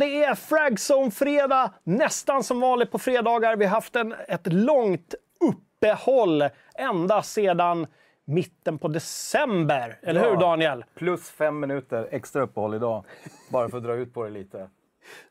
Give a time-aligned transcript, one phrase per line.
[0.00, 3.56] Det är Fragzone-fredag, nästan som vanligt på fredagar.
[3.56, 7.86] Vi har haft en, ett långt uppehåll ända sedan
[8.24, 9.98] mitten på december.
[10.02, 10.30] Eller Ja.
[10.30, 10.84] hur, Daniel?
[10.94, 13.04] Plus fem minuter extra uppehåll idag,
[13.52, 14.68] bara för att dra ut på det lite.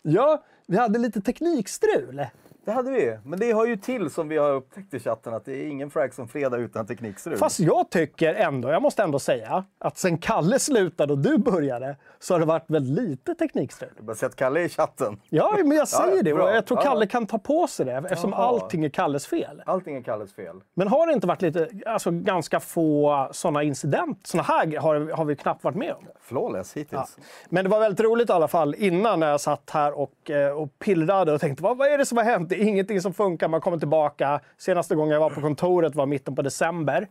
[0.01, 2.25] Ja, vi hade lite teknikstrul.
[2.65, 5.45] Det hade vi, men det hör ju till som vi har upptäckt i chatten att
[5.45, 7.37] det är ingen frag som fredag utan teknikstrul.
[7.37, 11.95] Fast jag tycker ändå, jag måste ändå säga, att sen Kalle slutade och du började
[12.19, 13.89] så har det varit väldigt lite teknikstrul.
[13.99, 15.19] Du har sett Kalle i chatten.
[15.29, 16.83] Ja, men jag säger Ja, det och jag tror Ja.
[16.83, 18.47] Kalle kan ta på sig det eftersom Jaha.
[18.47, 19.63] allting är Kalles fel.
[19.65, 20.55] Allting är Kalles fel.
[20.73, 24.27] Men har det inte varit lite, alltså ganska få sådana incidenter?
[24.27, 26.05] Sådana här har, har vi knappt varit med om.
[26.21, 27.17] Flawless hittills.
[27.49, 30.51] Men det var väldigt roligt i alla fall innan när jag satt här och, eh,
[30.51, 32.48] och pillrade och tänkte vad, vad är det som har hänt?
[32.49, 34.39] Det är ingenting som funkar, man kommer tillbaka.
[34.57, 37.07] Senaste gången jag var på kontoret var mitten på december.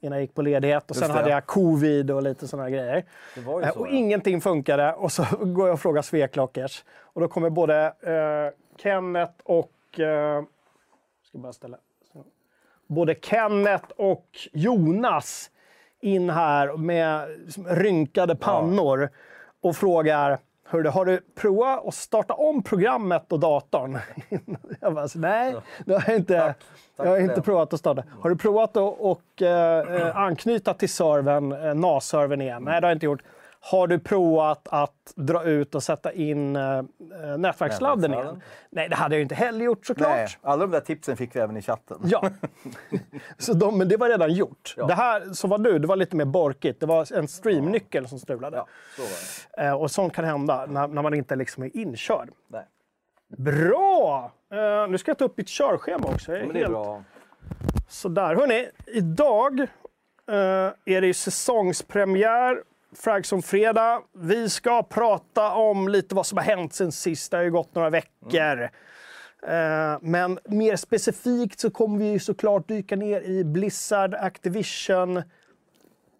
[0.00, 1.14] Innan jag gick på ledighet och sen det.
[1.14, 3.04] hade jag covid och lite sådana grejer.
[3.36, 3.88] Eh, så, och ja.
[3.90, 6.84] ingenting funkade och så går jag och frågar Sveklockers.
[7.00, 10.00] Och då kommer både eh, Kenneth och...
[10.00, 10.42] Eh,
[11.28, 11.76] ska bara ställa.
[12.86, 15.50] Både Kenneth och Jonas
[16.00, 17.28] in här med
[17.66, 19.10] rynkade pannor
[19.60, 23.98] och frågar Hörru, har du provat att starta om programmet och datorn?
[24.80, 25.54] jag bara, så, nej,
[25.86, 26.54] det har jag inte,
[26.96, 28.04] Tack jag har inte provat att starta.
[28.20, 32.62] Har du provat att och, eh, eh, anknyta till servern, eh, NAS-servern igen?
[32.62, 33.22] Nej, det har jag inte gjort.
[33.70, 36.84] Har du provat att dra ut och sätta in eh, eh,
[37.38, 38.42] nätverkssladden igen?
[38.70, 40.08] Nej, det hade jag inte heller gjort såklart.
[40.08, 41.98] Nej, alla de där tipsen fick vi även i chatten.
[42.04, 42.30] Ja.
[43.38, 44.74] Så de, men det var redan gjort.
[44.76, 44.86] Ja.
[44.86, 46.80] Det här som var du, det var lite mer borkigt.
[46.80, 48.56] Det var en streamnyckel som strulade.
[48.56, 48.66] Ja,
[48.96, 49.08] så var
[49.56, 49.68] det.
[49.68, 52.30] Eh, och sånt kan hända när, när man inte liksom är inkörd.
[52.48, 52.64] Nej.
[53.38, 54.32] Bra!
[54.52, 56.32] Eh, nu ska jag ta upp mitt körschema också.
[56.32, 57.02] Jag är Men det är helt bra.
[57.88, 58.34] Sådär.
[58.34, 60.36] Hörni, idag eh,
[60.84, 62.62] är det ju säsongspremiär.
[62.94, 64.00] Fragson fredag.
[64.12, 67.30] Vi ska prata om lite vad som har hänt sen sist.
[67.30, 68.62] Det har ju gått några veckor.
[69.46, 75.22] Eh, men mer specifikt så kommer vi såklart dyka ner i Blizzard, Activision.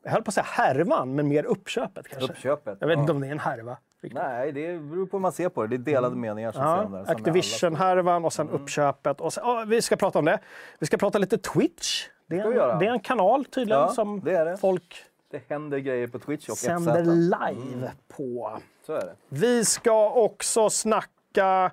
[0.04, 2.32] Jag höll på att säga härvan, men mer uppköpet kanske.
[2.32, 2.78] Uppköpet.
[2.80, 3.00] Jag vet ja.
[3.00, 3.76] inte om det är en härva.
[4.02, 4.22] riktigt.
[4.22, 5.68] Nej, det beror på hur man ser på det.
[5.68, 7.10] Det är delade meningar som Ja, där.
[7.10, 9.20] Activision-härvan och sen uppköpet.
[9.20, 10.38] Och sen, ja, vi ska prata om det.
[10.78, 12.06] Vi ska prata lite Twitch.
[12.26, 14.56] Det är, en, det är en kanal tydligen Ja, som det det.
[14.56, 15.04] folk.
[15.34, 17.08] Det händer grejer på Twitch och sänder FZ.
[17.10, 18.58] live på.
[18.86, 19.14] Så är det.
[19.28, 21.70] Vi ska också snacka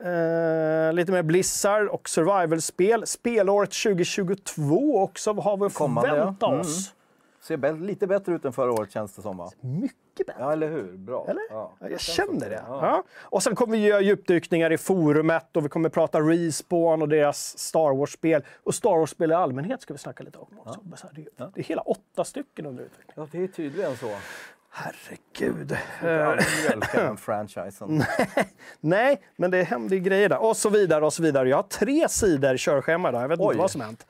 [0.00, 3.06] eh, lite mer Blizzard och survival-spel.
[3.06, 5.32] Spelåret 2022 också.
[5.32, 6.00] Har vi att ja.
[6.02, 6.60] förvänta Mm.
[6.60, 6.94] oss?
[7.42, 9.50] Ser bä- lite bättre ut än förra året känns det som va?
[9.60, 9.96] Mycket
[10.26, 10.40] bättre.
[10.42, 10.96] Ja, eller hur?
[10.96, 11.26] Bra.
[11.28, 11.42] Eller?
[11.50, 12.62] Ja, Ja, jag känner det.
[12.68, 12.86] Ja.
[12.86, 13.02] Ja.
[13.20, 17.58] Och sen kommer vi göra djupdykningar i forumet och vi kommer prata Respawn och deras
[17.58, 18.44] Star Wars-spel.
[18.62, 20.80] Och Star Wars-spel i allmänhet ska vi snacka lite om också.
[21.14, 23.12] Det, är, det är hela åtta stycken under utveckling.
[23.14, 24.10] ja, det är tydligen så.
[24.72, 25.76] Herregud.
[26.02, 28.02] Mjölkar den franchisen.
[28.80, 30.42] Nej, men det händer ju grejer där.
[30.42, 31.48] Och så vidare och så vidare.
[31.48, 33.22] Jag har tre sidor körschema idag.
[33.22, 33.46] Jag vet Oj.
[33.46, 34.06] inte vad som hänt.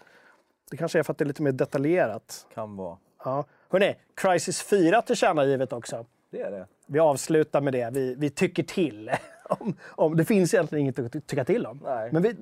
[0.70, 2.46] Det kanske är för att det är lite mer detaljerat.
[2.54, 2.96] Kan vara.
[3.24, 3.44] Ja.
[3.70, 6.06] Hörrni, Crisis 4 tillkännagivet också.
[6.30, 6.66] Det är det.
[6.86, 7.90] Vi avslutar med det.
[7.92, 9.10] Vi, vi tycker till.
[9.48, 11.80] om, om, det finns egentligen inget att ty- tycka till om.
[11.84, 12.12] Nej.
[12.12, 12.36] Men vi,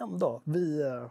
[0.00, 1.06] ändå, vi, eh,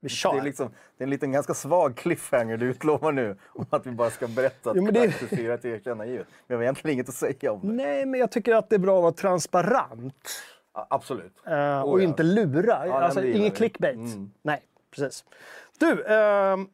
[0.00, 0.32] vi kör.
[0.32, 3.36] Det är, liksom, det är en liten ganska svag cliffhanger du utlovar nu.
[3.46, 6.26] Om att vi bara ska berätta att Jo, men det- Crisis 4 är ett tillkännagivet.
[6.46, 7.66] Vi har egentligen inget att säga om det.
[7.72, 10.28] Nej, men jag tycker att det är bra att vara transparent.
[10.74, 11.32] Ja, absolut.
[11.46, 12.08] eh, och Oh, ja.
[12.08, 12.86] inte lura.
[12.86, 13.94] Ja, alltså, ingen clickbait.
[13.96, 14.30] Mm.
[14.42, 15.24] Nej, precis.
[15.78, 16.68] Du, ehm,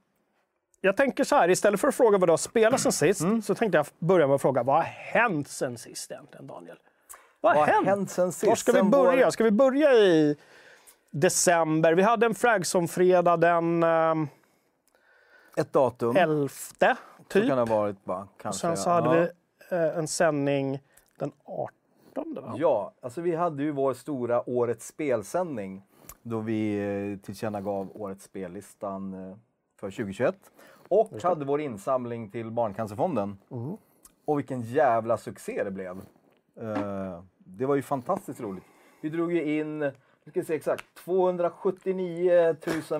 [0.80, 1.50] jag tänker så här.
[1.50, 3.42] Istället för att fråga vad du har spelat sen sist, Mm.
[3.42, 6.76] så tänkte jag börja med att fråga vad har hänt sen sist egentligen, Daniel?
[7.40, 7.86] Vad har hänt?
[7.86, 8.46] hänt sen sist?
[8.48, 9.24] Var ska vi börja?
[9.26, 10.36] vår- Ska vi börja i
[11.10, 11.92] december?
[11.92, 14.28] Vi hade en Fragson-fredag den ehm,
[15.56, 16.16] Ett datum.
[16.16, 16.94] 11, Så
[17.28, 17.48] typ.
[17.48, 18.28] kan det ha varit bara.
[18.42, 18.60] Kanske.
[18.60, 19.28] Sen så hade ja.
[19.70, 20.78] vi eh, en sändning
[21.18, 22.34] den 18.
[22.34, 22.54] Va?
[22.56, 25.82] Ja, alltså vi hade ju vår stora årets spelsändning
[26.22, 26.78] då vi
[27.12, 29.36] eh, tillkännagav årets spellistan eh,
[29.80, 30.34] för 2021
[30.90, 33.38] och hade vår insamling till Barncancerfonden.
[33.50, 33.76] Mm.
[34.24, 36.00] Och vilken jävla succé det blev.
[36.60, 38.64] Eh, Det var ju fantastiskt roligt.
[39.00, 39.92] Vi drog ju in, nu
[40.30, 42.56] ska se exakt, 279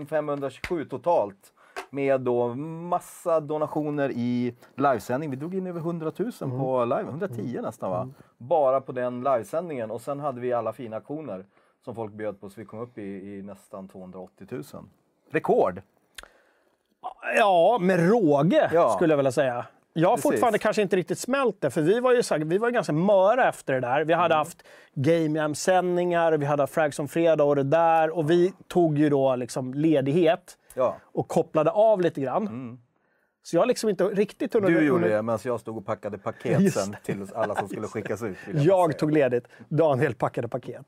[0.08, 1.52] 527 totalt
[1.90, 5.30] med då massa donationer i livesändning.
[5.30, 8.08] Vi drog in över 100 000 på live, 110 nästan va?
[8.38, 11.46] Bara på den livesändningen och sen hade vi alla fina aktioner
[11.84, 14.62] som folk bjöd på så vi kom upp i, i nästan 280 000.
[15.30, 15.82] Rekord!
[17.36, 18.90] Ja, med råge Ja.
[18.96, 19.66] skulle jag vilja säga.
[19.92, 22.72] Jag har fortfarande kanske inte riktigt smält det, för vi var ju, vi var ju
[22.74, 24.04] ganska möra efter det där.
[24.04, 24.38] Vi hade Mm.
[24.38, 24.62] haft
[24.94, 28.10] Game Jam-sändningar, vi hade haft Frags om fredag och det där.
[28.18, 30.96] Och vi tog ju då liksom ledighet Ja.
[31.04, 32.46] och kopplade av lite grann.
[32.46, 32.78] Mm.
[33.42, 34.68] Så jag har liksom inte riktigt hunnit...
[34.70, 36.74] Du gjorde det medan jag stod och packade paket
[37.04, 38.36] till alla som skulle skickas ut.
[38.54, 38.98] Jag säga.
[38.98, 40.86] tog ledigt, Daniel packade paket.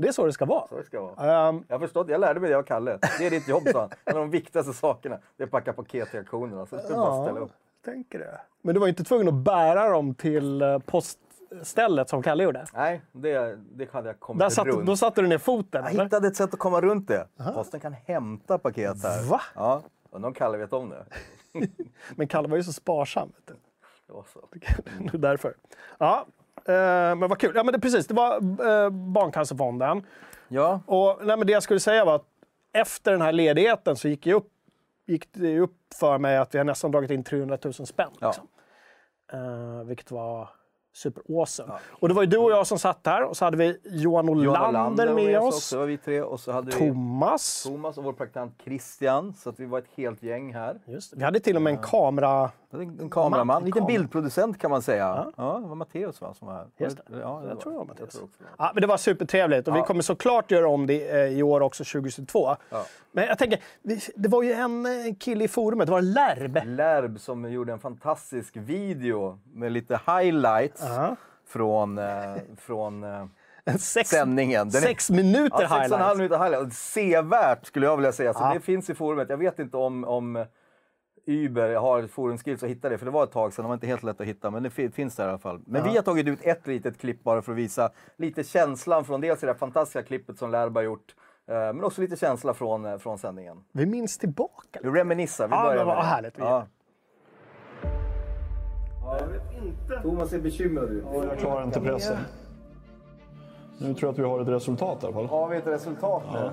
[0.00, 0.66] Det är så det ska vara.
[0.68, 1.48] Så det ska vara.
[1.48, 2.98] Ehm, Jag förstått, jag lärde mig det av Kalle.
[3.18, 3.90] Det är ditt jobb, sa han.
[4.04, 6.66] En av de viktigaste sakerna det är att packa paket till auktionerna.
[6.66, 7.50] Så du ska bara ställa upp.
[7.84, 8.40] tänker det.
[8.62, 12.64] Men du var inte tvungen att bära dem till eh, poststället som Kalle gjorde?
[12.74, 14.86] Nej, det, det hade jag kommit Där satt, runt.
[14.86, 15.82] då satte du ner foten?
[15.82, 16.04] Jag eller?
[16.04, 17.26] hittade ett sätt att komma runt det.
[17.54, 19.30] Posten kan hämta paket här.
[19.30, 19.40] Va?
[19.54, 21.04] Ja, undrar om Kalle vet om det.
[22.16, 23.28] Men Kalle var ju så sparsam.
[23.36, 23.54] Vet du.
[24.06, 24.48] det var så.
[25.18, 25.54] Därför.
[25.98, 26.26] Ja,
[26.72, 27.52] men vad kul.
[27.54, 30.02] Ja, men det, precis, det var eh, Barncancerfonden.
[30.48, 32.26] Ja, Och, nej, men det jag skulle säga var att
[32.72, 34.48] efter den här ledigheten så gick, jag upp,
[35.06, 38.10] gick det upp för mig att vi har nästan dragit in 300 000 spänn.
[38.20, 38.26] Ja.
[38.26, 38.46] Liksom.
[39.32, 40.48] Eh, vilket var
[40.94, 41.72] super awesome.
[41.90, 44.28] Och det var ju du och jag som satt här och så hade vi Johan
[44.28, 45.48] Olander, Johan Olander med också.
[45.48, 45.70] oss.
[45.70, 46.22] Det var vi tre.
[46.22, 47.62] Och så hade vi Thomas.
[47.62, 49.34] Thomas och vår praktikant Christian.
[49.34, 50.80] Så att vi var ett helt gäng här.
[50.86, 52.50] Just, vi hade till och med en kamera...
[52.72, 53.98] En, kameraman, Man- en liten kamera.
[53.98, 55.26] bildproducent kan man säga.
[55.36, 56.66] Ja, det var Matteus va, som var här.
[56.78, 57.02] Just det.
[57.10, 58.18] Ja, det Jag var tror det var det.
[58.58, 59.84] Ja, men det var supertrevligt och vi Ja.
[59.86, 62.56] kommer såklart göra om det eh, i år också, 2022.
[62.70, 62.84] Ja.
[63.12, 66.58] Men jag tänker, vi- det var ju en eh, kille i forumet, det var Lärb.
[66.64, 71.16] Lärb som gjorde en fantastisk video med lite highlights Ja.
[71.46, 73.24] från, eh, från eh,
[73.78, 74.68] Sex, sändningen.
[74.70, 76.18] Den sex minuter Ja, sex och en halv highlights.
[76.18, 76.92] minuter highlights.
[76.92, 78.34] Sevärt skulle jag vilja säga.
[78.34, 78.54] Så Ja.
[78.54, 79.30] Det finns i forumet.
[79.30, 80.44] Jag vet inte om, om
[81.28, 83.62] Uber har ett forumskriv så hitta det, för det var ett tag sedan.
[83.62, 85.60] Det var inte helt lätt att hitta, men det fi- finns där i alla fall.
[85.66, 89.20] Men vi har tagit ut ett litet klipp bara för att visa lite känslan från
[89.20, 91.14] dels det där fantastiska klippet som Lärba gjort,
[91.46, 93.64] eh, men också lite känsla från, eh, från sändningen.
[93.72, 94.80] Vi minns tillbaka.
[94.82, 96.66] Vi reminissar, vi Ja, börjar men vad härligt vi Ja.
[99.64, 100.02] Inte.
[100.02, 101.04] Thomas är bekymrad ut.
[101.12, 102.16] Ja, jag klarar inte pressen.
[103.78, 105.26] Nu tror jag att vi har ett resultat i alla fall.
[105.26, 106.50] Har vi ett resultat nu?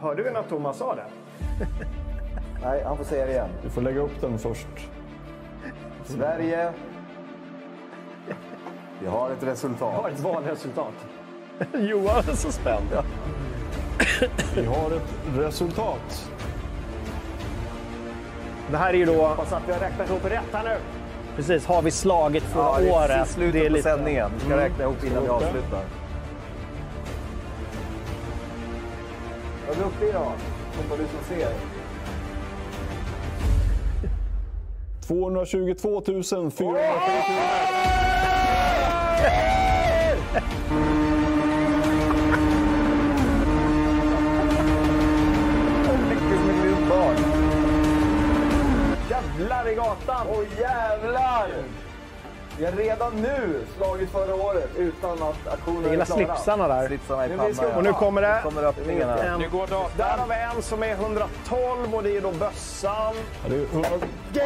[0.00, 1.04] Hörde vi när Thomas sa det?
[2.62, 3.48] Nej, han får säga det igen.
[3.62, 4.66] Vi får lägga upp den först.
[6.04, 6.72] Sverige.
[9.00, 9.94] Vi har ett resultat.
[10.02, 10.92] Har ett valresultat.
[11.72, 12.86] Johan är så spänd.
[14.54, 16.30] Vi har ett resultat.
[18.70, 19.26] Det här är ju då...
[19.26, 20.76] Hoppas att vi har räknat ihop rätt här nu.
[21.36, 23.10] Precis, har vi slagit förra Ja, det är året?
[23.10, 24.30] precis slutet Det är på lite- sändningen.
[24.34, 25.82] Vi ska räkna ihop innan vi avslutar.
[29.66, 30.32] Vad är vi uppe i då?
[30.88, 31.48] Som du som ser.
[35.08, 36.02] 222
[36.50, 36.52] 450
[46.10, 47.16] Lyckas med grymt barn.
[49.10, 50.26] Jävlar i gatan!
[50.30, 51.48] Åh jävlar!
[52.58, 56.04] Vi har redan nu slagit förra året utan att aktionen är klara.
[56.06, 56.86] slipsarna där.
[56.86, 58.34] Slipsarna i pannan, ska- Och nu kommer det...
[58.36, 59.24] Nu kommer öppningen här.
[59.24, 59.90] En, Nu går datan.
[59.96, 63.14] där har vi en som är 112 och det är då bössan.
[63.44, 63.48] Ja,
[64.32, 64.40] det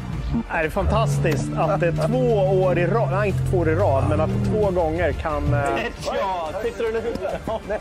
[0.30, 0.50] är 100...
[0.50, 0.62] Jävlar!
[0.62, 4.04] Det är fantastiskt att det två år i rad, nej inte två år i rad,
[4.08, 5.60] men att två gånger kan eh,
[6.06, 7.02] Ja, sitter du nu?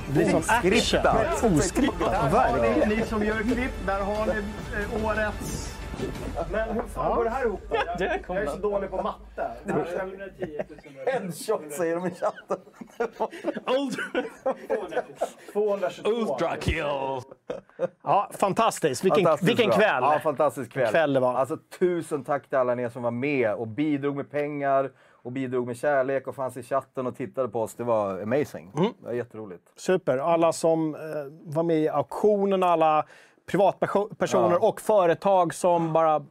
[0.07, 0.71] bli som action.
[0.81, 1.43] Skriptat.
[1.43, 2.89] Oskriptat, verkligen.
[2.89, 4.39] Ni som gör klipp, där har ni
[5.00, 5.68] eh, årets...
[6.51, 7.61] Men hur fan går det här ihop?
[7.69, 7.75] då?
[7.75, 9.51] Jag, jag är så dålig på matte.
[9.65, 10.79] 710 000.
[11.05, 12.57] Headshot säger de i chatten.
[15.53, 16.09] 222.
[16.09, 16.83] Ultra kill!
[18.03, 19.03] Ja, fantastiskt.
[19.05, 20.01] Vilken, Fantastiskt vilken kväll.
[20.03, 20.91] Ja, fantastisk kväll.
[20.91, 21.33] Kväll det var.
[21.33, 24.91] Alltså, tusen tack till alla er som var med och bidrog med pengar
[25.21, 27.75] och bidrog med kärlek och fanns i chatten och tittade på oss.
[27.75, 28.71] Det var amazing.
[28.77, 28.91] Mm.
[28.99, 29.63] Det var jätteroligt.
[29.75, 30.17] Super.
[30.17, 31.01] Alla som eh,
[31.43, 33.05] var med i auktionen, alla
[33.49, 34.67] privatpersoner Ja.
[34.67, 36.25] och företag som bara...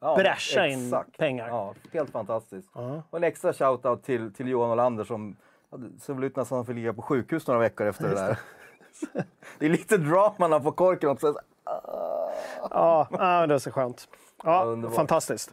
[0.00, 1.48] Ja, Bräscha in pengar.
[1.48, 2.68] Ja, helt fantastiskt.
[3.10, 5.36] Och en extra shoutout till, till Johan Olander som
[6.00, 8.38] såg väl ut nästan som han fick ligga på sjukhus några veckor efter det där.
[9.58, 11.38] det är lite drama när får korken och så
[12.70, 14.08] Ja, ja, det är så skönt.
[14.44, 15.50] Ja, fantastiskt.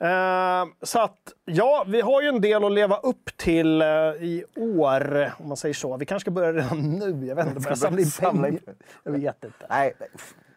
[0.00, 3.88] Eh, så att, ja, vi har ju en del att leva upp till eh,
[4.20, 5.96] i år, om man säger så.
[5.96, 7.26] Vi kanske ska börja redan nu.
[7.26, 8.60] Jag vet inte, börja samla in samla pengar.
[9.04, 9.66] Jag vet inte.
[9.70, 9.94] Nej,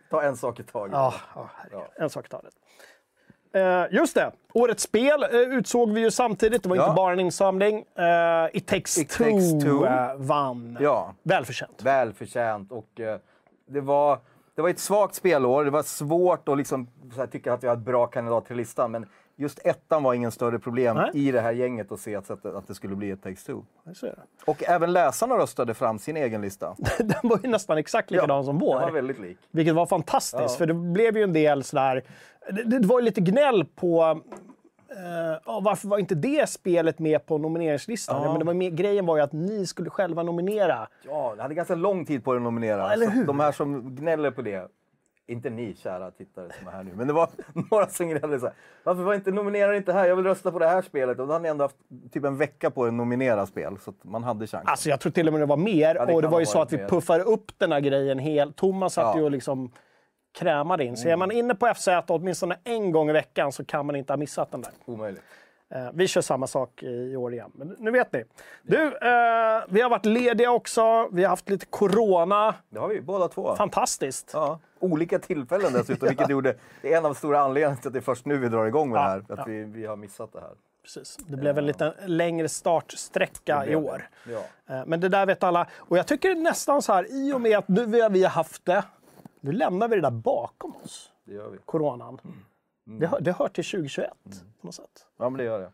[0.09, 0.93] ta en sak i taget.
[0.93, 1.13] Ja,
[1.71, 2.53] ja, en sak i taget.
[3.53, 6.63] Eh, just det, årets spel eh, utsåg vi ju samtidigt.
[6.63, 7.75] Det var inte bara en insamling.
[7.95, 9.85] Eh, It takes It two, Takes Two.
[9.85, 10.77] eh, vann.
[10.81, 11.13] Ja.
[11.23, 11.81] Välförtjänt.
[11.83, 12.71] Välförtjänt.
[12.71, 12.89] Och,
[13.67, 14.19] det, var,
[14.55, 15.65] det var ett svagt spelår.
[15.65, 18.91] Det var svårt att liksom, här, tycka att vi hade bra kandidat till listan.
[18.91, 19.05] Men
[19.39, 21.09] just ettan var ingen större problem Nej.
[21.13, 23.61] i det här gänget att se att, att det skulle bli ett Takes Two.
[24.45, 26.75] Och även läsarna röstade fram sin egen lista.
[26.97, 28.73] Den var ju nästan exakt likadan som vår.
[28.75, 29.37] Den var väldigt lik.
[29.51, 30.57] Vilket var fantastiskt, Ja.
[30.57, 32.03] för det blev ju en del sådär...
[32.49, 34.21] Det, det var ju lite gnäll på
[35.45, 38.17] ja, varför var inte det spelet med på nomineringslistan?
[38.17, 38.25] Ja.
[38.25, 38.31] Ja.
[38.31, 40.87] men det var med, grejen var ju att ni skulle själva nominera.
[41.05, 42.81] Ja, jag hade ganska lång tid på det att nominera.
[42.81, 43.25] Ja, eller hur?
[43.25, 44.67] De här som gnäller på det,
[45.29, 47.29] inte ni kära tittare som är här nu, men det var
[47.71, 48.55] några som gnällde så här.
[48.83, 50.07] Varför var inte nominerar inte här?
[50.07, 51.19] Jag vill rösta på det här spelet.
[51.19, 51.75] Och då hade ni ändå haft
[52.11, 54.63] typ en vecka på er att nominera spel, så man hade chans.
[54.67, 55.95] Alltså jag tror till och med det var mer.
[55.95, 56.87] Ja, det och det var ju så att vi mer.
[56.87, 58.55] puffade upp den här grejen helt.
[58.55, 59.09] Thomas satt Ja.
[59.11, 59.19] Mm.
[59.19, 59.71] ju och liksom
[60.39, 60.97] krämade in.
[60.97, 64.13] Så är man inne på FZ åtminstone en gång i veckan så kan man inte
[64.13, 64.71] ha missat den där.
[64.85, 65.23] Omöjligt.
[65.69, 67.51] Eh, vi kör samma sak i år igen.
[67.55, 68.23] Men nu vet ni.
[68.63, 71.09] Du, eh, vi har varit lediga också.
[71.11, 72.55] Vi har haft lite corona.
[72.69, 73.55] Det har vi båda två.
[73.55, 74.31] Fantastiskt.
[74.33, 77.93] Ja, olika tillfällen dessutom, vilket gjorde, det är en av de stora anledningarna till att
[77.93, 79.17] det är först nu vi drar igång med Ja, det här.
[79.19, 79.43] Att ja.
[79.47, 80.51] vi, vi har missat det här.
[80.83, 81.17] Precis.
[81.17, 84.09] Det blev en lite längre startsträcka i år.
[84.23, 84.75] Ja.
[84.75, 85.67] Eh, Men det där vet alla.
[85.77, 88.29] Och jag tycker nästan så här, i och med att nu vi har vi har
[88.29, 88.83] haft det,
[89.39, 91.11] nu lämnar vi det där bakom oss.
[91.25, 91.57] Det gör vi.
[91.65, 92.19] Coronan.
[92.23, 92.37] Mm.
[92.97, 94.11] Det, hör, det hör till 2021
[94.61, 95.05] på något sätt.
[95.17, 95.71] Ja, men det gör det.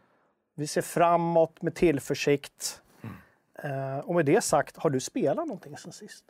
[0.56, 2.82] Vi ser framåt med tillförsikt.
[3.02, 3.98] Mm.
[3.98, 6.26] Eh, och med det sagt, har du spelat någonting sen sist?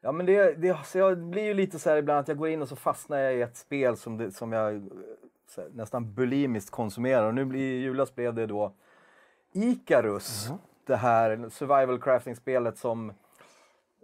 [0.00, 2.48] Ja, men det, det, så jag blir ju lite så här ibland att jag går
[2.48, 4.82] in och så fastnar jag i ett spel som, det, som jag eh,
[5.56, 7.26] här, nästan bulimiskt konsumerar.
[7.26, 8.72] Och nu blir, i julas blev det då
[9.52, 10.48] Icarus.
[10.86, 13.12] Det här survival crafting-spelet som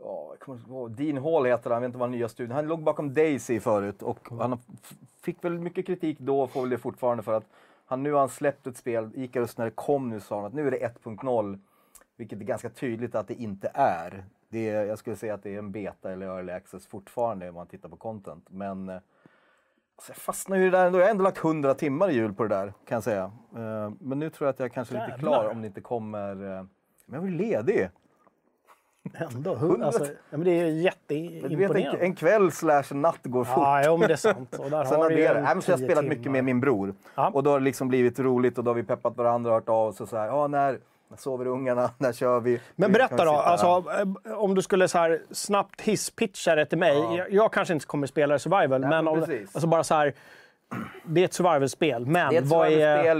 [0.05, 0.35] Ja,
[0.69, 0.91] ihåg.
[0.91, 2.55] Dean Hall heter han, jag vet inte vad nya studion.
[2.57, 6.51] Han låg bakom Daisy förut och han har- f- fick väl mycket kritik då och
[6.51, 7.45] får väl det fortfarande för att
[7.87, 10.55] han nu har han släppt ett spel, Icarus när det kom nu sa han att
[10.55, 11.59] nu är det 1.0.
[12.17, 14.25] Vilket är ganska tydligt att det inte är.
[14.49, 17.55] Det är jag skulle säga att det är en beta eller early access fortfarande om
[17.55, 18.45] man tittar på content.
[18.51, 18.95] Men eh,
[19.97, 20.99] alltså jag fastnar ju där ändå.
[20.99, 23.25] Jag har ändå lagt 100 timmar i jul på det där kan jag säga.
[23.57, 26.31] Eh, Men nu tror jag att jag kanske är lite klar om det inte kommer...
[26.31, 26.65] eh,
[27.07, 27.89] Men jag var ledig.
[29.13, 32.01] Ändå, hu- alltså, ja, men det är vet, en, jätteimponerande.
[32.01, 33.55] en kväll slash natt går fort.
[33.57, 34.55] Ja, jo, men det är sant.
[34.59, 36.23] Och där Sen har har det, nej, en men så har jag tio spelat mycket
[36.23, 36.33] timmar.
[36.33, 36.95] med min bror.
[37.15, 37.31] Ja.
[37.35, 39.69] Och då har det liksom blivit roligt och då har vi peppat varandra och hört
[39.69, 42.61] av oss och så här, ja när, när sover ungarna, när kör vi?
[42.77, 43.67] Men berätta då, alltså,
[44.27, 46.99] eh, om du skulle så här snabbt hisspitcha det till mig.
[47.17, 49.19] Jag, jag kanske inte kommer spela survival, men, men om,
[49.53, 50.13] alltså bara så här.
[51.07, 53.15] Det är ett survival-spel, men det är ett vad, är, vad är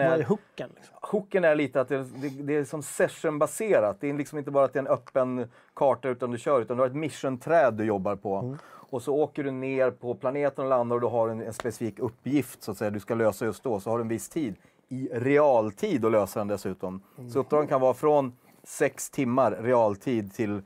[0.00, 0.70] är, hooken?
[0.76, 0.96] Liksom?
[1.02, 3.96] hooken är lite att det, det, det är som sessionbaserat.
[4.00, 6.76] Det är liksom inte bara att det är en öppen karta utan du kör, utan
[6.76, 8.36] du har ett mission-träd du jobbar på.
[8.36, 8.58] Mm.
[8.90, 11.98] Och så åker du ner på planeten och landar och du har en, en specifik
[11.98, 13.80] uppgift så att säga, du ska lösa just då.
[13.80, 14.54] Så har du en viss tid,
[14.88, 17.02] i realtid att lösa den dessutom.
[17.18, 17.30] Mm.
[17.30, 18.32] Så uppdragen kan vara från
[18.62, 20.62] 6 timmar realtid till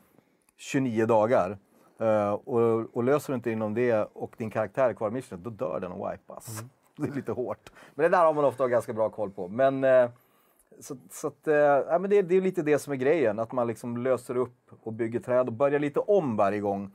[0.56, 1.58] 29 dagar.
[2.02, 5.44] Eh, och, och löser du inte inom det och din karaktär är kvar i missionet,
[5.44, 6.60] då dör den och wipas.
[6.60, 6.70] Mm.
[6.96, 7.70] Det är lite hårt.
[7.94, 9.48] Men det där har man ofta ganska bra koll på.
[9.48, 10.10] Men, eh,
[10.80, 13.52] så, så att, eh, ja, men det, det är lite det som är grejen, att
[13.52, 16.90] man liksom löser upp och bygger träd och börjar lite om varje gång.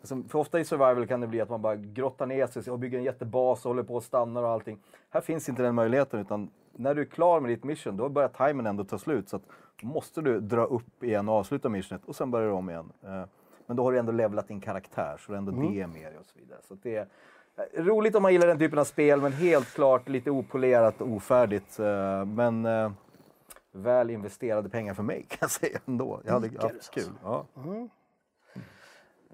[0.00, 2.78] Alltså, för ofta i survival kan det bli att man bara grottar ner sig och
[2.78, 4.78] bygger en jättebas och håller på och stannar och allting.
[5.10, 8.28] Här finns inte den möjligheten utan när du är klar med ditt mission då börjar
[8.28, 9.28] timern ändå ta slut.
[9.28, 9.42] Så att
[9.82, 12.92] måste du dra upp igen och avsluta missionet och sen börjar du om igen.
[13.70, 16.18] Men då har du ändå levlat din karaktär så det är ändå det med dig
[16.20, 16.58] och så vidare.
[16.68, 17.06] Så det är
[17.76, 21.08] eh, roligt om man gillar den typen av spel men helt klart lite opolerat och
[21.08, 21.78] ofärdigt.
[21.78, 22.90] eh, Men eh,
[23.72, 26.20] väl investerade pengar för mig kan jag säga ändå.
[26.24, 27.04] Jag hade haft kul.
[27.24, 27.44] Ja.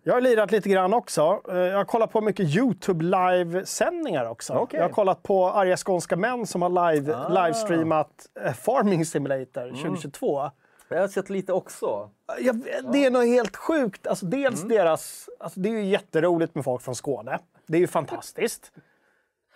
[0.02, 1.40] Jag har lirat lite grann också.
[1.46, 4.54] Jag har kollat på mycket YouTube livesändningar också.
[4.54, 4.78] Okej.
[4.80, 7.28] Jag har kollat på arga skånska män som har live, Ah.
[7.28, 8.26] livestreamat
[8.64, 10.50] Farming Simulator 2022.
[10.88, 12.10] Jag har sett lite också.
[12.40, 12.60] Jag,
[12.92, 14.06] det är något helt sjukt.
[14.06, 14.76] Alltså, dels Mm.
[14.76, 15.28] deras...
[15.40, 17.38] Alltså, det är ju jätteroligt med folk från Skåne.
[17.66, 18.72] Det är ju fantastiskt.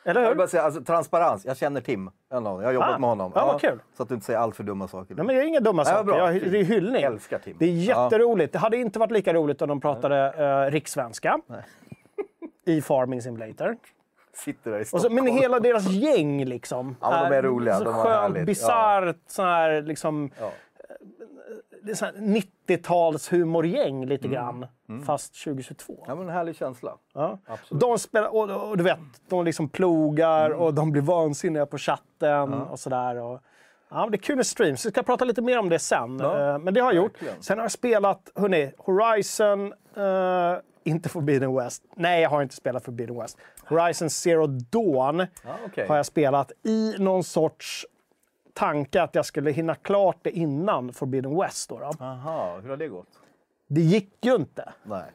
[0.04, 0.30] Eller Jag hur?
[0.34, 1.44] vill bara säga, alltså, transparens.
[1.44, 2.10] Jag känner Tim.
[2.30, 3.32] Jag har jobbat Ah, med honom.
[3.34, 3.78] ja, kul.
[3.96, 5.14] Så att du inte säger allt för dumma saker.
[5.14, 6.18] Nej, men det är inga dumma Nej, saker.
[6.18, 7.02] Jag, det är hyllning.
[7.02, 7.56] Jag älskar Tim.
[7.58, 8.52] Det är jätteroligt.
[8.52, 10.32] Det hade inte varit lika roligt om de pratade
[10.66, 11.40] uh, rikssvenska
[12.66, 13.76] i Farming Simulator.
[14.34, 15.16] Sitter där i Stockholm.
[15.18, 16.96] så, men hela deras gäng liksom.
[17.00, 17.78] Ja, de är roliga.
[17.78, 20.30] Så De har skönt, bisarrt, sån här liksom...
[20.40, 20.50] Ja.
[21.82, 24.66] Det är sån här 90-tals humorgäng lite grann.
[25.06, 25.92] Fast 2022.
[25.92, 26.04] Mm.
[26.08, 26.96] Ja, men en härlig känsla.
[27.14, 27.38] Ja.
[27.46, 27.80] Absolut.
[27.80, 30.58] De spelar, och, och du vet, de liksom plogar Mm.
[30.58, 33.16] och de blir vansinniga på chatten och sådär.
[33.16, 33.40] Och,
[33.90, 34.86] ja, det är kul med streams.
[34.86, 36.18] Vi ska prata lite mer om det sen.
[36.20, 37.12] Ja, Eh, Men det har jag gjort.
[37.12, 37.42] verkligen.
[37.42, 41.82] Sen har jag spelat, hörni, Horizon, eh, inte Forbidden West.
[41.96, 43.38] Nej, jag har inte spelat Forbidden West.
[43.64, 45.26] Horizon Zero Dawn Ja,
[45.66, 45.86] okej.
[45.88, 47.86] har jag spelat i någon sorts
[48.54, 51.68] tanke att jag skulle hinna klart det innan Forbidden West.
[51.68, 52.04] Då, då.
[52.04, 53.08] Aha, hur har det gått?
[53.66, 54.72] Det gick ju inte.
[54.82, 55.10] Nej.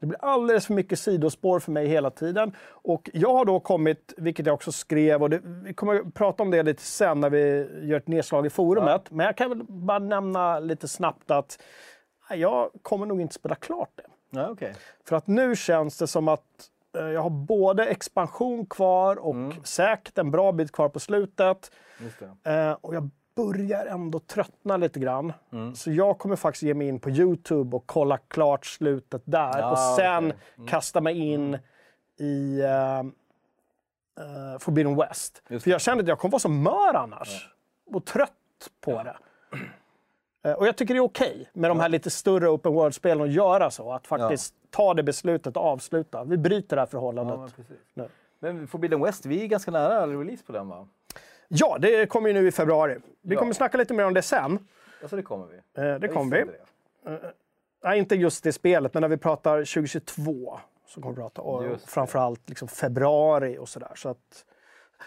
[0.00, 2.56] Det blir alldeles för mycket sidospår för mig hela tiden.
[2.66, 6.42] Och jag har då kommit, vilket jag också skrev, och det, vi kommer att prata
[6.42, 9.10] om det lite sen när vi gör ett nedslag i forumet.
[9.10, 11.62] Men jag kan väl bara nämna lite snabbt att
[12.30, 14.06] jag kommer nog inte spela klart det.
[14.30, 14.74] Ja, okej.
[15.04, 19.34] För att nu känns det som att jag har både expansion kvar och
[19.66, 21.70] säkert en bra bit kvar på slutet.
[22.44, 25.32] Eh, och jag börjar ändå tröttna lite grann.
[25.52, 25.74] Mm.
[25.74, 29.58] Så jag kommer faktiskt ge mig in på Youtube och kolla klart slutet där.
[29.58, 30.38] Ja, och sen okej.
[30.56, 30.68] Mm.
[30.68, 31.58] kasta mig in
[32.18, 33.02] i uh,
[34.58, 35.42] Forbidden West.
[35.48, 37.48] För jag kände att jag kommer vara så mör annars.
[37.86, 38.30] Och trött
[38.80, 39.16] på det.
[40.44, 43.32] Eh, Och jag tycker det är okej med de här lite större open world-spelen att
[43.32, 43.92] göra så.
[43.92, 46.24] Att faktiskt ta det beslutet och avsluta.
[46.24, 47.54] Vi bryter det här förhållandet.
[47.56, 47.62] Ja,
[47.94, 48.08] men.
[48.38, 50.88] Men Forbidden West, vi är ganska nära release på den va?
[51.48, 52.98] Ja, det kommer ju nu i februari.
[53.22, 53.40] Vi Ja.
[53.40, 54.58] kommer snacka lite mer om det sen.
[55.02, 55.82] Alltså det kommer vi.
[55.82, 56.44] Eh, Det kommer vi.
[56.44, 57.32] det.
[57.84, 61.78] Nej, inte just det spelet, men när vi pratar 2022 så kommer vi prata det.
[61.86, 63.92] framförallt liksom februari och sådär.
[63.96, 64.44] Så att...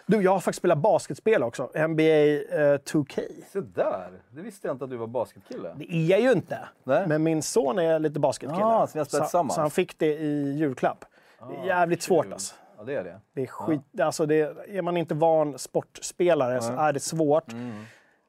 [0.05, 1.63] Du, jag har faktiskt spelat basketspel också.
[1.63, 3.21] NBA eh, 2K.
[3.53, 5.75] Så där, det visste jag inte att du var basketkille.
[5.75, 7.07] Det är jag ju inte, Nej.
[7.07, 8.65] men min son är lite basketkille.
[8.65, 11.05] Ah, så så, så han fick det i julklapp.
[11.49, 12.55] det är jävligt svårt alltså.
[12.77, 13.19] Ja, det är det.
[13.33, 17.51] Det är skit, alltså det, är man inte van sportspelare så är det svårt.
[17.51, 17.85] Mm.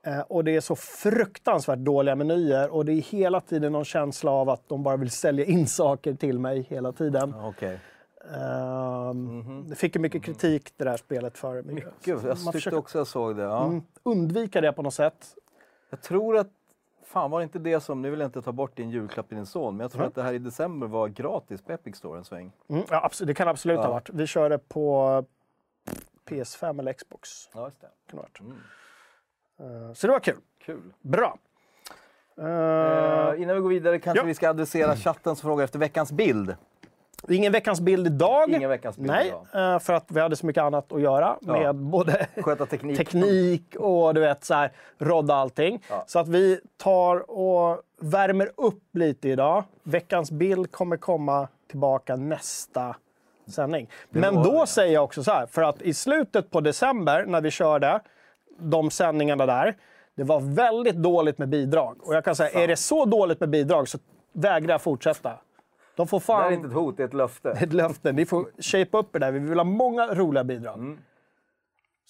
[0.07, 4.31] Eh, och det är så fruktansvärt dåliga menyer och det är hela tiden någon känsla
[4.31, 7.35] av att de bara vill sälja in saker till mig hela tiden.
[8.29, 8.41] Okej.
[8.41, 11.63] Ehm, Det fick ju mycket kritik det där spelet för.
[11.63, 13.43] Man jag tyckte försöker också jag såg det.
[13.43, 13.65] Ja.
[13.65, 15.35] mm, undvika det på något sätt.
[15.91, 16.49] Jag tror att,
[17.05, 19.37] fan var det inte det som, nu vill jag inte ta bort din julklapp till
[19.37, 22.19] din son, men jag tror att det här i december var gratis på Epic Store
[22.19, 22.53] en sväng.
[22.69, 23.91] Mm, ja, absolut, det kan absolut ha Ja.
[23.91, 24.11] varit.
[24.13, 25.25] Vi körde på
[26.29, 27.31] PS5 eller Xbox.
[27.55, 27.89] Ja, just det.
[28.11, 28.41] Kan ha varit.
[28.41, 29.87] Mm.
[29.89, 30.37] Eh, Så det var kul.
[30.59, 30.93] Kul.
[31.01, 31.39] Bra.
[32.37, 34.27] Eh, innan vi går vidare kanske ja.
[34.27, 36.57] vi ska adressera chatten som frågar efter veckans bild.
[37.31, 38.51] Ingen veckans bild idag.
[38.51, 39.75] Ingen veckans bild Nej, idag.
[39.75, 41.53] eh, för att vi hade så mycket annat att göra Ja.
[41.53, 42.27] med både
[42.71, 42.97] teknik.
[42.99, 45.83] teknik och du vet så här, rodda allting.
[45.91, 46.05] Ja.
[46.07, 49.65] Så att vi tar och värmer upp lite idag.
[49.83, 52.97] Veckans bild kommer komma tillbaka nästa
[53.47, 53.89] sändning.
[54.11, 54.67] Men då vi.
[54.67, 58.01] säger jag också så här, för att i slutet på december när vi körde
[58.59, 59.77] de sändningarna där,
[60.15, 61.97] det var väldigt dåligt med bidrag.
[62.03, 63.99] Och jag kan säga, är det så dåligt med bidrag så
[64.33, 65.33] vägrar jag fortsätta.
[65.99, 66.43] De får Det fan...
[66.43, 67.51] här är inte ett hot, det är ett löfte.
[67.61, 68.13] ett löfte.
[68.13, 69.33] Ni får shape upp det där.
[69.33, 70.75] Vi vill ha många roliga bidrag.
[70.75, 70.99] Sen, Mm.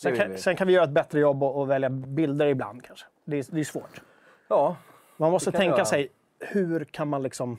[0.02, 0.38] Det vill kan, vi.
[0.38, 3.06] sen kan vi göra ett bättre jobb och, och välja bilder ibland kanske.
[3.24, 4.00] Det är, det är svårt.
[4.48, 4.76] Ja,
[5.16, 5.84] Man måste Det tänka göra.
[5.84, 7.58] sig, hur kan man liksom...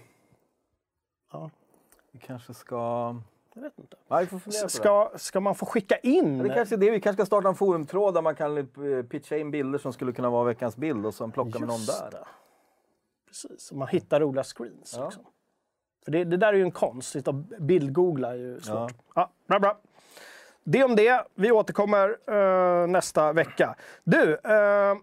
[2.11, 3.15] vi kanske ska...
[3.53, 3.97] Jag vet inte.
[4.07, 4.69] Ja, vi det.
[4.69, 6.37] Ska, ska man få skicka in?
[6.37, 6.91] Ja, Det kanske är det.
[6.91, 8.65] Vi kanske ska starta en forumtråd där man kan eh,
[9.09, 11.99] pitcha in bilder som skulle kunna vara veckans bild och sen plocka med någon Just
[12.01, 12.11] där.
[12.11, 12.27] det.
[13.27, 14.95] Precis, och man hittar roliga screens.
[14.97, 15.05] Ja.
[15.05, 15.23] Liksom.
[16.05, 17.11] För det, det där är ju en konst.
[17.11, 18.93] Sitta och bildgoogla är ju svårt.
[19.15, 19.31] Ja.
[19.47, 19.77] bra, bra.
[20.63, 21.23] Det om det.
[21.35, 23.75] Vi återkommer eh, nästa vecka.
[24.03, 24.95] Du, eh,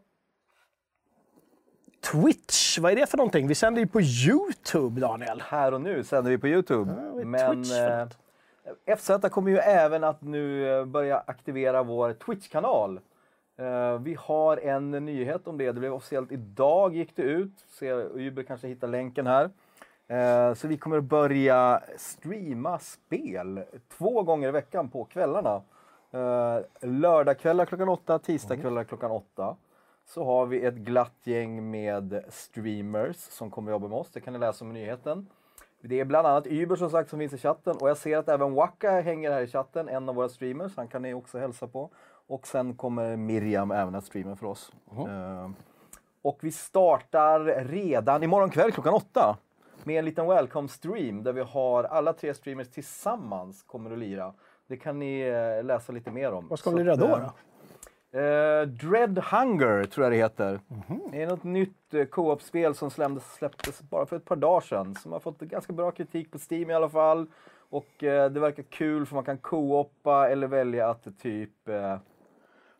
[2.12, 3.48] Twitch, vad är det för någonting?
[3.48, 5.42] Vi sänder ju på Youtube, Daniel.
[5.46, 6.90] Här och nu sänder vi på Youtube.
[6.92, 8.08] är Men för
[8.86, 8.96] eh?
[8.96, 13.00] FZ kommer ju även att nu börja aktivera vår Twitch-kanal.
[13.58, 15.72] Eh, vi har en nyhet om det.
[15.72, 17.52] Det blev officiellt idag gick det ut.
[17.68, 19.50] Se, Uber kanske hittar länken här.
[20.08, 23.62] Eh, så vi kommer att börja streama spel
[23.98, 25.62] två gånger i veckan på kvällarna.
[26.10, 29.56] Eh, lördagkvällar klockan åtta, tisdagkvällar klockan åtta.
[30.04, 34.10] Så har vi ett glatt gäng med streamers som kommer jobba med oss.
[34.12, 35.26] Det kan ni läsa om i nyheten.
[35.80, 38.28] Det är bland annat Uber som sagt som finns i chatten och jag ser att
[38.28, 40.76] även Waka hänger här i chatten, en av våra streamers.
[40.76, 41.90] Han kan ni också hälsa på.
[42.26, 44.72] Och sen kommer Miriam även att streama för oss.
[44.90, 45.50] Eh,
[46.22, 49.36] och vi startar redan imorgon kväll klockan åtta
[49.86, 54.32] med en liten welcome stream där vi har alla tre streamers tillsammans kommer att lira.
[54.66, 56.48] Det kan ni eh, läsa lite mer om.
[56.48, 57.06] Vad ska Så ni lira då?
[57.06, 58.18] då?
[58.18, 60.60] Eh, Dread Hunger tror jag det heter.
[61.10, 64.94] Det är något nytt eh, co-op-spel som släpptes, släpptes bara för ett par dagar sedan.
[64.94, 67.26] Som har fått ganska bra kritik på Steam i alla fall.
[67.70, 71.50] Och eh, det verkar kul för man kan co-opa eller välja att typ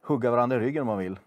[0.03, 1.19] hugga varandra i ryggen om man vill.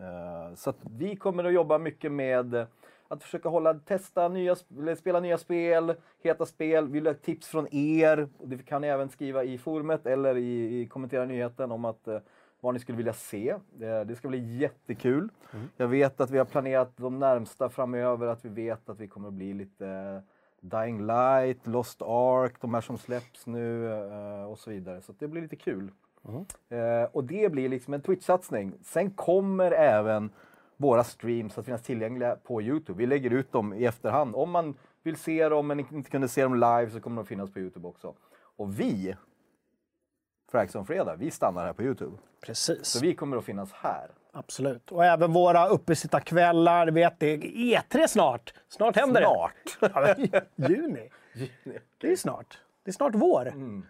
[0.00, 2.66] Eh, så att vi kommer att jobba mycket med
[3.10, 4.56] att försöka hålla, testa nya,
[4.96, 6.86] spela nya spel, heta spel.
[6.86, 8.28] Vi vill ha tips från er.
[8.44, 12.18] Det kan ni även skriva i forumet eller i, i kommentera nyheten om att eh,
[12.60, 13.56] vad ni skulle vilja se.
[13.72, 15.28] Det, det ska bli jättekul.
[15.76, 19.28] Jag vet att vi har planerat de närmsta framöver, att vi vet att vi kommer
[19.28, 20.20] att bli lite eh,
[20.60, 25.00] Dying Light, Lost Ark, de här som släpps nu eh, och så vidare.
[25.00, 25.90] Så det blir lite kul.
[26.68, 28.72] Eh, och det blir liksom en Twitch-satsning.
[28.82, 30.30] Sen kommer även
[30.80, 32.98] våra streams att finnas tillgängliga på Youtube.
[32.98, 34.34] Vi lägger ut dem i efterhand.
[34.34, 37.52] Om man vill se dem men inte kunde se dem live så kommer de finnas
[37.52, 38.14] på Youtube också.
[38.56, 39.16] Och vi,
[40.50, 42.16] Frags on Fredag, vi stannar här på Youtube.
[42.40, 42.86] Precis.
[42.86, 44.10] Så vi kommer att finnas här.
[44.32, 44.92] Absolut.
[44.92, 46.90] Och även våra uppesittarkvällar.
[46.90, 48.54] Vet det är E3 snart.
[48.68, 49.52] Snart händer Snart.
[49.80, 49.88] det.
[49.94, 50.14] Ja,
[50.56, 51.10] men, juni.
[52.00, 52.58] Det är snart.
[52.84, 53.48] Det är snart vår.
[53.48, 53.86] Mm.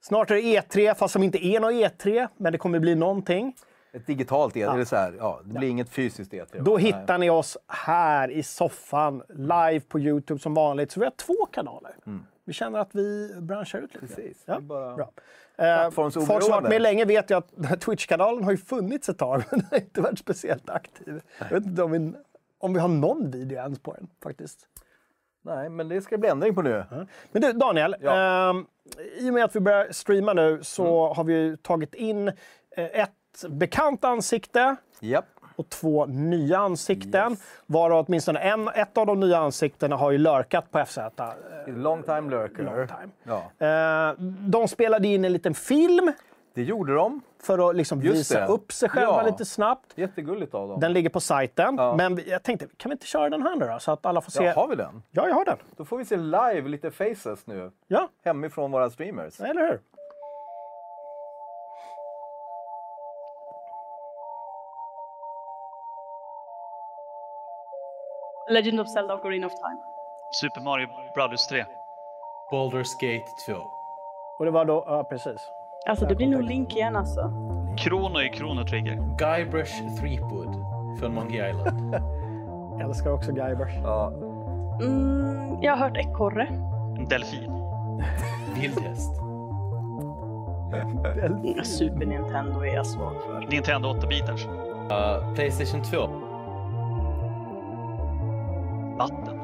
[0.00, 3.54] Snart är det E3, fast som inte är något E3, men det kommer bli någonting.
[3.92, 6.62] Ett digitalt E3, eller så här, ja, det blir inget fysiskt E3.
[6.62, 10.90] Då hittar ni oss här i soffan, live på Youtube som vanligt.
[10.92, 11.94] Så vi har två kanaler.
[12.44, 13.98] Vi känner att vi branschar ut lite.
[14.06, 14.16] Mm.
[14.16, 15.10] Precis, Ja, bara- bra.
[15.56, 19.42] Eh, folk som varit med länge vet ju att Twitch-kanalen har ju funnits ett tag,
[19.50, 21.20] men den har inte varit speciellt aktiv.
[21.38, 22.12] Jag vet inte om vi,
[22.58, 24.68] om vi har någon video ens på den faktiskt.
[25.44, 26.84] Nej, men det ska bli ändring på nu.
[27.32, 27.96] Men du, Daniel.
[28.00, 28.50] Ja.
[28.50, 28.66] ehm,
[29.18, 32.34] I och med att vi börjar streama nu så har vi ju tagit in eh,
[32.76, 33.10] ett
[33.48, 35.24] bekant ansikte Japp.
[35.56, 37.36] och två nya ansikten.
[37.66, 40.98] Varav åtminstone en, ett av de nya ansiktena har ju lurkat på FZ.
[41.66, 42.62] Long time lurker.
[42.62, 43.08] Long time.
[43.58, 44.14] Ja, Eh,
[44.48, 46.12] de spelade in en liten film
[46.54, 47.20] det gjorde de.
[47.42, 48.46] för att liksom visa det.
[48.46, 49.22] upp sig själva Ja.
[49.30, 49.92] lite snabbt.
[49.94, 50.80] Jättegulligt av dem.
[50.80, 51.74] Den ligger på sajten.
[51.78, 51.94] Ja.
[51.96, 53.78] Men jag tänkte, kan vi inte köra den här nu då?
[53.78, 54.44] Så att alla får se.
[54.44, 55.02] Ja, har vi den?
[55.10, 55.56] Ja, jag har den.
[55.76, 57.70] Då får vi se live lite faces nu.
[57.88, 59.40] Ja, Hemifrån våra streamers.
[59.40, 59.80] eller hur?
[68.50, 69.80] Legend of Zelda Ocarina of Time.
[70.40, 71.64] Super Mario Brothers 3.
[72.50, 73.52] Baldur's Gate 2.
[74.38, 75.40] Och det var då, ja precis.
[75.86, 77.32] Alltså det blir nog Link igen alltså.
[77.78, 78.94] Krono är Chrono Trigger.
[79.18, 80.54] Guybrush Threepwood
[81.00, 81.94] från Monkey Island.
[82.72, 83.78] Jag älskar också Guybrush.
[83.82, 84.12] Ja,
[84.82, 86.46] Mm, jag har hört ekorre.
[86.98, 87.52] En delfin.
[88.60, 89.16] Vildhäst.
[91.64, 93.46] Super Nintendo är jag svag för.
[93.50, 94.46] Nintendo 8-bitars.
[94.46, 96.08] Uh, Playstation 2.
[98.98, 99.38] Vatten.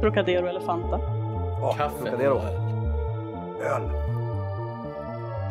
[0.00, 0.96] Trocadero eller Fanta.
[0.96, 2.40] oh, Kaffe Trocadero.
[3.62, 3.82] öl.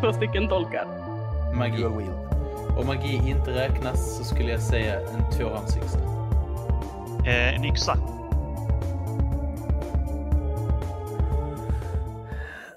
[0.02, 0.86] Två stycken tolkar.
[1.54, 1.86] Magi.
[2.80, 6.00] Om magi inte räknas så skulle jag säga en tvåhandsyxa.
[7.28, 7.98] Eh, en yxa.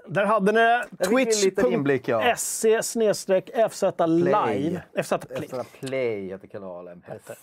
[0.06, 4.82] Där hade ni twitch.se snedstreck FZ live.
[5.02, 5.38] FZ Play.
[5.42, 7.02] Extra play heter kanalen.
[7.06, 7.38] Precis.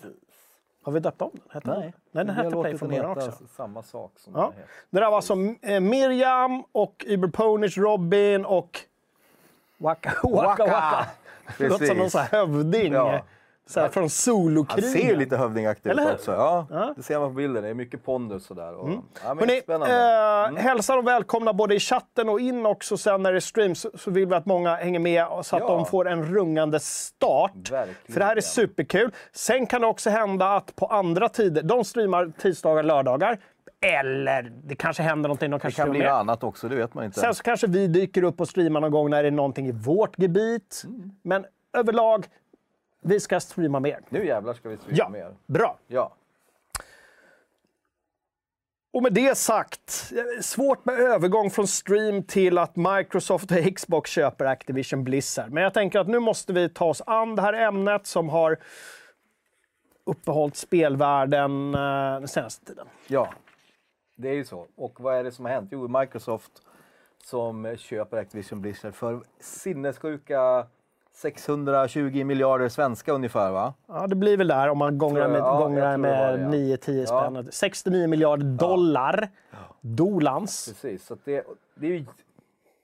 [0.87, 1.41] Har vi döpt om den?
[1.49, 1.79] Hette den?
[1.79, 3.43] Nej, Nej, den vi har hette Play den början heta också.
[3.55, 4.41] Samma sak som Ja.
[4.41, 4.69] den heter.
[4.89, 8.79] Det där var alltså eh, Miriam och Uberponish Robin och
[9.77, 10.65] Waka Waka Waka.
[10.65, 11.05] Waka.
[11.57, 12.93] Låter som någon sån här hövding.
[12.93, 13.21] Ja.
[13.67, 14.91] Så här från Han Solokrigen.
[14.91, 16.31] ser ju lite hövdingaktig ut också.
[16.31, 16.83] Ja, Ja.
[16.83, 16.93] Mm.
[16.97, 17.63] Det ser man på bilden.
[17.63, 18.73] Det är mycket pondus sådär.
[18.75, 20.55] Och, ja, men Hörrni, spännande.
[20.57, 23.85] eh, hälsa dem välkomna både i chatten och in också sen när det streams.
[23.95, 25.67] Så, vill vi att många hänger med så att Ja.
[25.67, 27.51] de får en rungande start.
[27.71, 27.95] Verkligen.
[28.13, 29.11] För det här är superkul.
[29.33, 33.37] Sen kan det också hända att på andra tider, de streamar tisdagar, lördagar.
[33.81, 35.51] Eller det kanske händer någonting.
[35.51, 36.11] De det kanske kan bli med.
[36.13, 37.19] annat också, det vet man inte.
[37.19, 39.71] Sen så kanske vi dyker upp och streamar någon gång när det är någonting i
[39.71, 40.83] vårt gebit.
[40.85, 41.11] Mm.
[41.23, 41.45] Men
[41.77, 42.25] överlag,
[43.07, 43.99] vi ska streama mer.
[44.09, 45.35] Nu jävlar ska vi streama Ja, mer.
[45.45, 45.77] bra.
[45.87, 46.13] Ja.
[48.93, 54.11] Och med det sagt, eh, svårt med övergång från stream till att Microsoft och Xbox
[54.11, 55.51] köper Activision Blizzard.
[55.51, 58.57] Men jag tänker att nu måste vi ta oss an det här ämnet som har
[60.05, 61.79] uppehållit spelvärlden eh,
[62.19, 62.87] den senaste tiden.
[63.07, 63.29] ja,
[64.15, 64.67] det är ju så.
[64.75, 65.69] Och vad är det som har hänt?
[65.71, 66.51] Jo, Microsoft
[67.23, 70.67] som köper Activision Blizzard för sinnessjuka
[71.17, 73.73] 620 miljarder svenska ungefär va?
[73.87, 75.39] Ja, det blir väl där om man gångrar med.
[75.39, 76.47] Ja, gångrar med ja.
[76.47, 77.05] 9-10 Ja.
[77.05, 77.47] spänn.
[77.51, 79.29] 69 miljarder dollar.
[79.81, 80.65] Dolans.
[80.67, 81.43] Precis, så det,
[81.75, 82.05] det är ju,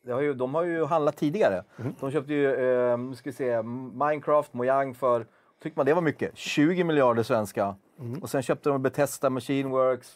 [0.05, 1.63] det har ju, de har ju handlat tidigare.
[1.75, 1.95] Mhm.
[1.99, 3.61] De köpte ju, eh, ska vi se,
[3.93, 5.25] Minecraft, Mojang för,
[5.63, 7.75] tycker man det var mycket, 20 miljarder svenska.
[7.97, 8.19] Mhm.
[8.23, 10.15] Och sen köpte de Bethesda Machine Works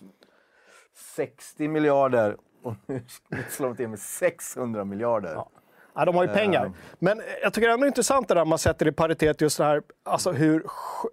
[1.15, 2.38] 60 miljarder.
[2.63, 3.01] Och nu
[3.49, 5.34] slår de till med 600 miljarder.
[5.34, 5.49] Ja,
[6.05, 6.71] de har ju pengar.
[6.99, 9.63] Men jag tycker ändå det är intressant det där man sätter i paritet just det
[9.63, 10.63] här, alltså hur,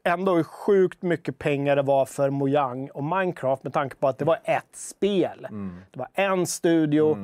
[0.04, 4.18] ändå hur sjukt mycket pengar det var för Mojang och Minecraft med tanke på att
[4.18, 5.46] det var ett spel.
[5.92, 7.16] Det var en studio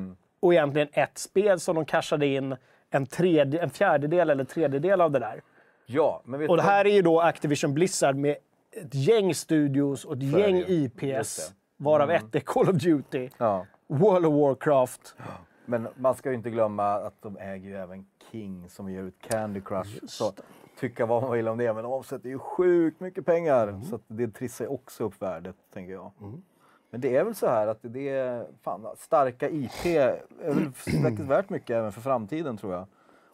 [0.43, 2.57] och egentligen ett spel som de cashade in
[2.91, 5.43] en, tredje, en fjärdedel eller tredjedel av det där.
[5.87, 8.37] Ja, Och det här är ju då Activision Blizzard med
[8.73, 13.67] ett gäng studios och ett gäng IPs, varav ett är Call of Duty, Ja.
[13.89, 15.15] World of Warcraft.
[15.71, 19.21] Men man ska ju inte glömma att de äger ju även King som ger ut
[19.21, 19.99] Candy Crush.
[20.07, 20.33] Så
[20.79, 23.81] tycka vad man vill om det, men de omsätter ju sjukt mycket pengar.
[23.91, 26.13] Så att det trissar ju också upp värdet, tänker jag.
[26.91, 31.29] Men det är väl så här att det är fan, starka IP är väl faktiskt
[31.29, 32.87] värt mycket även för framtiden tror jag.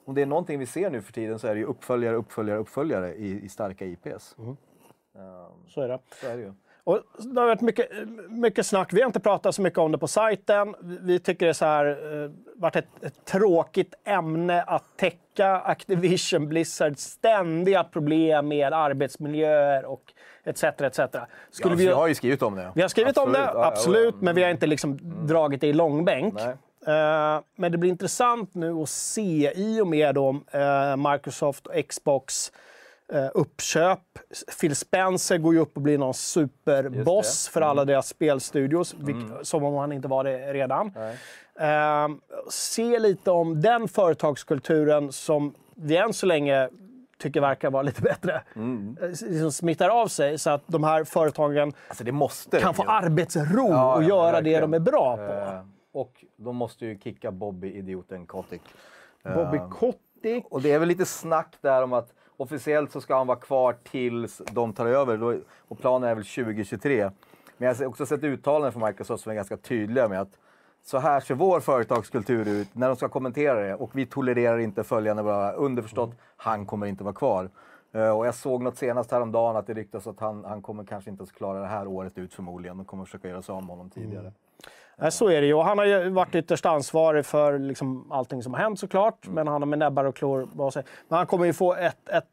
[0.04, 2.58] Om det är någonting vi ser nu för tiden så är det ju uppföljare, uppföljare,
[2.58, 4.36] uppföljare i, i starka IPs.
[5.66, 5.98] Så är det.
[6.20, 6.52] Så är det ju.
[6.86, 7.88] Och det har varit mycket,
[8.28, 8.92] mycket snack.
[8.92, 10.74] Vi har inte pratat så mycket om det på sajten.
[10.80, 16.48] Vi- tycker det är så här, eh, varit ett, ett tråkigt ämne att täcka Activision
[16.48, 20.02] Blizzards ständiga problem med arbetsmiljöer och
[20.44, 20.64] etc.
[20.64, 20.98] etc.
[21.50, 22.72] Skulle Ja, vi, vi har ju skrivit om det.
[22.74, 23.66] vi har skrivit om det, Absolut.
[23.66, 26.34] Absolut, men vi har inte liksom dragit det i långbänk.
[26.34, 26.56] Nej.
[26.96, 31.88] Eh, men det blir intressant nu att se i och med då, eh, Microsoft och
[31.88, 32.52] Xbox
[33.12, 34.00] eh, uppköp.
[34.60, 39.64] Phil Spencer går ju upp och blir någon superboss för alla deras spelstudios, vilk- som
[39.64, 40.92] om han inte var det redan.
[41.60, 42.08] Eh,
[42.50, 46.68] se lite om den företagskulturen som vi än så länge
[47.18, 48.42] tycker verkar vara lite bättre.
[48.56, 52.82] Eh, Liksom smittar av sig så att de här företagen Alltså det måste kan få
[52.82, 52.88] ju.
[52.88, 55.22] arbetsro Ja, och ja, göra det de är bra på.
[55.22, 55.60] Eh,
[55.92, 58.62] och de måste ju kicka Bobby, idioten Kotick.
[59.34, 60.44] Bobby Eh, Kotick.
[60.50, 63.76] Och det är väl lite snack där om att officiellt så ska han vara kvar
[63.82, 65.16] tills de tar över.
[65.16, 67.10] Då, och planen är väl 2023.
[67.58, 70.38] Men jag har också sett uttalanden från Microsoft som är ganska tydliga med att
[70.82, 74.84] så här ser vår företagskultur ut när de ska kommentera det och vi tolererar inte
[74.84, 77.50] följande bara underförstått, han kommer inte vara kvar.
[77.92, 81.10] Eh, och jag såg något senast häromdagen att det ryktas att han, han kommer kanske
[81.10, 82.76] inte ens klara det här året ut förmodligen.
[82.76, 84.20] De kommer försöka göra sig av med honom tidigare.
[84.20, 84.34] Mm
[85.10, 85.56] så är det ju.
[85.56, 89.24] Han har ju varit ytterst ansvarig för liksom allting som har hänt såklart.
[89.26, 89.34] Mm.
[89.34, 90.48] Men han har med näbbar och klor.
[91.08, 92.26] Men han kommer ju få ett, ett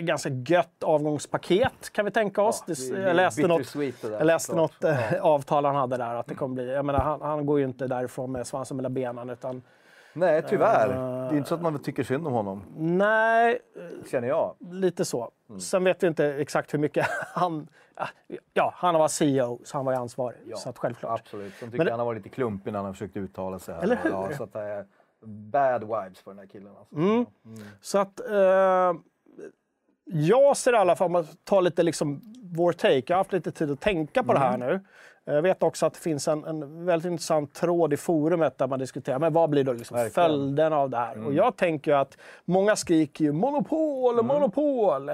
[0.00, 2.64] ganska gött avgångspaket kan vi tänka oss.
[2.66, 6.14] Ja, Det- jag läste något, där, jag läste något eh, avtal han hade där.
[6.14, 8.94] Att det kommer bli, jag menar, han, han går ju inte därifrån med svansen mellan
[8.94, 9.30] benen.
[9.30, 9.62] Utan,
[10.12, 10.88] Nej, tyvärr.
[10.90, 11.28] Eh.
[11.28, 13.58] Det är inte så att man tycker synd om honom, nej,
[14.10, 14.54] känner jag.
[14.70, 15.30] lite så.
[15.48, 15.60] Mm.
[15.60, 17.68] Sen vet vi inte exakt hur mycket han...
[18.52, 20.38] Ja, han var CEO, så han var ju ansvarig.
[20.56, 21.20] Så att självklart.
[21.20, 21.54] Absolut.
[21.54, 23.74] Sen tycker Men- jag han varit lite klumpig när han försökt uttala sig.
[23.74, 23.82] Här.
[23.82, 24.10] Eller hur?
[24.10, 24.86] Ja, så att det är
[25.24, 26.72] bad vibes på den här killen.
[26.78, 26.94] Alltså.
[26.94, 27.26] Mm.
[27.80, 28.20] Så att...
[28.30, 28.92] Eh,
[30.12, 33.32] jag ser i alla fall, om man tar lite liksom vår take, jag har haft
[33.32, 34.80] lite tid att tänka på det här nu.
[35.24, 38.78] Jag vet också att det finns en, en väldigt intressant tråd i forumet där man
[38.78, 41.26] diskuterar men vad blir då liksom följden av det här.
[41.26, 45.10] Och jag tänker att många skriker ju monopol, monopol.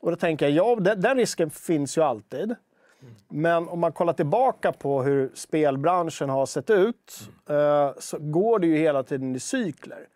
[0.00, 2.54] Och då tänker jag, ja den, den risken finns ju alltid.
[3.28, 8.66] Men om man kollar tillbaka på hur spelbranschen har sett ut eh, så går det
[8.66, 10.08] ju hela tiden i cykler.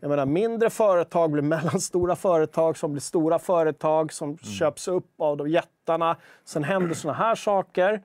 [0.00, 5.36] Jag menar, mindre företag blir mellanstora företag som blir stora företag som köps upp av
[5.36, 6.16] de jättarna.
[6.44, 8.02] Sen händer såna här saker.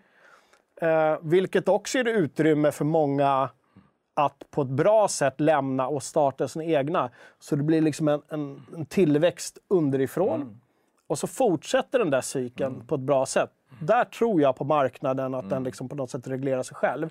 [0.82, 3.50] Eh, vilket också ger utrymme för många
[4.14, 7.10] att på ett bra sätt lämna och starta sina egna.
[7.40, 10.60] Så det blir liksom en, en, en tillväxt underifrån.
[11.08, 13.52] Och så fortsätter den där cykeln på ett bra sätt.
[13.82, 17.10] Där tror jag på marknaden att den liksom på något sätt reglerar sig själv.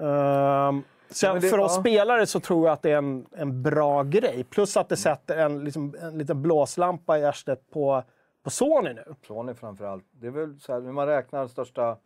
[0.00, 1.80] Ehm, så Ja, det- för oss ja.
[1.80, 4.44] spelare så tror jag att det är en, en bra grej.
[4.44, 8.02] Plus att det sätter en, liksom, en liten blåslampa i arslet på,
[8.44, 9.04] på Sony nu.
[9.26, 10.04] Sony framförallt.
[10.10, 11.96] Det är väl så här, när man räknar de största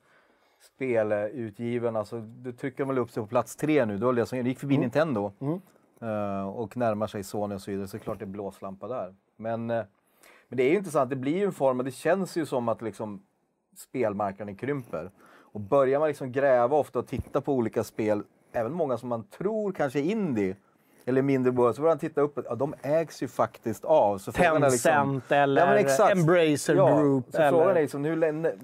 [0.77, 3.99] spelutgivarna så du trycker väl upp sig på plats tre nu.
[3.99, 5.33] Det var det det gick förbi Nintendo.
[6.03, 7.89] Eh, och närmar sig Sony och så vidare.
[7.89, 9.15] Så det är klart det är blåslampa där.
[9.37, 9.85] Men, eh,
[10.53, 11.11] men det är ju intressant.
[11.11, 13.23] Det blir ju en form, och det känns ju som att liksom
[13.77, 15.11] spelmarknaden krymper.
[15.53, 19.25] Och börjar man liksom gräva ofta och titta på olika spel, även många som man
[19.25, 20.57] tror kanske är indie,
[21.05, 24.19] eller mindre bolag, så börjar man titta upp, ja, de ägs ju faktiskt av.
[24.19, 26.17] Så Tencent eller men exakt.
[26.17, 27.25] Embracer ja, Group.
[27.31, 27.51] Så eller...
[27.51, 28.17] frågan är liksom, hur,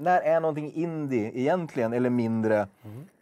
[0.03, 2.69] när är någonting indie egentligen, eller mindre?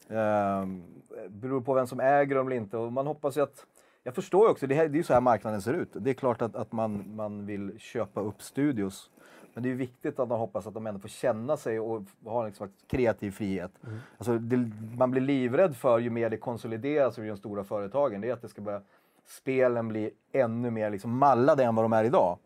[0.08, 0.82] Mm.
[1.28, 2.76] beror på vem som äger dem eller inte.
[2.76, 3.66] Och man hoppas ju att,
[4.06, 5.88] jag förstår också, det, här, det är ju så här marknaden ser ut.
[5.92, 9.10] Det är klart att, att man, man vill köpa upp studios.
[9.54, 12.02] Men det är ju viktigt att man hoppas att de ändå får känna sig och
[12.24, 13.70] ha en liksom kreativ frihet.
[14.18, 18.20] Alltså, det, man blir livrädd för ju mer det konsolideras i de stora företagen.
[18.20, 18.80] Det är att det ska börja,
[19.26, 22.38] spelen bli ännu mer liksom mallade än vad de är idag.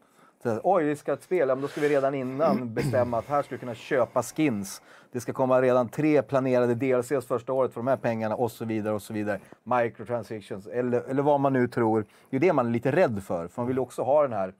[0.43, 3.55] Så, Oj, vi ska spela, men då ska vi redan innan bestämma att här ska
[3.55, 4.83] vi kunna köpa skins.
[5.13, 8.65] Det ska komma redan tre planerade DLCs första året för de här pengarna och så
[8.65, 9.41] vidare och så vidare.
[9.63, 12.05] Microtransactions eller, eller vad man nu tror.
[12.31, 13.49] Det är det man är lite rädd för.
[13.49, 14.55] För man vill också ha den här...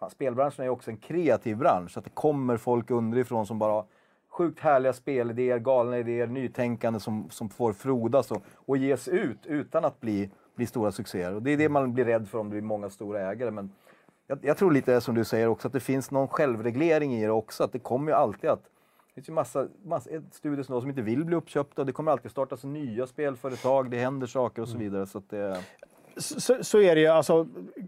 [0.00, 1.90] Fan, spelbranschen är ju också en kreativ bransch.
[1.90, 3.84] Så att det kommer folk underifrån som bara har
[4.30, 9.84] sjukt härliga spelidéer, galna idéer, nytänkande som, som får frodas och, och ges ut utan
[9.84, 11.34] att bli, bli stora succéer.
[11.34, 13.50] Och det är det man blir rädd för om det blir många stora ägare.
[13.50, 13.70] Men
[14.26, 17.30] jag, jag tror lite som du säger också att det finns någon självreglering i det
[17.30, 17.64] också.
[17.64, 18.62] Att det kommer ju alltid att
[19.06, 22.64] det finns ju massa, massa studier som, inte vill bli uppköpta det kommer alltid startas
[22.64, 25.06] nya spelföretag, det händer saker och så vidare.
[25.06, 25.58] Så det,
[26.16, 27.06] så, så är det ju.
[27.06, 27.46] Alltså,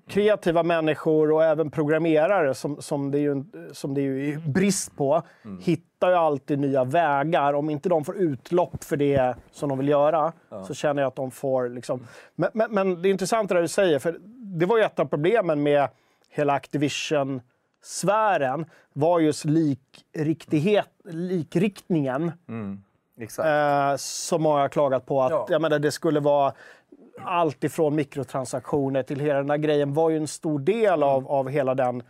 [0.08, 5.22] kreativa människor och även programmerare, som, som, det, är ju, som det är brist på,
[5.60, 7.52] hittar ju alltid nya vägar.
[7.52, 10.32] Om inte de får utlopp för det som de vill göra,
[10.66, 11.68] så känner jag att de får...
[11.68, 12.06] Liksom...
[12.34, 14.18] Men, men, men det är intressant det där du säger, för
[14.58, 15.88] det var ju ett av problemen med
[16.28, 22.32] hela Activision-sfären, var just likriktighet, likriktningen.
[23.20, 23.46] exakt.
[23.48, 25.22] Eh, som många har klagat på.
[25.22, 25.46] Att, Ja.
[25.50, 26.52] jag menar, det skulle vara
[27.24, 31.48] allt ifrån mikrotransaktioner till hela den här grejen var ju en stor del av, av
[31.48, 32.02] hela den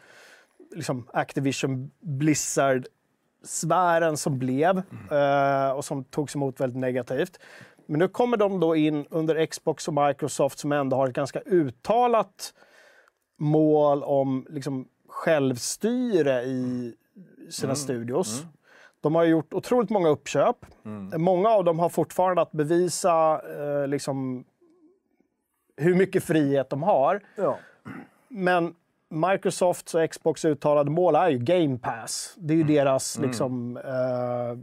[0.74, 7.38] liksom, Activision Blizzard-sfären som blev eh, och som togs emot väldigt negativt.
[7.86, 11.40] Men nu kommer de då in under Xbox och Microsoft som ändå har ett ganska
[11.40, 12.54] uttalat
[13.36, 16.94] mål om liksom, självstyre i
[17.50, 18.44] sina studios.
[19.00, 20.66] De har gjort otroligt många uppköp.
[21.16, 24.44] Många av dem har fortfarande att bevisa eh, liksom,
[25.76, 27.20] hur mycket frihet de har.
[27.36, 27.58] Ja.
[28.28, 28.74] Men
[29.08, 32.34] Microsofts och Xbox uttalade mål är ju Game Pass.
[32.38, 34.58] Det är ju deras liksom, eh,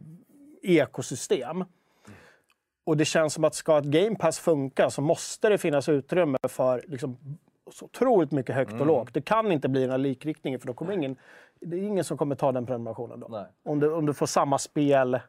[0.61, 1.65] ekosystem.
[2.85, 6.37] Och det känns som att ska ett Game Pass funka så måste det finnas utrymme
[6.49, 7.17] för liksom,
[7.73, 9.13] så otroligt mycket högt och lågt.
[9.13, 11.15] Det kan inte bli den här likriktningen för då kommer ingen,
[11.59, 13.27] det är ingen som kommer ta den prenumerationen då.
[13.29, 13.45] Nej.
[13.63, 15.19] Om, du, om du får samma spel.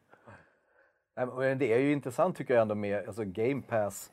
[1.16, 4.10] Nej, Det är ju intressant tycker jag ändå med alltså Game Pass.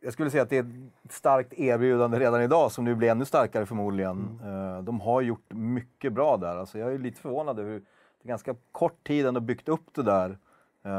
[0.00, 3.24] Jag skulle säga att det är ett starkt erbjudande redan idag som nu blir ännu
[3.24, 4.40] starkare förmodligen.
[4.44, 6.56] Eh, De har gjort mycket bra där.
[6.56, 9.94] Alltså jag är lite förvånad över hur det är ganska kort tid ändå byggt upp
[9.94, 10.38] det där.
[10.84, 10.92] Eh,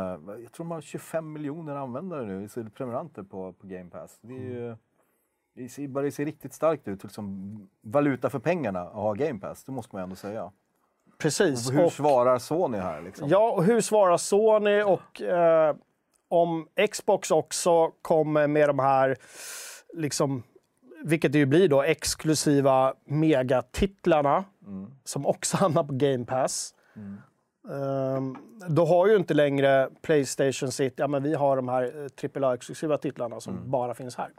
[0.43, 4.17] Jag tror de har 25 miljoner användare nu, prenumeranter på, på Game Pass.
[4.21, 4.75] Det, är ju,
[5.56, 9.39] det, ser, bara, det ser riktigt starkt ut, liksom valuta för pengarna att ha Game
[9.39, 10.52] Pass, det måste man ändå säga.
[11.18, 11.72] Precis.
[11.72, 13.02] Hur Och- svarar Sony här?
[13.02, 13.30] Liksom?
[13.30, 14.82] Ja, och hur svarar Sony?
[14.82, 15.76] Och eh,
[16.28, 19.18] om Xbox också kommer med de här,
[19.94, 20.44] liksom,
[21.04, 24.44] vilket det ju blir då, exklusiva megatitlarna
[25.04, 26.74] som också hamnar på Game Pass.
[27.72, 28.38] Ehm,
[28.70, 32.98] då har ju inte längre Playstation sitt, ja men vi har de här eh, AAA-exklusiva
[32.98, 34.30] titlarna som bara finns här.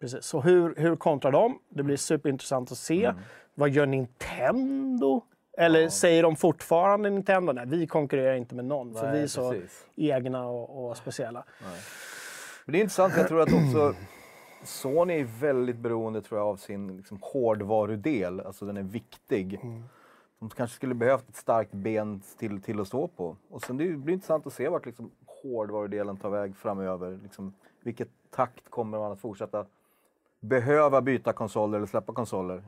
[0.00, 0.24] Precis.
[0.24, 1.58] Så hur, hur kontrar de?
[1.68, 3.12] Det blir superintressant att se.
[3.54, 5.22] Vad gör Nintendo?
[5.58, 7.52] Eller säger de fortfarande Nintendo?
[7.52, 8.94] Nej, vi konkurrerar inte med någon.
[8.94, 9.86] för Nej, vi är så precis.
[9.96, 11.44] egna och, och speciella.
[12.64, 13.94] Men det är intressant, jag tror att också
[14.64, 19.60] Sony är väldigt beroende tror jag, av sin liksom, hårdvarudel, alltså den är viktig.
[20.38, 23.36] De kanske skulle behövt ett starkt ben till, till att stå på.
[23.50, 25.10] Och sen det blir intressant att se vart liksom,
[25.42, 27.18] hårdvarudelen tar väg framöver.
[27.22, 29.66] Liksom, vilket takt kommer man att fortsätta
[30.48, 32.62] behöva byta konsoler eller släppa konsoler?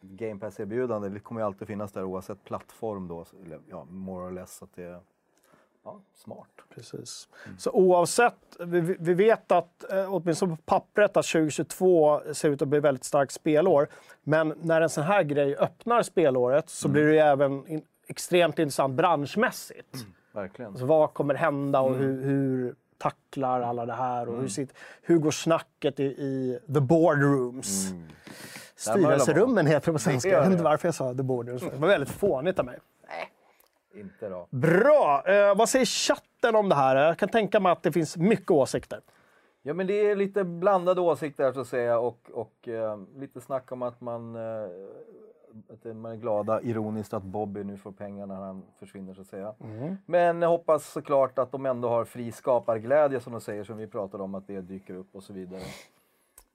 [0.00, 3.24] Game Pass-erbjudande, det kommer ju alltid finnas där oavsett plattform då,
[3.70, 4.62] ja, more or less.
[4.62, 5.00] Att det
[5.84, 6.48] ja, smart.
[6.74, 7.28] Precis.
[7.58, 12.68] Så oavsett, vi, vi vet att eh, åtminstone på pappret att 2022 ser ut att
[12.68, 13.88] bli ett väldigt starkt spelår.
[14.22, 18.58] Men när en sån här grej öppnar spelåret så blir det ju även in, extremt
[18.58, 20.06] intressant branschmässigt.
[20.32, 20.70] Verkligen.
[20.70, 25.18] Alltså, vad kommer hända och hur, hur tacklar alla det här och hur, sitt, hur
[25.18, 27.92] går snacket i, i the boardrooms?
[27.92, 27.98] Ha
[28.76, 30.28] Styrelserummen heter det på svenska.
[30.30, 31.62] Jag vet inte varför jag sa the boardrooms.
[31.62, 32.78] Det var väldigt fånigt av mig.
[33.94, 34.46] Inte då.
[34.50, 35.22] Bra!
[35.26, 36.96] Eh, vad säger chatten om det här?
[36.96, 39.00] Jag kan tänka mig att det finns mycket åsikter.
[39.62, 43.72] Ja, men det är lite blandade åsikter så att säga och, och eh, lite snack
[43.72, 44.40] om att man, eh,
[45.68, 49.26] att man är glada ironiskt att Bobby nu får pengar när han försvinner så att
[49.26, 49.54] säga.
[50.06, 53.86] Men jag hoppas såklart att de ändå har fri skaparglädje som de säger som vi
[53.86, 55.62] pratade om att det dyker upp och så vidare.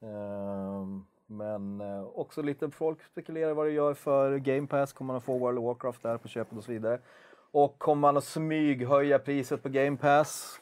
[0.02, 4.94] Ehm, men eh, också lite folk spekulerar vad det gör för Game Pass.
[4.94, 7.00] Kommer man att få World of Warcraft där på köpet och så vidare.
[7.52, 10.60] Och kommer man att smyghöja priset på Game Pass?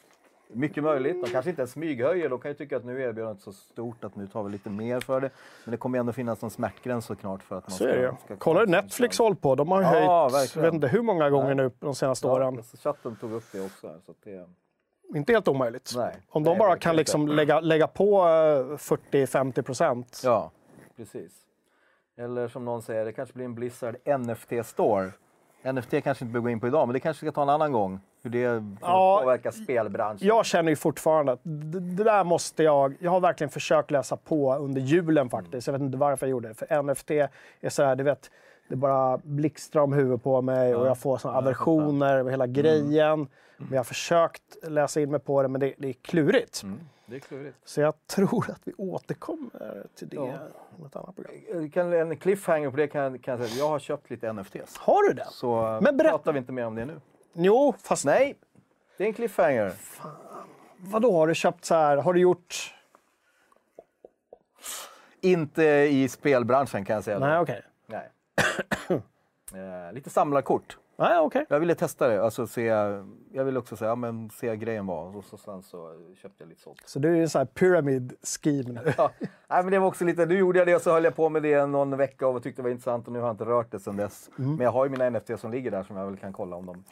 [0.50, 1.22] Mycket möjligt.
[1.24, 2.28] De kanske inte ens smyghöjer.
[2.28, 4.70] De kan ju tycka att nu är erbjudandet så stort att nu tar vi lite
[4.70, 5.30] mer för det.
[5.64, 8.12] Men det kommer ändå finnas någon smärtgräns såklart för att man Så är det ju.
[8.24, 9.54] ska Kolla hur Netflix hållit på.
[9.54, 10.64] De har Ja, höjt, verkligen.
[10.64, 12.56] vet inte hur många gånger nu de senaste Ja, åren.
[12.56, 13.88] alltså, chatten tog upp det också.
[13.88, 14.46] Här, så det,
[15.18, 15.92] Inte helt omöjligt.
[15.96, 16.16] Nej.
[16.28, 20.20] Om de Nej, bara kan liksom lägga, lägga på eh, 40-50 procent.
[20.24, 20.50] ja,
[20.96, 21.32] precis.
[22.16, 25.10] Eller som någon säger, det kanske blir en Blizzard NFT-store.
[25.72, 27.72] NFT kanske inte behöver gå in på idag, men det kanske ska ta en annan
[27.72, 28.00] gång.
[28.22, 30.28] Hur det Ja, påverka spelbranschen.
[30.28, 32.94] Jag känner ju fortfarande att det, där måste jag...
[33.00, 35.66] Jag har verkligen försökt läsa på under julen faktiskt.
[35.66, 36.54] Jag vet inte varför jag gjorde det.
[36.54, 37.10] För NFT
[37.60, 38.30] är så här, du vet,
[38.68, 43.26] det bara blixtrar om huvudet på mig och jag får såna aversioner över hela grejen.
[43.56, 46.62] Men jag har försökt läsa in mig på det, men det, det är klurigt.
[46.62, 47.56] Mm, det är klurigt.
[47.64, 50.26] Så jag tror att vi återkommer till det Ja.
[50.78, 51.34] i något annat program.
[51.64, 53.58] Eh, Kan, en cliffhanger på det kan, kan jag säga.
[53.64, 54.76] Jag har köpt lite NFTs.
[54.78, 55.26] Har du det?
[55.30, 57.00] Så eh, Men berätta- pratar vi inte mer om det nu.
[57.40, 58.36] Jo, fast Nej,
[58.96, 59.72] det är en cliffhanger.
[60.76, 61.96] vadå har du köpt så här?
[61.96, 62.74] Har du gjort...
[65.20, 67.18] Inte i spelbranschen kan jag säga.
[67.18, 67.62] Nej, okej.
[67.86, 68.10] Nej.
[69.88, 70.78] eh, lite samlarkort.
[70.96, 71.46] Nej, okej.
[71.48, 72.22] Jag ville testa det.
[72.24, 72.62] Alltså se,
[73.32, 75.16] jag ville också säga, ja, men se grejen var.
[75.16, 76.82] Och så, sen så köpte jag lite sånt.
[76.84, 78.92] Så du är en sån här pyramid scheme nu.
[78.96, 79.10] Ja.
[79.20, 81.28] Nej, men det var också lite, nu gjorde jag det och så höll jag på
[81.28, 83.70] med det någon vecka och tyckte det var intressant och nu har jag inte rört
[83.70, 84.30] det sedan dess.
[84.36, 86.66] Men jag har ju mina NFT som ligger där som jag väl kan kolla om
[86.66, 86.84] de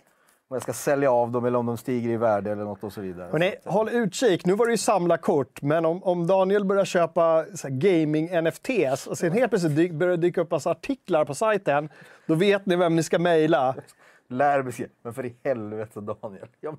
[0.48, 2.92] om jag ska sälja av dem eller om de stiger i värde eller något och
[2.92, 3.28] så vidare.
[3.32, 4.46] Hörrni, att, håll utkik.
[4.46, 9.50] Nu var det ju samlarkort, men om, om Daniel börjar köpa gaming-NFTs och sen helt
[9.50, 11.88] plötsligt dy, börjar dyka upp massa artiklar på sajten,
[12.26, 13.74] då vet ni vem ni ska mejla.
[14.28, 14.90] Lär mig.
[15.02, 16.48] Men för i helvete Daniel.
[16.60, 16.76] Jag,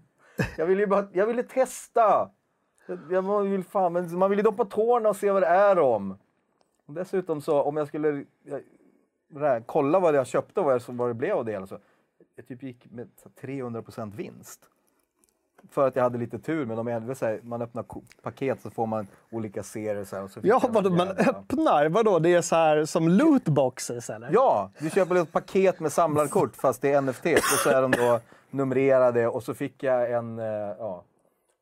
[0.57, 2.30] Jag ville ju bara, jag ville testa.
[2.88, 5.80] Jag, jag, vill fan, men man vill ju doppa tårna och se vad det är
[5.80, 6.18] om.
[6.86, 8.26] Och dessutom så, om jag skulle
[9.30, 11.78] jag, kolla vad jag köpte och vad, jag, vad det blev av det hela så
[12.38, 14.69] jag typ gick med så här 300% vinst.
[15.69, 17.85] För att jag hade lite tur med de vill säga, man öppnar
[18.21, 21.89] paket så får man olika serier så här, och så Ja, vadå, man öppnar?
[21.89, 24.29] Vadå, det är så här som lootboxes eller?
[24.31, 27.91] Ja, du köper ett paket med samlarkort fast det är NFT och så är de
[27.91, 28.19] då
[28.49, 30.45] numrerade och så fick jag en eh,
[30.79, 31.03] ja,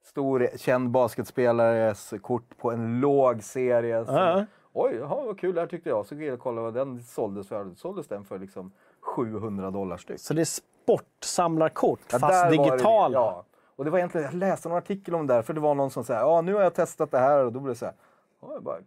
[0.03, 4.05] stor känd basketspelares kort på en låg serie.
[4.05, 4.45] Som, Ja.
[4.73, 6.05] Oj, jaha, vad kul det här tyckte jag.
[6.05, 7.71] Så gick jag kollade vad den såldes för.
[7.75, 8.71] Såldes den för liksom
[9.15, 10.19] 700 dollar styck.
[10.19, 13.17] Så det är sportsamlarkort, Ja, fast var det- digitala.
[13.19, 13.45] ja.
[13.75, 15.91] Och det var egentligen, jag läste någon artikel om det där, för det var någon
[15.91, 17.93] som sa ja nu har jag testat det här och då blev det så här,
[18.41, 18.77] ja, jag bara,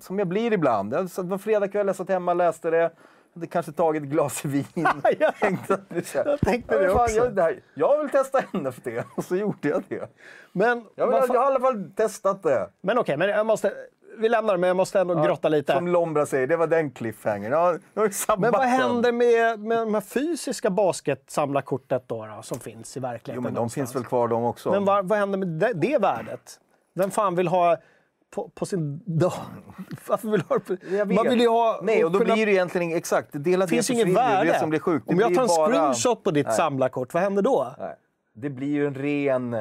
[0.00, 0.92] som jag blir ibland.
[0.94, 2.90] Jag satt på fredagkväll, jag satt hemma, läste det,
[3.34, 4.64] hade kanske tagit ett glas vin.
[5.18, 5.32] Ja.
[5.40, 5.78] tänkte
[6.14, 7.16] här, Jag tänkte det fan, också.
[7.16, 10.08] Jag, det här, jag vill testa NFT och så gjorde jag det.
[10.52, 12.70] Men, Jag, vill, jag har i alla fall testat det.
[12.80, 13.72] men okej, men jag måste,
[14.18, 15.72] vi lämnar det, men jag måste ändå grotta lite.
[15.72, 17.52] Som Lombra säger, det var den cliffhangern.
[17.52, 17.78] Ja,
[18.38, 23.34] Men vad händer med, med de här fysiska basketsamlarkortet då, då, som finns i verkligheten?
[23.34, 23.74] Jo men de någonstans?
[23.92, 24.70] finns väl kvar de också.
[24.70, 26.60] Men vad, vad händer med det, det värdet?
[26.94, 27.76] Vem fan vill ha
[28.34, 29.32] på, på sin dag?
[30.08, 31.14] Varför vill ha vet.
[31.14, 31.80] Man vill ju ha...
[31.82, 34.52] Nej, och då kunna- blir det egentligen exakt, det det finns det inget Det värde.
[34.52, 35.06] det som blir sjukt.
[35.08, 36.56] Det Om jag tar en bara- screenshot på ditt Nej.
[36.56, 37.74] samlarkort, vad händer då?
[37.78, 37.96] Nej.
[38.34, 39.56] Det blir ju en ren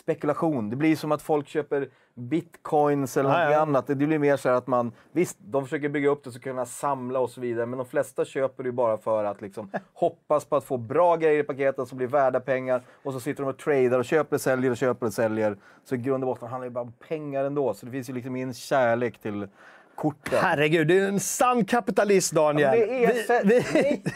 [0.00, 0.70] spekulation.
[0.70, 3.60] Det blir som att folk köper bitcoins eller Ja, något ja.
[3.60, 3.86] annat.
[3.86, 6.66] Det blir mer så här att man, visst, de försöker bygga upp det så kunna
[6.66, 10.44] samla och så vidare, men de flesta köper det ju bara för att liksom hoppas
[10.44, 13.48] på att få bra grejer i paketet som blir värda pengar och så sitter de
[13.48, 15.56] och tradar och köper och säljer och köper och säljer.
[15.84, 18.12] Så i grund och botten handlar det bara om pengar ändå, så det finns ju
[18.14, 19.48] liksom ingen kärlek till
[19.94, 20.38] korten.
[20.42, 22.70] Herregud, du är en sann kapitalist Ja, Daniel.
[22.70, 23.64] men det erkänn, vi,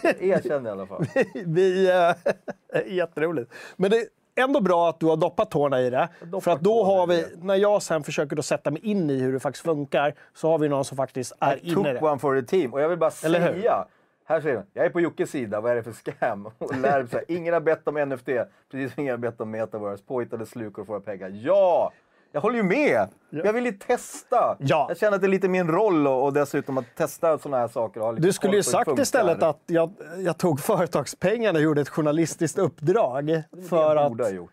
[0.03, 1.07] nej, erkänn i alla fall.
[1.35, 3.53] vi, vi, äh, jätteroligt.
[3.77, 4.07] Men det
[4.37, 6.09] ändå bra att du har doppat tårna i det.
[6.43, 9.33] För att då har vi, när jag sen försöker då sätta mig in i hur
[9.33, 12.01] det faktiskt funkar, så har vi någon som faktiskt är I inne i took det.
[12.01, 12.73] one for the team.
[12.75, 13.61] Och jag vill bara Eller hur?
[13.61, 13.85] säga,
[14.27, 16.47] här ser man, jag är på Jockes sida, vad är det för scam?
[16.59, 18.27] Och lär här, ingen har bett om NFT,
[18.71, 20.03] precis som ingen har bett om metaverse.
[20.07, 21.29] Påhittade slukor får pengar.
[21.45, 21.93] Ja!
[22.35, 23.09] Jag håller ju med!
[23.31, 24.57] Jag vill ju testa!
[24.59, 24.87] Ja.
[24.89, 27.69] Jag känner att det är lite min roll och, och dessutom att testa sådana här
[27.69, 28.01] saker.
[28.01, 32.59] och Du skulle ju sagt istället att jag, jag tog företagspengarna och gjorde ett journalistiskt
[32.59, 34.09] uppdrag för att...
[34.09, 34.51] borde ha gjort.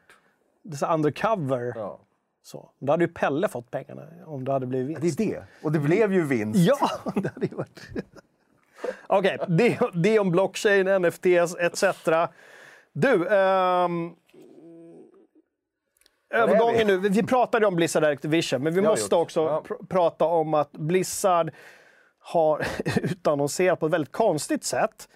[0.64, 1.74] Det är så undercover.
[1.76, 2.00] Ja.
[2.44, 2.70] Så.
[2.80, 5.18] Då hade ju Pelle fått pengarna om det hade blivit vinst.
[5.18, 5.44] Det är det.
[5.64, 6.60] Och det blev ju vinst.
[6.60, 7.82] Ja, det hade ju varit...
[9.08, 11.84] Okej, det, det om blockchain, NFTs etc.
[12.94, 14.16] Du, ehm,
[16.32, 16.98] övergången nu.
[16.98, 19.22] Vi pratade om Blizzard Activision, men vi måste gjort.
[19.22, 19.64] också Ja.
[19.68, 21.52] pr- prata om att Blizzard
[22.20, 22.66] har
[23.04, 25.10] utannonserat på ett väldigt konstigt sätt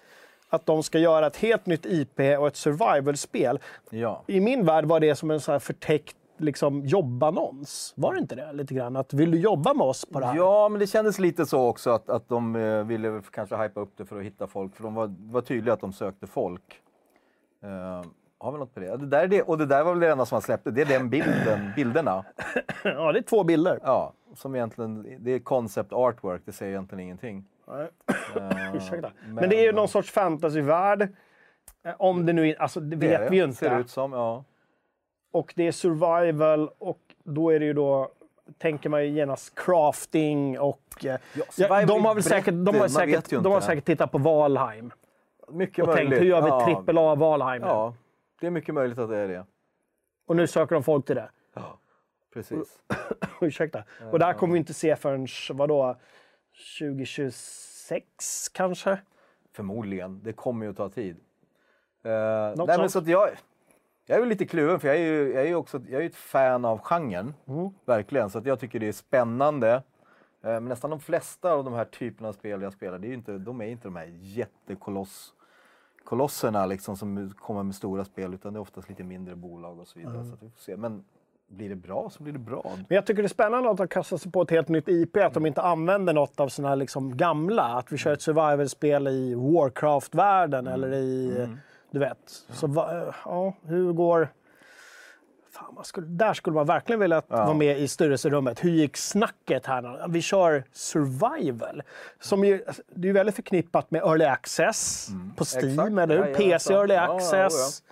[0.48, 3.58] att de ska göra ett helt nytt IP och ett survival-spel.
[3.90, 4.22] Ja.
[4.26, 7.92] I min värld var det som en så här förtäckt liksom, jobbannons.
[7.96, 8.52] Var det inte det?
[8.52, 8.96] Lite grann?
[8.96, 10.36] Att vill du jobba med oss på det här?
[10.36, 13.92] Ja, men det kändes lite så också att, att de eh, ville kanske hypa upp
[13.96, 14.76] det för att hitta folk.
[14.76, 16.80] För de var, var tydliga att de sökte folk.
[17.62, 18.06] Eh,
[18.38, 18.86] har vi något på det?
[18.86, 19.42] Ja, det, där är det?
[19.42, 20.70] Och det där var väl det enda som man släppte.
[20.70, 22.24] Det är den bilden, bilderna.
[22.84, 23.78] Ja, det är två bilder.
[23.82, 26.42] Ja, som egentligen, det är concept artwork.
[26.44, 27.44] Det säger egentligen ingenting.
[27.68, 27.88] Nej.
[28.36, 29.10] Eh, Ursäkta.
[29.26, 31.02] Men, det är ju någon sorts fantasyvärld.
[31.84, 33.28] Eh, Om det nu är, alltså det vet det.
[33.30, 33.56] vi ju inte.
[33.56, 34.44] Ser ut som, ja.
[35.32, 38.10] Och det är survival och då är det ju då,
[38.58, 41.04] tänker man ju genast crafting och...
[41.04, 41.18] eh,
[41.50, 44.92] survival ja, de har väl säkert, de har säkert, de har säkert tittat på Valheim
[45.52, 46.10] Mycket och möjligt.
[46.10, 46.64] tänkt hur gör vi ja.
[46.64, 47.62] trippel A Valheim?
[47.62, 47.94] Ja,
[48.40, 49.46] det är mycket möjligt att det är det.
[50.26, 51.30] Och nu söker de folk till det.
[52.36, 52.82] Precis.
[53.40, 53.84] Ursäkta.
[54.12, 55.96] Och det här kommer vi inte se förrän, vadå,
[56.78, 58.98] 2026 kanske?
[59.52, 60.20] Förmodligen.
[60.22, 61.16] Det kommer ju att ta tid.
[62.06, 62.12] Uh,
[62.56, 63.28] Något nej, men så att jag,
[64.06, 66.16] jag är väl lite kluven, för jag är ju, jag är också jag är ett
[66.16, 67.34] fan av genren.
[67.46, 67.70] Mm.
[67.84, 68.30] Verkligen.
[68.30, 69.72] Så att jag tycker det är spännande.
[69.72, 69.82] Eh,
[70.42, 73.38] men nästan de flesta av de här typerna av spel jag spelar, det är inte,
[73.38, 75.34] de är inte de här jättekoloss
[76.06, 79.88] kolosserna liksom, som kommer med stora spel, utan det är oftast lite mindre bolag och
[79.88, 80.14] så vidare.
[80.14, 80.28] Mm.
[80.28, 80.76] Så att vi får se.
[80.76, 81.04] Men
[81.48, 82.72] blir det bra så blir det bra.
[82.88, 85.16] Men jag tycker det är spännande att de kastar sig på ett helt nytt IP,
[85.16, 87.62] att de inte använder något av sina liksom gamla.
[87.62, 91.46] Att vi kör ett survival-spel i Warcraft-världen eller i...
[91.90, 92.44] Du vet.
[92.48, 94.28] Så va, ja, hur går...
[95.58, 98.64] Fan, man skulle, där skulle man verkligen vilja vara med i styrelserummet.
[98.64, 100.08] Hur gick snacket här?
[100.08, 101.82] Vi kör survival.
[102.20, 105.88] Som ju, alltså, det är ju väldigt förknippat med early access på Steam, Exakt.
[105.98, 106.24] eller hur?
[106.24, 106.50] Jajamensan.
[106.50, 107.82] PC early Ja, ja, access.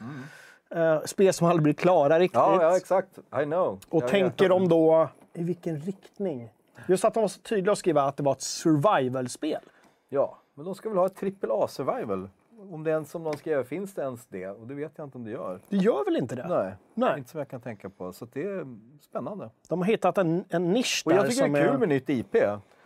[0.71, 2.39] Eh, spel som aldrig blir klara riktigt.
[2.39, 3.19] Ja, ja, exakt.
[3.43, 3.81] I know.
[3.89, 6.49] Och Jag tänker de då i vilken riktning?
[6.89, 9.61] Just att de var så tydliga att skriva att det var ett survival-spel.
[10.09, 12.29] Ja, men de ska väl ha ett trippel A survival?
[12.71, 14.47] Om det ens som någon skrev, finns det ens det?
[14.49, 15.61] Och det vet jag inte om det gör.
[15.69, 16.49] Det gör väl inte det?
[16.49, 17.19] Nej, Nej.
[17.19, 18.13] inte som jag kan tänka på.
[18.13, 18.67] Så det är
[19.01, 19.51] spännande.
[19.69, 22.09] De har hittat en, en nisch Och där jag tycker det är kul med nytt
[22.09, 22.37] IP.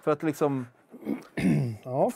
[0.00, 0.66] För att liksom,
[1.84, 2.10] Ja.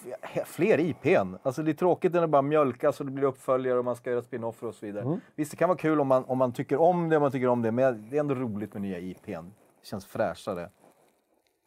[0.46, 1.34] fler IPn.
[1.42, 4.10] Alltså det är tråkigt när det bara mjölkas och det blir uppföljare och man ska
[4.10, 5.04] göra spin-offer och så vidare.
[5.04, 5.20] Mm.
[5.34, 7.48] Visst, det kan vara kul om man, om man tycker om det, om man tycker
[7.48, 9.30] om det, men det är ändå roligt med nya IPn.
[9.80, 10.68] Det känns fräschare.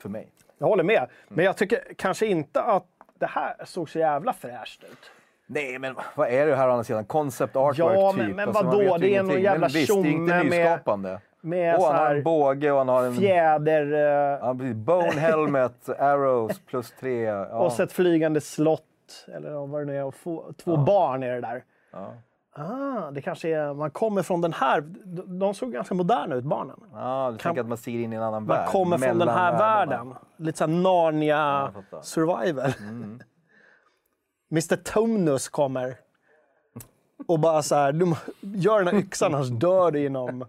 [0.01, 0.31] För mig.
[0.57, 1.09] Jag håller med.
[1.27, 2.85] Men jag tycker kanske inte att
[3.19, 5.11] det här såg så jävla fräscht ut.
[5.47, 7.05] Nej, men vad är det här å andra sidan?
[7.05, 8.17] Concept artwork Ja, typ.
[8.21, 8.97] men- men Alltså, man vadå?
[8.97, 11.19] Det är någon jävla Men tjomme med-.
[11.41, 13.15] Med Och han har en båge och han har en...
[13.15, 13.85] fjäder
[14.41, 14.73] Ja, precis.
[14.75, 17.21] Bone helmet, arrows plus tre.
[17.23, 17.45] Ja.
[17.45, 18.81] och så ett flygande slott.
[19.35, 20.03] Eller vad det nu är.
[20.03, 21.63] Och få, två barn är det där.
[21.93, 22.13] Ja.
[22.57, 24.81] Ah, det kanske är, man kommer från den här.
[25.39, 26.75] De såg ganska moderna ut, barnen.
[26.93, 28.67] Ja, du tänker att man ser in i en annan Man värld.
[28.67, 30.13] kommer från den här världen.
[30.37, 31.71] Lite såhär Narnia
[32.01, 32.71] survival.
[32.79, 33.19] Mm.
[34.51, 35.95] Mr Tumnus kommer.
[37.27, 40.45] Och bara så här, du gör den här yxan annars dör du inom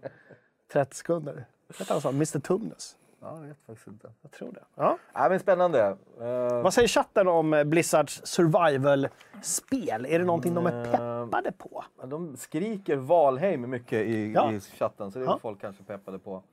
[0.73, 1.45] 30 sekunder.
[1.79, 2.09] Vet han så?
[2.09, 2.95] Mr Tumnus.
[3.21, 4.11] Ja, jag vet faktiskt inte.
[4.21, 4.63] Jag tror det.
[4.75, 4.97] Ja.
[5.13, 5.97] Ja, men spännande.
[6.21, 10.05] Eh, Vad säger chatten om eh, Blizzards survival-spel?
[10.05, 11.83] Är det någonting de är peppade på?
[12.03, 14.51] de skriker Valheim mycket i, Ja.
[14.51, 15.39] i chatten, så det är Ja.
[15.41, 16.43] folk kanske peppade på.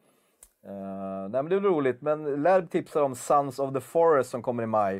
[0.66, 0.70] Eh,
[1.30, 2.03] nej, men det är roligt.
[2.03, 4.97] Men Lärb tipsar om Sons of the Forest som kommer i maj.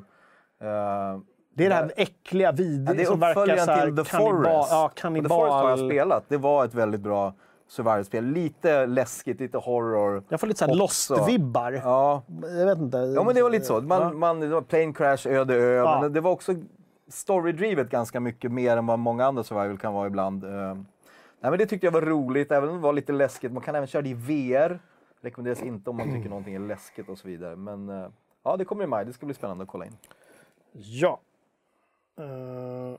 [0.61, 1.19] Eh,
[1.55, 4.71] Det är det här äckliga, vidriga Ja, som verkar så här till The kannibal- Forest.
[4.71, 6.25] Ja, Och The Forest har jag spelat.
[6.29, 7.35] Det var ett väldigt bra
[7.69, 8.25] survival-spel.
[8.25, 10.23] Lite läskigt, lite horror.
[10.29, 11.15] Jag får lite så här också.
[11.15, 11.73] Lost-vibbar.
[11.85, 12.23] Ja.
[12.59, 12.97] Jag vet inte.
[12.99, 13.81] ja, men det var lite så.
[13.81, 14.13] Man, Ja.
[14.13, 15.75] man, det var plane crash, öde ö.
[15.75, 15.99] Ja.
[16.03, 16.53] Men det var också
[17.09, 20.45] story-drivet ganska mycket mer än vad många andra survival kan vara ibland.
[20.45, 23.53] Eh, nej, men det tyckte jag var roligt, även om det var lite läskigt.
[23.53, 24.79] Man kan även köra det i VR.
[25.23, 27.57] Rekommenderas inte om man tycker någonting är läskigt och så vidare.
[27.57, 28.07] Men eh,
[28.45, 29.05] ja, det kommer i maj.
[29.05, 29.97] Det ska bli spännande att kolla in.
[30.73, 31.21] Ja.
[32.19, 32.99] Eh,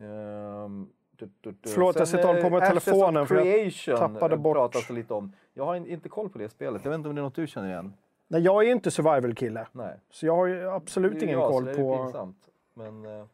[0.00, 1.68] Ehm, du, du, du.
[1.70, 4.40] Förlåt, jag Sen, sitter och på med eh, Ashes telefonen för jag Creation tappade eh,
[4.40, 5.32] bort- lite om.
[5.54, 6.84] Jag har in- inte koll på det spelet.
[6.84, 7.94] Jag vet inte om det är något du känner igen?
[8.28, 9.66] nej, jag är inte survival-kille.
[9.72, 9.96] Nej.
[10.10, 12.48] Så jag har ju absolut ingen jag, koll det är på, pinsamt.
[12.74, 13.04] Men...
[13.04, 13.24] eh,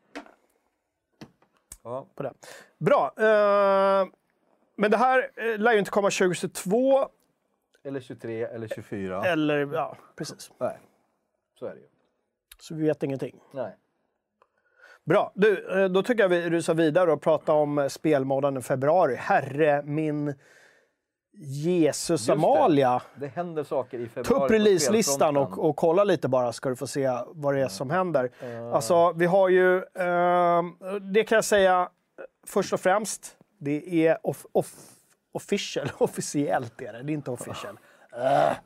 [1.83, 2.07] ja.
[2.15, 2.33] på det.
[2.79, 3.13] Bra.
[3.17, 4.07] eh,
[4.77, 7.09] men det här eh, lär ju inte komma 2022.
[7.83, 9.25] Eller 23 eller 24.
[9.25, 10.53] Eller, ja, precis.
[10.59, 10.79] Nej,
[11.59, 11.87] så är det ju.
[12.59, 13.41] Så vi vet ingenting.
[13.53, 13.77] Nej.
[15.05, 15.33] Bra.
[15.35, 19.15] Du, eh, då tycker jag vi rusar vidare och pratar om eh, spelmånaden i februari.
[19.15, 20.35] Herre min
[21.37, 22.33] Jesus det.
[22.33, 23.03] Amalia.
[23.15, 24.41] Det händer saker i februari.
[24.41, 27.69] Ta upp releaselistan och, och kolla lite bara ska du få se vad det är
[27.69, 28.31] som händer.
[28.73, 30.77] Alltså, vi har ju, ehm,
[31.13, 34.75] det kan jag säga eh, först och främst, det är off, off,
[35.33, 37.79] official, officiellt är det, det är inte official.
[38.13, 38.57] Äh.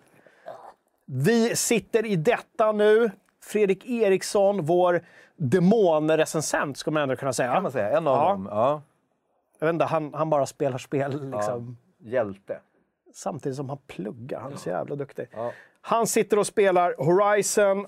[1.06, 3.10] Vi sitter i detta nu.
[3.48, 5.00] Fredrik Eriksson, vår
[5.36, 7.52] demonrecensent ska man ändå kunna säga.
[7.54, 7.96] Kan man säga.
[7.98, 8.28] En av Ja.
[8.30, 8.48] dem.
[8.50, 8.82] Ja.
[9.58, 11.76] Jag vet inte, han, han bara spelar spel liksom.
[11.98, 12.60] Hjälte.
[13.14, 14.40] Samtidigt som han pluggar.
[14.40, 15.28] Han är så jävla duktig.
[15.32, 15.52] Ja.
[15.80, 17.86] Han sitter och spelar Horizon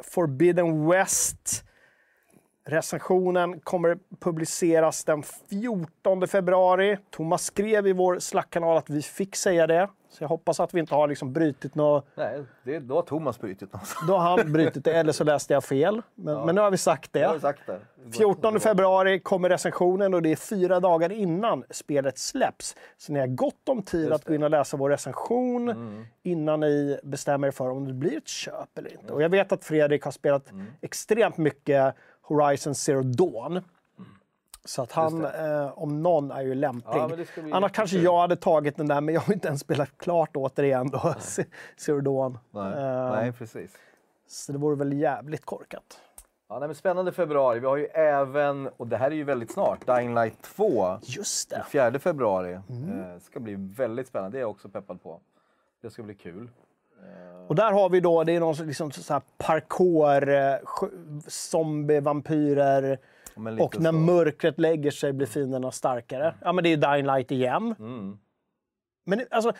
[0.00, 1.64] Forbidden West.
[2.64, 6.98] Recensionen kommer publiceras den 14 februari.
[7.10, 9.88] Thomas skrev i vår Slack-kanal att vi fick säga det.
[10.12, 12.06] Så jag hoppas att vi inte har liksom brutit något.
[12.14, 13.82] Nej, det, då har Thomas brutit något.
[14.06, 16.02] Då har han brutit det, eller så läste jag fel.
[16.14, 17.40] Men, men nu har vi sagt Jag har det.
[17.40, 17.80] sagt det.
[18.16, 22.76] 14 februari kommer recensionen och det är fyra dagar innan spelet släpps.
[22.98, 26.04] Så ni har gott om tid att gå in och läsa vår recension Mm.
[26.22, 29.12] innan ni bestämmer er för om det blir ett köp eller inte.
[29.12, 30.66] Och jag vet att Fredrik har spelat Mm.
[30.80, 33.60] extremt mycket Horizon Zero Dawn.
[34.64, 36.92] Så att han, eh, om någon, är ju lämplig.
[36.94, 37.10] Ja,
[37.52, 40.90] Annars kanske jag hade tagit den där, men jag har inte ens spelat klart återigen
[40.90, 41.14] då.
[41.76, 42.38] Zero Dawn.
[42.50, 43.70] Nej, Eh, Nej precis.
[44.26, 46.00] Så det vore väl jävligt korkat.
[46.48, 47.58] Ja, nej, men spännande februari.
[47.60, 50.98] Vi har ju även, och det här är ju väldigt snart, Dying Light 2.
[51.02, 51.64] Just det.
[51.70, 52.58] 4 februari.
[52.68, 53.00] Mm.
[53.00, 54.36] Eh, ska bli väldigt spännande.
[54.36, 55.20] Det är jag också peppad på.
[55.82, 56.48] Det ska bli kul.
[57.48, 60.54] Och där har vi då, det är någon liksom så här parkour, eh,
[61.26, 62.98] zombie, vampyrer.
[63.36, 63.98] Och när så.
[63.98, 66.34] mörkret lägger sig blir fienderna starkare.
[66.40, 67.74] Ja, men det är ju Dying Light igen.
[67.78, 68.18] Mm.
[69.04, 69.52] Men alltså,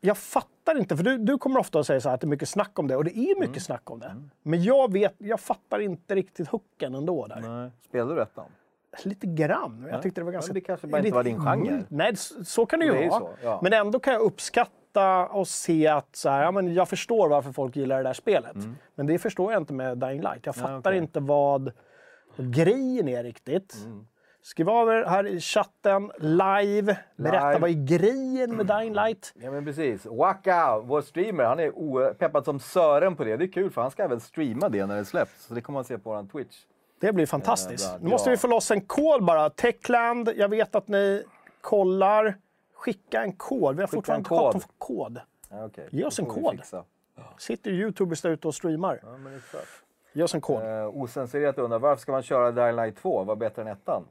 [0.00, 2.28] jag fattar inte, för du, du kommer ofta att säga så här att det är
[2.28, 3.60] mycket snack om det, och det är mycket Mm.
[3.60, 4.16] snack om det.
[4.42, 7.40] Men jag vet, jag fattar inte riktigt hooken ändå där.
[7.40, 7.70] Nej.
[7.88, 8.44] Spelar du ettan?
[9.04, 9.88] Lite grann.
[9.90, 10.50] Jag tyckte det var Ja, ganska...
[10.52, 11.82] men det kanske bara inte var din genre.
[11.88, 13.20] Nej, så, så kan det ju Det vara.
[13.20, 13.60] så, ja.
[13.62, 17.52] Men ändå kan jag uppskatta och se att så här, ja, men jag förstår varför
[17.52, 18.56] folk gillar det där spelet.
[18.94, 20.46] Men det förstår jag inte med Dying Light.
[20.46, 20.78] Jag fattar Mm.
[20.80, 20.98] okej.
[20.98, 21.72] inte vad
[22.42, 23.74] grejen är riktigt.
[23.84, 24.06] Mm.
[24.42, 26.96] Skriv av er här i chatten, live.
[27.16, 27.58] Berätta Live.
[27.58, 29.32] vad är grejen med Dying Light?
[29.42, 30.06] Ja men precis.
[30.06, 33.36] Waka, vår streamer, han är peppad som Sören på det.
[33.36, 35.46] Det är kul för han ska även streama det när det släpps.
[35.46, 36.56] Så det kommer man se på vår Twitch.
[37.00, 37.94] Det blir fantastiskt.
[37.94, 38.00] Eh.
[38.00, 39.50] Nu måste vi få loss en kod bara.
[39.50, 41.24] Techland, jag vet att ni
[41.60, 42.36] kollar.
[42.74, 43.76] Skicka en kod.
[43.76, 44.54] Vi har fortfarande inte fått kod.
[44.54, 45.20] någon kod.
[45.50, 45.88] Ja, okej.
[45.90, 46.62] Ge oss en kod.
[47.38, 49.00] Sitter youtubers där ute och streamar.
[49.02, 49.16] Ja,
[50.24, 50.62] oss en kod.
[50.62, 53.24] Eh, osensurerat undrar varför ska man köra Dying Light 2?
[53.24, 54.04] Vad bättre än ettan?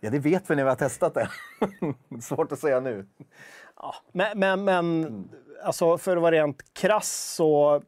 [0.00, 1.28] Ja, det vet vi när vi har testat det.
[2.22, 3.06] Svårt att säga nu.
[4.12, 5.28] Men, men, men
[5.64, 7.82] alltså för att vara rent krass så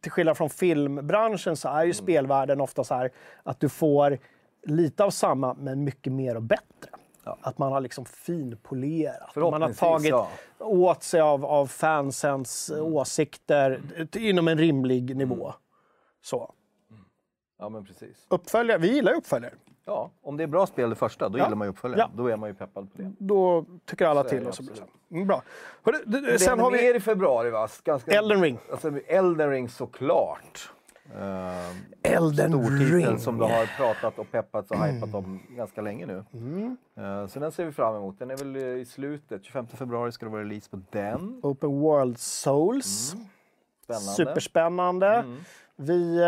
[0.00, 3.10] till skillnad från filmbranschen så är ju spelvärlden ofta så här
[3.42, 4.18] att du får
[4.62, 6.90] lite av samma men mycket mer och bättre.
[7.24, 9.36] Att man har liksom finpolerat.
[9.36, 10.28] Man har tagit ja.
[10.58, 13.80] åt sig av, av fansens åsikter
[14.12, 15.54] t- inom en rimlig nivå.
[16.22, 16.52] Så.
[17.58, 18.26] Ja, men precis.
[18.28, 19.54] Uppföljare, vi gillar ju uppföljare.
[19.84, 21.44] Ja, om det är bra spel det första, då Ja.
[21.44, 22.10] gillar man ju uppföljaren.
[22.16, 22.22] Ja.
[22.22, 23.12] Då är man ju peppad på det.
[23.18, 24.42] Då tycker alla Så till.
[24.42, 24.74] det Och så blir
[25.08, 25.14] det.
[25.16, 25.42] Mm, bra.
[25.82, 27.68] Hörru, d- d- Det sen har vi i februari va?
[27.84, 28.10] Ganska...
[28.12, 28.58] Elden Ring.
[28.70, 30.72] Alltså, Elden Ring såklart.
[31.16, 31.70] Uh,
[32.02, 33.18] Elden stor titel Ring.
[33.18, 36.24] som du har pratat och peppats och hypat om ganska länge nu.
[36.96, 38.18] Eh, så den ser vi fram emot.
[38.18, 39.44] Den är väl eh, i slutet.
[39.44, 41.40] 25 februari ska det vara release på den.
[41.42, 43.14] Open World Souls.
[43.84, 44.06] Spännande.
[44.12, 45.24] Superspännande.
[45.76, 46.24] Vi, eh,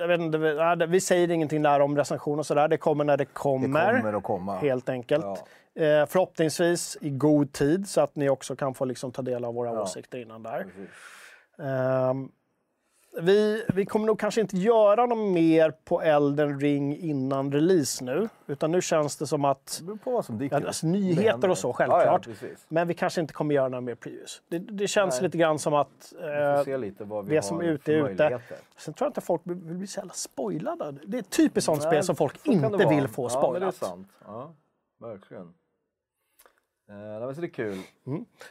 [0.00, 2.68] jag vet inte, vi, säger ingenting där om recension och sådär.
[2.68, 3.96] Det kommer när det Det kommer.
[4.00, 4.56] kommer att komma.
[4.58, 5.24] Helt enkelt.
[5.24, 5.82] Ja.
[5.82, 9.54] Eh, förhoppningsvis i god tid så att ni också kan få liksom ta del av
[9.54, 9.82] våra Ja.
[9.82, 10.62] åsikter innan där.
[10.64, 10.90] Precis.
[13.22, 18.28] Vi, vi kommer nog kanske inte göra något mer på Elden Ring innan release nu.
[18.46, 21.58] Utan nu känns det som att Det på vad som dyker Ja, alltså, nyheter och
[21.58, 22.04] så, Ja, självklart.
[22.26, 22.64] ja, precis.
[22.68, 24.42] Men vi kanske inte kommer göra några mer previews.
[24.48, 25.22] Det, det känns Nej.
[25.22, 26.12] lite grann som att...
[26.20, 28.40] Vi Eh, får se lite vad vi det som är ute är ute.
[28.78, 30.94] sen tror jag inte folk vill bli så jävla spoilade.
[31.06, 33.60] Det är ett typiskt sånt Nej, spel som folk så inte vill få Ja, men
[33.60, 33.74] det är spoilat.
[33.74, 34.08] sant.
[34.26, 34.52] Ja,
[35.00, 35.54] verkligen.
[37.34, 37.78] Så det är kul.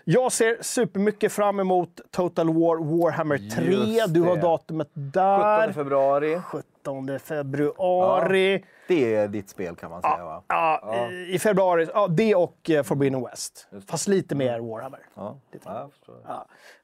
[0.04, 3.66] jag ser supermycket fram emot Total War Warhammer 3.
[3.66, 5.72] Just Du har datumet 17 där.
[5.72, 6.40] februari.
[6.40, 8.66] 17 februari.
[8.88, 10.44] Det är ditt spel kan man säga va?
[10.48, 11.88] Ja, i- I februari.
[11.94, 13.68] Ja, det och eh, Forbidden West.
[13.88, 15.00] Fast lite mer Warhammer.
[15.16, 15.90] Ja, ja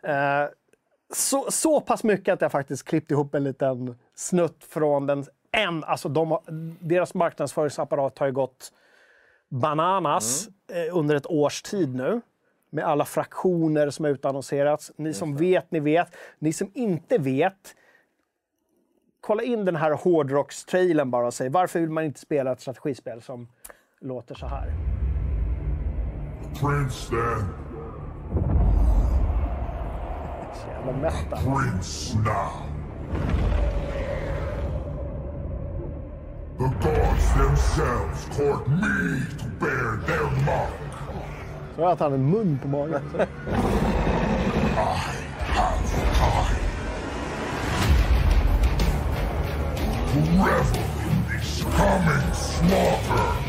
[0.01, 0.43] jag.
[0.43, 0.49] Eh,
[1.13, 5.25] så, så pass mycket att jag faktiskt klippt ihop en liten snutt från den.
[5.51, 6.39] En, alltså de,
[6.79, 8.71] deras marknadsföringsapparat har ju gått
[9.51, 12.21] bananas eh, under ett års tid nu.
[12.69, 14.91] Med alla fraktioner som har utannonserats.
[14.95, 16.15] Ni som vet, ni vet.
[16.39, 17.75] Ni som inte vet,
[19.21, 23.21] kolla in den här hårdrockstrailern bara och säg varför vill man inte spela ett strategispel
[23.21, 23.47] som
[24.01, 24.73] låter så här?
[26.59, 27.47] Prince then,
[30.53, 31.39] Så jävla metal.
[31.39, 32.51] Prince now.
[36.61, 40.73] The gods themselves court me to bear their mark.
[41.75, 43.01] Så att han har en mun på magen.
[43.17, 43.27] I
[45.53, 45.81] have
[46.17, 46.55] time
[50.07, 53.41] to revel in this coming slaughter.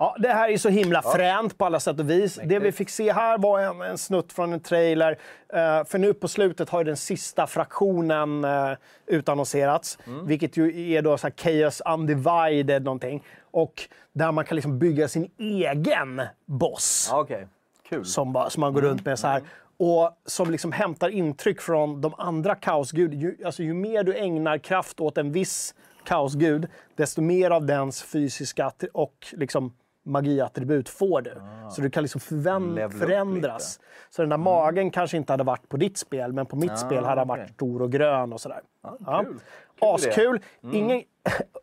[0.00, 2.40] Ja, det här är så himla fränt på alla sätt och vis.
[2.44, 5.18] Det vi fick se här var en, en snutt från en trailer.
[5.48, 8.76] Eh, för nu på slutet har ju den sista fraktionen uh,
[9.06, 9.98] utannonserats.
[10.06, 10.26] Mm.
[10.26, 13.24] Vilket ju är då så Chaos Undivided någonting.
[13.50, 17.08] Och där man kan liksom bygga sin egen boss.
[17.10, 17.46] Ja, Okej,
[17.88, 18.04] kul.
[18.04, 19.42] Som, bara, som man går runt med så här.
[19.76, 23.14] Och som liksom hämtar intryck från de andra kaosgud.
[23.14, 25.74] Ju, alltså, ju mer du ägnar kraft åt en viss
[26.04, 29.72] kaosgud, desto mer av dens fysiska och liksom
[30.04, 31.32] magiattribut får du.
[31.70, 33.80] Så du kan liksom förändras.
[34.10, 37.04] Så den där magen kanske inte hade varit på ditt spel, men på mitt spel
[37.04, 37.54] hade den varit okej.
[37.54, 38.60] stor och grön och sådär.
[38.82, 39.24] Ja.
[39.24, 39.40] kul.
[39.80, 40.40] Kul Askul.
[40.72, 41.02] Ingen...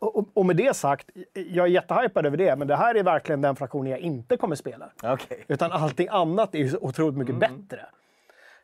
[0.34, 3.56] och, med det sagt, jag är jättehypad över det, men det här är verkligen den
[3.56, 4.90] fraktionen jag inte kommer spela.
[5.02, 5.44] Okej.
[5.48, 7.80] Utan allting annat är ju otroligt mycket bättre.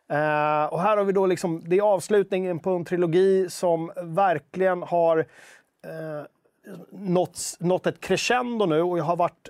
[0.08, 4.82] Eh, och här har vi då liksom, det är avslutningen på en trilogi som verkligen
[4.82, 6.22] har uh,
[6.90, 9.48] nått, nått ett crescendo nu och jag har varit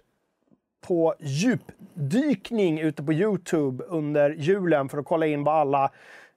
[0.87, 5.91] på djupdykning ute på Youtube under julen för att kolla in vad alla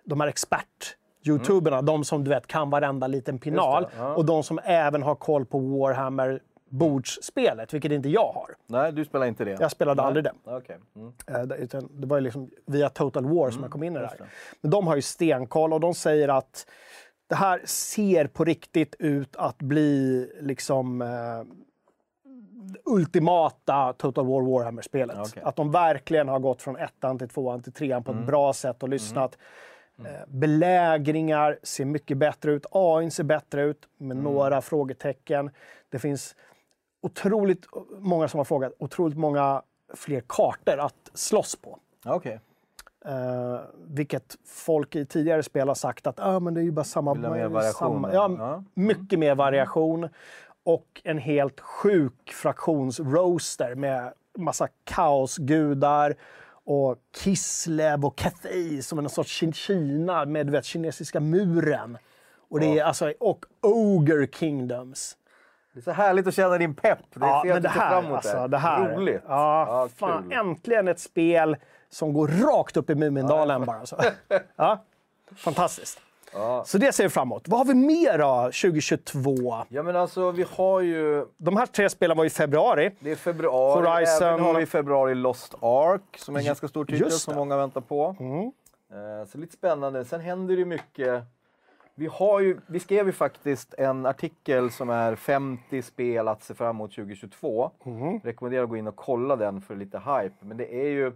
[0.03, 4.15] de här expert-youtuberna, de som du vet kan varenda liten pinal ja.
[4.15, 6.39] och de som även har koll på Warhammer
[6.69, 8.49] bordsspelet, vilket inte jag har.
[8.67, 9.57] Nej, du spelar inte det?
[9.59, 10.33] Jag spelade aldrig det.
[10.43, 10.77] Okej.
[10.95, 11.13] Mm.
[11.27, 13.99] Eh, det- utan Det var ju liksom via Total War som jag kom in i
[13.99, 14.19] det här.
[14.61, 16.67] Men de har ju stenkoll och de säger att
[17.27, 21.07] det här ser på riktigt ut att bli liksom eh,
[22.85, 25.17] ultimata Total War Warhammer-spelet.
[25.19, 25.43] Okej.
[25.45, 28.83] Att de verkligen har gått från ettan till tvåan till trean på ett bra sätt
[28.83, 29.37] och lyssnat.
[29.99, 32.65] Eh, belägringar ser mycket bättre ut.
[32.71, 35.49] AI ser bättre ut med några frågetecken.
[35.89, 36.35] Det finns
[37.01, 37.65] otroligt
[37.99, 39.61] många som har frågat, otroligt många
[39.93, 41.79] fler kartor att slåss på.
[42.05, 42.39] Okej.
[43.05, 46.83] Eh, vilket folk i tidigare spel har sagt att ah, men det är ju bara
[46.83, 47.13] samma...
[47.13, 48.13] Vill ha mer variation, samma.
[48.13, 48.63] Ja, Ja.
[48.73, 50.09] Mycket mer variation.
[50.65, 56.15] Och en helt sjuk fraktionsroaster med massa kaosgudar
[56.65, 61.97] och Kislev och Cathay som är någon sorts Kin- Kina med vet, kinesiska muren.
[62.49, 65.17] Och, det är, alltså, och Ogre Kingdoms.
[65.73, 66.99] Det är så härligt att känna din pepp.
[67.13, 68.95] Det Ja, men det här, alltså, det här.
[68.95, 69.21] Roligt.
[69.27, 70.31] Ja, fan, kul.
[70.31, 71.57] äntligen ett spel
[71.89, 73.85] som går rakt upp i Mumindalen bara.
[73.85, 74.01] Så.
[74.55, 74.83] Ja,
[75.35, 75.99] fantastiskt.
[76.35, 76.63] Ja.
[76.65, 77.47] Så det ser vi fram emot.
[77.47, 79.55] Vad har vi mer då 2022?
[79.69, 82.91] Ja men alltså vi har ju, De här tre spelen var i februari.
[82.99, 86.67] det är februari, Horizon- även har vi i februari Lost Ark som är en ganska
[86.67, 87.31] stor titel som.
[87.33, 87.39] Mm.
[87.39, 88.15] många väntar på.
[88.91, 90.05] Eh, Så lite spännande.
[90.05, 91.23] Sen händer det mycket.
[91.97, 96.53] Vi, har ju, vi skrev ju faktiskt en artikel som är 50 spel att se
[96.53, 97.71] fram emot 2022.
[97.85, 98.19] Mm.
[98.19, 100.35] Rekommenderar att gå in och kolla den för lite hype.
[100.45, 101.11] Men det är ju...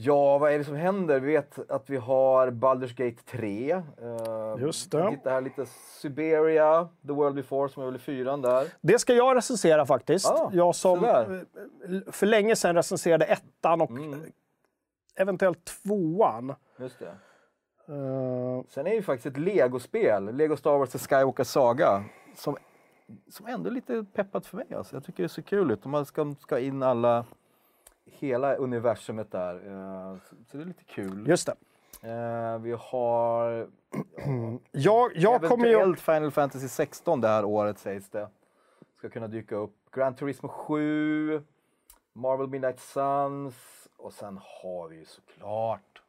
[0.00, 1.20] Ja, vad är det som händer?
[1.20, 3.70] Vi vet att vi har Baldur's Gate 3.
[3.72, 3.82] Eh,
[4.58, 4.98] Just det.
[4.98, 5.66] jag Tittar här lite
[6.00, 8.66] Siberia, The World Before som är väl fyran där.
[8.80, 10.26] Det ska jag recensera faktiskt.
[10.26, 11.26] Ah, jag som eh,
[12.12, 14.22] för länge sedan recenserade ettan och Mm.
[15.16, 16.54] eventuellt tvåan.
[16.78, 17.06] Just det.
[17.88, 22.04] Eh, Sen är det ju faktiskt ett Lego-spel, Lego Star Wars The Skywalker Saga,
[22.36, 22.56] som,
[23.30, 24.66] som ändå är lite peppat för mig.
[24.76, 24.96] Alltså.
[24.96, 25.84] Jag tycker det ser kul ut.
[25.84, 27.24] Man ska, ska in alla,
[28.12, 29.54] hela universumet där.
[29.54, 31.28] Eh, så, så det är lite kul.
[31.28, 31.54] just det.
[32.02, 33.68] Eh, vi har
[34.72, 35.96] Jag, jag kommer ju...
[35.96, 38.28] Final Fantasy 16 det här året sägs det.
[38.94, 39.74] Ska kunna dyka upp.
[39.92, 41.42] Gran Turismo 7,
[42.12, 46.02] Marvel Midnight Suns och sen har vi ju såklart...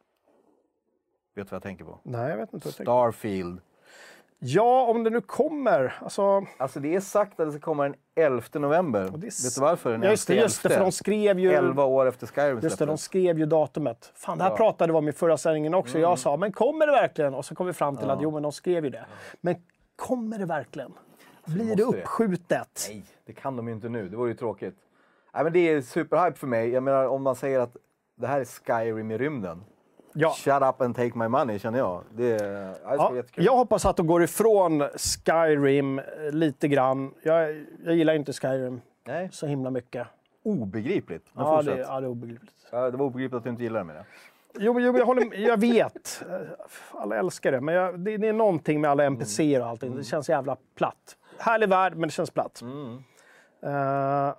[1.35, 1.99] Vet du vad jag tänker på?
[2.03, 2.71] Nej, jag vet inte.
[2.71, 3.61] Starfield.
[4.41, 5.97] Ja, om det nu kommer.
[6.01, 8.99] Alltså, Alltså det är sagt att det ska komma den 11 november.
[9.01, 9.91] är Vet du varför?
[9.91, 10.43] Den ja, just det, 11?
[10.43, 11.51] just det, för de skrev ju...
[11.53, 14.11] 11 år efter Skyrim Just det, de skrev ju datumet.
[14.15, 14.57] Fan, det här Ja.
[14.57, 15.97] pratade vi om i förra sändningen också.
[15.97, 16.09] Mm.
[16.09, 17.33] Jag sa, men kommer det verkligen?
[17.33, 19.05] Och så kom vi fram till att jo, men de skrev ju det.
[19.41, 19.55] Men
[19.95, 20.93] kommer det verkligen?
[21.45, 22.01] Blir det måste det.
[22.01, 22.85] uppskjutet?
[22.89, 24.09] Nej, det kan de ju inte nu.
[24.09, 24.75] Det vore ju tråkigt.
[25.33, 26.69] Nej, men det är superhype för mig.
[26.69, 27.77] Jag menar om man säger att
[28.15, 29.63] det här är Skyrim i rymden.
[30.13, 30.29] Ja.
[30.29, 32.03] Shut up and take my money känner jag.
[32.15, 34.83] Det, är, ja, jag hoppas att de går ifrån
[35.25, 37.13] Skyrim eh, lite grann.
[37.23, 40.07] Jag, jag gillar inte Skyrim Nej, så himla mycket.
[40.43, 41.25] obegripligt.
[41.33, 41.75] Men Ja, fortsätt.
[41.75, 42.53] det, ja, det är obegripligt.
[42.71, 44.05] Ja, det var obegripligt att du inte gillar det med det.
[44.59, 46.23] Jo, jo, jag, håller, jag vet.
[46.29, 46.35] Eh,
[47.01, 47.61] Alla älskar det.
[47.61, 49.95] Men jag, det, det är någonting med alla NPCer och allting.
[49.95, 51.15] Det känns jävla platt.
[51.37, 52.61] Härlig värld, men det känns platt.
[53.63, 54.33] Eh,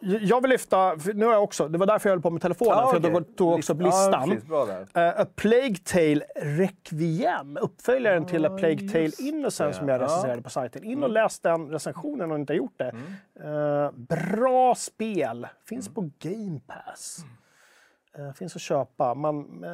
[0.00, 2.78] jag vill lyfta, nu har jag också, det var därför jag höll på med telefonen,
[2.78, 3.10] Ja, för okej.
[3.12, 4.42] jag tog också upp Ja, listan.
[4.92, 5.08] där.
[5.08, 10.04] Eh, A Plague Tale Requiem, uppföljaren till A Plague Tale just Innocence som jag Ja.
[10.04, 10.84] recenserade på sajten.
[10.84, 12.94] In och läs den recensionen om ni inte har gjort det.
[13.44, 17.18] Eh, bra spel, finns på Game Pass.
[18.18, 19.14] Eh, finns att köpa.
[19.14, 19.64] Man,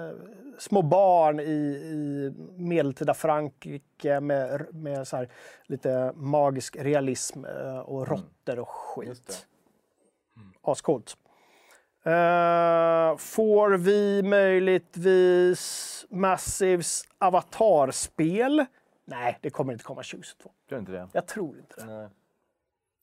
[0.58, 5.28] små barn i, i medeltida Frankrike med, med så här,
[5.66, 7.44] lite magisk realism
[7.84, 9.46] och råttor och skit.
[10.62, 11.16] Ascoolt.
[12.04, 18.64] Eh, får vi möjligtvis Massives Avatar-spel?
[19.04, 20.50] Nej, det kommer inte komma 2022.
[20.68, 21.08] Tror inte det?
[21.12, 21.86] Jag tror inte det.
[21.86, 22.08] Nej.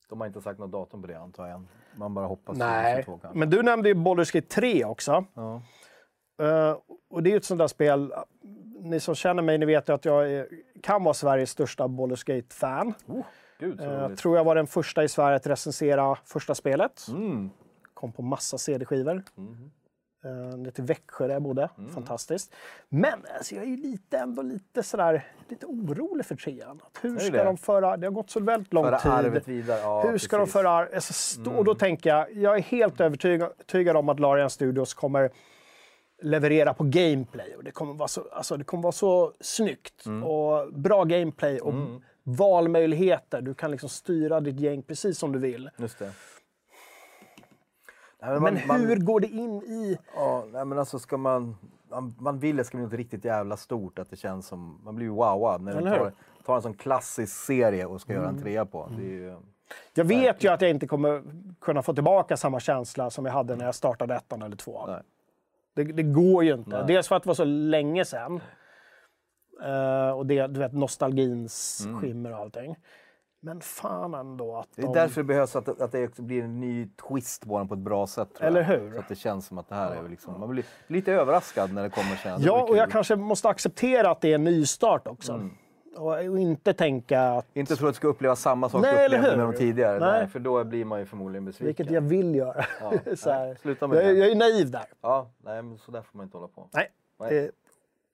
[0.09, 1.65] De har inte sagt något datum på det antar jag.
[1.95, 3.39] Man bara hoppas Nej, 2022 kanske.
[3.39, 5.25] men du nämnde ju Baldur's Gate 3 också.
[5.33, 5.61] Ja.
[6.41, 6.77] Eh,
[7.09, 8.13] och det är ju ett sånt där spel,
[8.81, 10.47] ni som känner mig, ni vet ju att jag är,
[10.83, 12.93] kan vara Sveriges största Baldur's Gate-fan.
[13.59, 14.19] Gud roligt.
[14.19, 17.05] tror jag var den första i Sverige att recensera första spelet.
[17.09, 17.49] Mm.
[17.93, 19.23] Kom på massa CD-skivor.
[20.25, 21.69] Uh, ner till Växjö där jag bodde.
[21.77, 21.89] Mm.
[21.89, 22.53] Fantastiskt.
[22.89, 26.81] Men alltså, jag är lite, ändå lite sådär, lite orolig för trean.
[27.01, 27.43] Hur Är ska det?
[27.43, 29.41] de föra, det har gått så väldigt lång Föra tid.
[29.45, 29.79] vidare.
[29.79, 30.33] Ja, hur ska precis.
[30.33, 30.45] Mm.
[30.45, 34.49] de föra alltså, stå, Och då tänker jag, jag är helt övertygad om att Larian
[34.49, 35.29] Studios kommer
[36.21, 37.55] leverera på gameplay.
[37.55, 40.23] Och det, kommer vara så, alltså, det kommer vara så snyggt Mm.
[40.23, 41.73] och bra gameplay och
[42.35, 43.41] valmöjligheter.
[43.41, 45.69] Du kan liksom styra ditt gäng precis som du vill.
[45.77, 46.11] Just det.
[48.21, 49.97] Nej, Men man- man- hur går det in i...
[50.15, 51.55] Ja, nej, men alltså ska man...
[51.91, 54.81] Man, man vill det ska bli något riktigt jävla stort, att det känns som...
[54.83, 55.87] Man blir ju wowad när Eller?
[55.87, 55.99] Mm.
[55.99, 56.11] tar,
[56.45, 58.89] tar en sån klassisk serie och ska göra en trea på.
[58.97, 59.35] Är ju,
[59.93, 61.23] Jag vet ju att jag inte kommer
[61.61, 65.03] kunna få tillbaka samma känsla som jag hade när jag startade ettan eller tvåan.
[65.75, 66.69] Det, det går ju inte.
[66.69, 66.83] Nej.
[66.87, 68.41] Dels för att det var så länge sedan.
[69.63, 72.01] Eh, och det, du vet, nostalgins Mm.
[72.01, 72.75] skimmer och allting.
[73.41, 74.93] Men fan ändå att Det är de...
[74.93, 77.79] därför det behövs att, att det också blir en ny twist på den på ett
[77.79, 78.41] bra sätt.
[78.41, 78.91] Eller hur?
[78.91, 81.83] Så att det känns som att det här är liksom, man blir lite överraskad när
[81.83, 82.41] det kommer sen.
[82.41, 85.33] Ja, och jag kanske måste acceptera att det är en nystart också.
[85.33, 85.51] Mm.
[85.97, 87.45] Och, inte tänka att...
[87.53, 89.53] Inte tro att du ska uppleva samma sak Nej, du upplevde med hur?
[89.53, 89.99] de tidigare.
[89.99, 90.11] Nej.
[90.11, 90.27] Nej.
[90.27, 91.65] för då blir man ju förmodligen besviken.
[91.67, 92.65] Vilket jag vill göra.
[92.81, 92.93] Ja,
[93.25, 94.13] nej, sluta med jag, det.
[94.19, 94.85] jag är naiv där.
[95.01, 96.69] Ja, nej, men så där får man inte hålla på.
[96.73, 97.29] Nej, Nej.
[97.29, 97.51] det är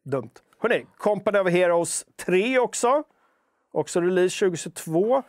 [0.03, 0.29] dumt.
[0.59, 3.03] Hörrni, Company of Heroes 3 också.
[3.71, 5.15] Också release 2022.
[5.17, 5.23] Eh,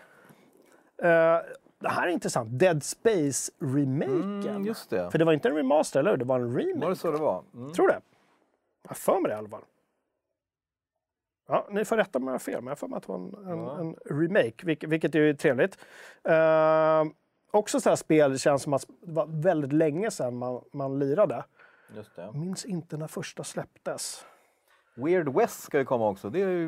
[1.79, 2.59] det här är intressant.
[2.59, 4.49] Dead Space-remaken.
[4.49, 5.11] Mm, just det.
[5.11, 6.17] För det var inte en remaster, eller hur?
[6.17, 6.81] Det var en remake.
[6.85, 7.45] Var det så det var?
[7.55, 7.73] Mm.
[7.73, 8.01] Tror det.
[8.89, 9.65] Jag för mig det i alla fall.
[11.49, 13.13] Ja, ni får rätta mig om jag har fel, men jag för mig att det
[13.13, 13.79] var en, en, Ja.
[13.79, 15.79] en remake, vilket, vilket är ju trevligt.
[16.29, 17.13] Uh,
[17.51, 20.99] också sådana här spel, det känns som att det var väldigt länge sedan man, man
[20.99, 21.45] lirade.
[21.97, 22.33] Just det.
[22.33, 24.25] Minns inte när första släpptes.
[24.97, 26.31] Weird West ska ju komma också.
[26.31, 26.65] Det är, ju,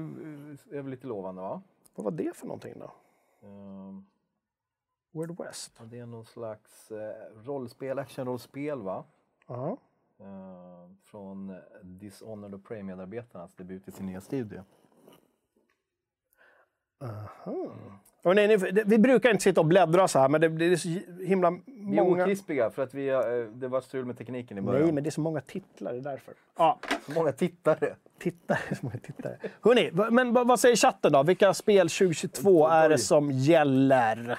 [0.72, 1.62] är väl lite lovande va?
[1.94, 2.92] Vad var det för någonting då?
[3.46, 4.06] Ehm,
[5.12, 5.80] Weird West?
[5.84, 9.04] det är någon slags eh, rollspel, actionrollspel va?
[9.46, 9.76] Ja.
[10.20, 14.64] Ehm, från Dishonored och Prey-medarbetarnas debut i sin nya studio.
[18.22, 20.76] Och nej, ni, vi brukar inte sitta och bläddra så här, men det, det är
[20.76, 20.88] så
[21.24, 21.58] himla
[21.90, 22.22] Vi är många...
[22.22, 23.20] okrispiga för att vi, eh,
[23.52, 24.82] det var strul med tekniken i början.
[24.82, 26.34] Nej, men det är så många titlar, det är därför.
[26.56, 27.94] Ja, Så många tittare.
[28.18, 29.36] tittare, så många tittare.
[29.60, 31.22] Hörrni, men vad säger chatten då?
[31.22, 34.38] Vilka spel 2022 är det som gäller?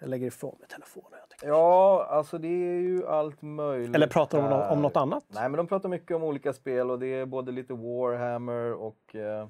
[0.00, 1.18] Jag lägger ifrån mig telefonen.
[1.42, 3.94] Ja, alltså det är ju allt möjligt.
[3.94, 5.24] Eller pratar de om, om något annat?
[5.28, 9.14] Nej, men de pratar mycket om olika spel och det är både lite Warhammer och...
[9.16, 9.46] Eh...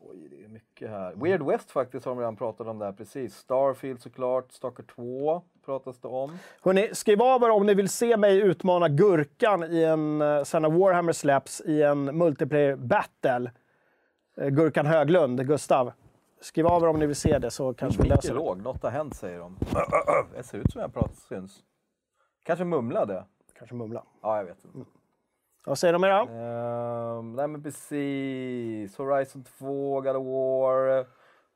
[0.00, 1.14] Oj, det är mycket här.
[1.16, 3.36] Weird West faktiskt har de redan pratat om där precis.
[3.36, 6.38] Starfield såklart, Stalker 2 pratas det om.
[6.62, 10.62] Hörrni, skriv av er om ni vill se mig utmana Gurkan i en, eh, sen
[10.62, 13.50] när Warhammer släpps, i en multiplayer battle.
[14.36, 15.92] Eh, Gurkan Höglund, Gustav.
[16.40, 18.34] Skriv av er om ni vill se det så kanske vi löser det.
[18.34, 19.56] låg, något har hänt säger de.
[20.36, 21.58] Det ser ut som jag pratar, syns.
[22.44, 23.24] Kanske mumlade.
[23.58, 24.02] Kanske mumla.
[24.22, 24.90] Ja, jag vet inte.
[25.66, 26.20] Vad säger de era?
[26.20, 28.98] Ehm, nej men precis.
[28.98, 31.06] Horizon 2, God of War,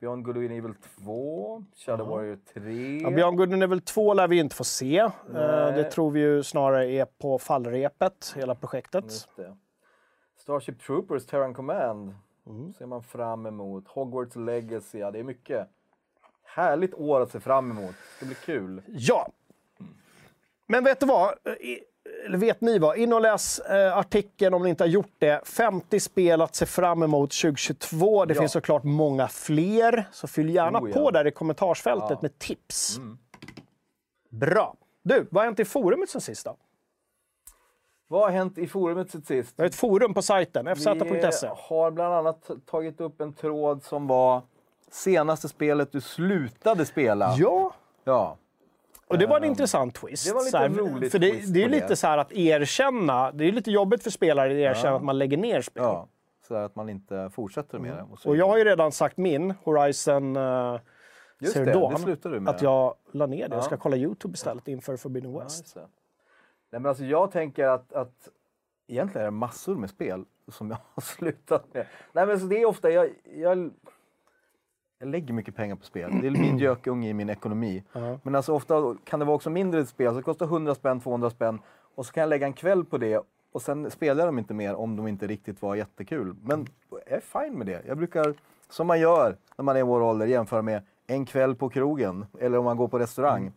[0.05, 0.75] Beyond Good and Evil
[1.05, 3.01] 2, Shadow Warrior 3.
[3.03, 4.99] Ja, Beyond Good and Evil 2 lär vi inte få se.
[4.99, 5.73] Eh, Nej.
[5.73, 9.05] Det tror vi ju snarare är på fallrepet, hela projektet.
[10.37, 12.15] Starship Troopers, Terran Command.
[12.47, 12.73] Mm.
[12.73, 13.89] Ser man fram emot.
[13.89, 15.69] Hogwarts Legacy, ja det är mycket.
[16.43, 17.95] Härligt år att se fram emot.
[17.95, 18.83] Det ska bli kul.
[18.87, 19.29] Ja.
[20.67, 21.35] Men vet du vad?
[22.25, 22.97] Eller vet ni vad?
[22.97, 25.49] In och läs eh, artikeln om ni inte har gjort det.
[25.49, 28.25] 50 spel att se fram emot 2022.
[28.25, 28.41] Det Ja.
[28.41, 30.09] finns såklart många fler.
[30.13, 30.95] Så fyll gärna Oh, ja.
[30.95, 32.19] på där i kommentarsfältet Ja.
[32.23, 32.97] med tips.
[32.99, 33.19] Mm.
[34.31, 34.75] Bra.
[35.03, 36.57] Du, vad har hänt i forumet sen sist då?
[38.09, 39.55] Vad har hänt i forumet sen sist?
[39.57, 40.95] Vi har ett forum på sajten, fz.se.
[40.95, 44.43] Vi har bland annat tagit upp en tråd som var
[44.91, 47.35] senaste spelet du slutade spela.
[47.39, 47.73] Ja,
[48.05, 48.37] Ja.
[49.15, 50.27] Och det var en intressant twist.
[50.29, 51.69] det var lite Så här, roligt För det, det är ju på det.
[51.81, 55.19] lite så här att erkänna, det är lite jobbigt för spelare att erkänna att man
[55.19, 55.83] lägger ner spel.
[55.83, 56.09] ja.
[56.49, 58.01] Så att man inte fortsätter med det.
[58.01, 58.13] Mm.
[58.25, 60.79] Och jag har ju redan sagt min, Horizon uh,
[61.41, 62.49] Just det, Dawn, det du med.
[62.55, 63.55] att jag la ner det.
[63.55, 63.63] Jag Ja.
[63.63, 65.75] ska kolla YouTube istället inför Forbidden Ja, West.
[65.75, 65.81] det.
[65.81, 65.89] Nej,
[66.81, 68.29] men alltså jag tänker att, att
[68.89, 71.87] egentligen är det massor med spel som jag har slutat med.
[72.13, 73.71] Nej, men så det är ofta, jag, jag,
[74.99, 76.11] jag lägger mycket pengar på spel.
[76.21, 77.85] Det är min gökunge i min ekonomi.
[77.93, 78.19] Ja.
[78.23, 81.31] Men alltså ofta kan det vara också mindre spel, så det kostar 100 spänn, 200
[81.31, 81.59] spänn.
[81.95, 83.23] Och så kan jag lägga en kväll på det
[83.53, 86.37] och sen spelar jag dem inte mer om de inte riktigt var jättekul.
[86.43, 87.83] Men jag är fine med det.
[87.87, 88.35] Jag brukar,
[88.69, 92.27] som man gör när man är i vår ålder, jämföra med en kväll på krogen
[92.41, 93.53] eller om man går på restaurang.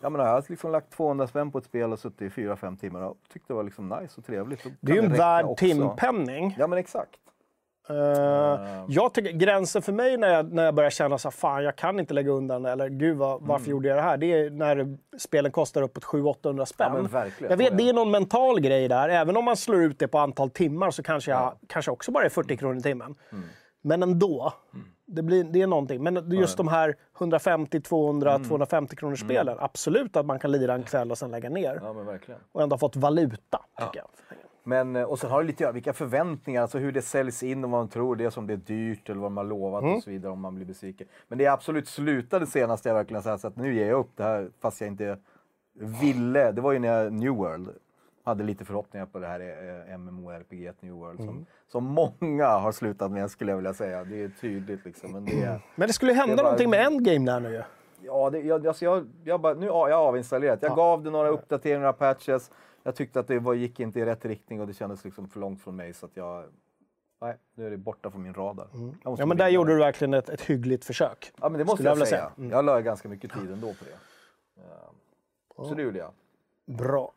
[0.00, 2.76] Ja, men jag har liksom lagt 200 spänn på ett spel och suttit i 4-5
[2.76, 4.64] timmar och tyckte det var liksom nice och trevligt.
[4.64, 6.56] Då Det är ju en värd timpenning.
[6.58, 7.16] Ja, men exakt.
[7.92, 11.64] Eh, jag tycker, gränsen för mig när jag, när jag börjar känna så här, fan
[11.64, 14.16] jag kan inte lägga undan eller gud vad, varför gjorde jag det här?
[14.16, 17.08] Det är när spelen kostar uppåt 700-800 spänn.
[17.12, 19.08] Ja, jag vet, det är någon mental grej där.
[19.08, 21.46] Även om man slår ut det på antal timmar så kanske jag Ja.
[21.46, 21.58] Mm.
[21.66, 23.14] kanske också bara är 40 kronor i timmen.
[23.82, 24.52] Men ändå.
[25.06, 26.02] Det, blir, det är någonting.
[26.02, 28.48] Men just de här 150, 200, Mm.
[28.48, 29.56] 250 kronors spelen.
[29.60, 31.80] Absolut att man kan lira en kväll och sen lägga ner.
[31.82, 31.94] Ja.
[32.52, 34.06] Och ändå ha fått valuta, tycker jag.
[34.64, 37.42] Men, eh, och sen har det lite att göra vilka förväntningar, alltså hur det säljs
[37.42, 39.44] in och vad man tror det är som det är dyrt eller vad de har
[39.44, 39.94] lovat Mm.
[39.96, 41.06] och så vidare om man blir besviken.
[41.28, 44.10] Men det är absolut slutade senast jag verkligen sa så att nu ger jag upp
[44.16, 45.16] det här fast jag inte
[45.74, 46.52] ville.
[46.52, 47.68] Det var ju när jag New World
[48.24, 49.40] hade lite förhoppningar på det här
[49.90, 51.32] eh, MMORPG New World Mm.
[51.34, 54.04] som, som många har slutat med skulle jag vilja säga.
[54.04, 55.12] Det är tydligt liksom.
[55.12, 57.62] Men det Men det skulle hända Det var- någonting med Endgame där nu.
[58.04, 60.58] Ja, det, jag, alltså jag, jag, bara, nu har jag avinstallerat.
[60.62, 62.50] Jag gav det några uppdateringar, patches.
[62.82, 65.40] Jag tyckte att det var, gick inte i rätt riktning och det kändes liksom för
[65.40, 66.44] långt från mig så att jag...
[67.20, 68.68] Nej, nu är det borta från min radar.
[69.04, 71.32] Måste Ja, men där gjorde du verkligen ett, ett hyggligt försök.
[71.40, 72.20] Ja, men det måste jag, jag säga.
[72.20, 72.32] säga.
[72.38, 72.50] Mm.
[72.50, 73.98] Jag la ganska mycket tid ändå på det.
[75.56, 75.64] Ja.
[75.68, 76.10] Så det gjorde jag.
[76.78, 77.12] Bra.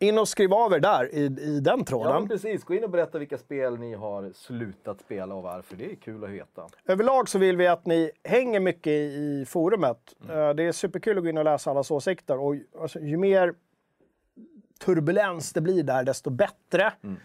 [0.00, 2.12] In och skriv av er där i, i den Ja, tråden.
[2.12, 2.64] men precis.
[2.64, 5.76] Gå in och berätta vilka spel ni har slutat spela och varför.
[5.76, 6.66] Det är kul att veta.
[6.86, 10.14] Överlag så vill vi att ni hänger mycket i, i forumet.
[10.24, 10.38] Mm.
[10.38, 12.38] Eh, Det är superkul att gå in och läsa allas åsikter.
[12.38, 13.54] Och alltså, ju mer
[14.78, 16.92] turbulens det blir där, desto bättre.
[17.02, 17.16] Mm.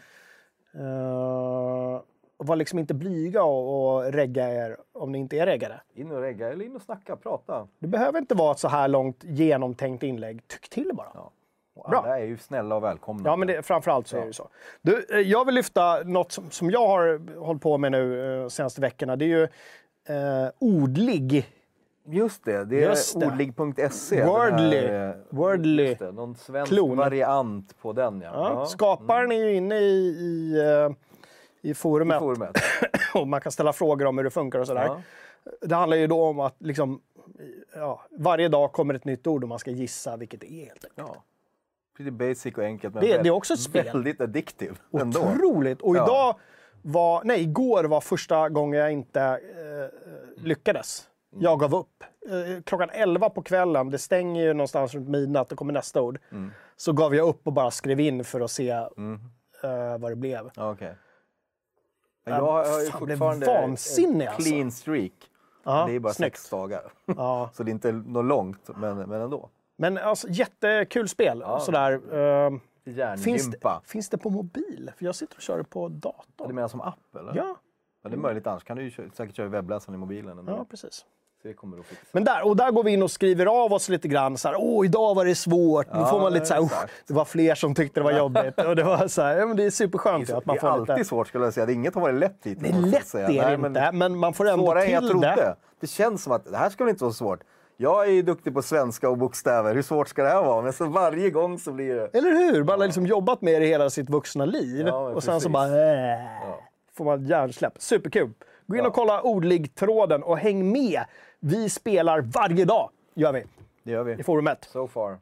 [0.75, 2.01] Uh,
[2.37, 5.81] var liksom inte blyga och, och regga er om ni inte är reggade.
[5.93, 7.67] In och regga eller in och snacka, prata.
[7.79, 10.47] Det behöver inte vara ett så här långt genomtänkt inlägg.
[10.47, 11.11] Tyck till bara.
[11.13, 11.31] Ja.
[11.75, 11.99] Och Bra.
[11.99, 13.29] alla är ju snälla och välkomna.
[13.29, 14.49] Ja, men det, framförallt så är det så.
[14.81, 18.47] Du, eh, jag vill lyfta något som, som jag har hållit på med nu eh,
[18.47, 19.15] senaste veckorna.
[19.15, 19.43] Det är ju
[20.07, 21.49] eh, Ordlig.
[22.05, 24.25] Just det, det är ordlig.se.
[24.25, 24.77] Wordly.
[24.87, 25.83] här, eh, Wordly.
[25.87, 26.97] Just det, någon svensk Klon.
[26.97, 28.29] variant på den ja.
[28.33, 30.91] Ja, Ja, Skaparen är ju inne i, i, eh,
[31.61, 32.57] i forumet i forumet.
[33.15, 34.85] och man kan ställa frågor om hur det funkar och sådär.
[34.85, 35.01] Ja.
[35.61, 37.01] Det handlar ju då om att liksom,
[37.75, 40.65] ja, varje dag kommer ett nytt ord och man ska gissa vilket det är.
[40.65, 40.93] Helt enkelt.
[40.95, 41.23] Ja.
[41.97, 42.93] Pretty basic och enkelt.
[42.93, 43.85] Men Det- det är också ett spel.
[43.85, 45.19] Väldigt addictive ändå.
[45.19, 45.81] Otroligt!
[45.81, 46.35] Och idag
[46.81, 51.09] var, nej, igår var första gången jag inte eh, lyckades.
[51.33, 51.43] Mm.
[51.43, 52.03] Jag gav upp.
[52.29, 56.19] Eh, klockan 11 på kvällen, det stänger ju någonstans runt midnatt, det kommer nästa ord.
[56.31, 56.51] Mm.
[56.75, 60.49] Så gav jag upp och bara skrev in för att se eh, vad det blev.
[60.57, 60.95] Okej.
[62.25, 64.49] Men Jag har ju fortfarande vansinnig, en alltså.
[64.49, 65.11] clean streak.
[65.63, 66.37] Ja, det är bara snyggt.
[66.37, 66.91] sex dagar.
[67.05, 67.49] Ja.
[67.53, 69.49] Så det är inte något långt, men, men ändå.
[69.77, 71.39] Men alltså, jättekul spel.
[71.45, 71.59] Ja.
[71.59, 71.91] Sådär.
[72.45, 74.91] Eh, finns, det, finns det på mobil?
[74.97, 76.55] För jag sitter och kör det på Du datorn.
[76.55, 77.35] menar som app eller?
[77.35, 77.55] Ja,
[78.03, 80.39] Ja, det är möjligt, annars kan du ju säkert köra webbläsaren i mobilen.
[80.39, 80.51] Ändå.
[80.51, 81.05] ja, precis.
[81.43, 82.03] Så det kommer att fixa.
[82.11, 84.37] Men där, och där går vi in och skriver av oss lite grann.
[84.37, 85.87] Så här, Åh, idag var det svårt.
[85.91, 86.61] Ja, får man lite så här.
[86.61, 88.59] "Usch, det var fler som tyckte det var jobbigt.
[88.59, 90.67] Och det, var så här, ja, men det är superskönt Det att man är får
[90.67, 91.09] alltid lite...
[91.09, 91.71] svårt skulle jag säga.
[91.71, 92.71] Inget har varit lätt hittills.
[92.71, 93.27] Det är lätt säga.
[93.27, 95.35] det är det men inte, men man får ändå Svårare än jag till trodde.
[95.35, 95.55] det.
[95.79, 97.39] Det känns som att det här väl inte vara så svårt.
[97.77, 99.75] Jag är ju duktig på svenska och bokstäver.
[99.75, 100.61] Hur svårt ska det här vara?
[100.61, 102.09] Men så varje gång så blir det...
[102.17, 102.63] Eller hur?
[102.63, 104.87] Man har liksom jobbat med det hela sitt vuxna liv.
[104.87, 105.53] Ja, men och sen så precis.
[105.53, 106.13] bara...
[106.13, 106.19] Äh,
[106.97, 107.73] Får man hjärnsläpp.
[107.79, 108.29] Superkul!
[108.67, 111.03] Gå in och kolla ordlig-tråden och häng med.
[111.39, 113.43] Vi spelar varje dag, gör vi,
[113.83, 114.13] Det gör vi.
[114.19, 114.69] i forumet.
[114.71, 115.17] So far.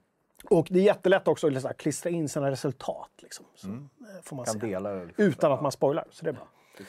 [0.50, 3.10] Och det är jättelätt också att liksom, klistra in sina resultat.
[3.22, 3.46] Liksom.
[3.56, 3.74] Så eh,
[4.24, 4.60] får man Mm.
[4.60, 4.68] Kan se.
[4.68, 4.94] dela.
[4.94, 5.26] Liksom.
[5.26, 6.48] Utan att man spoilar, så det är bra.
[6.80, 6.86] Eh,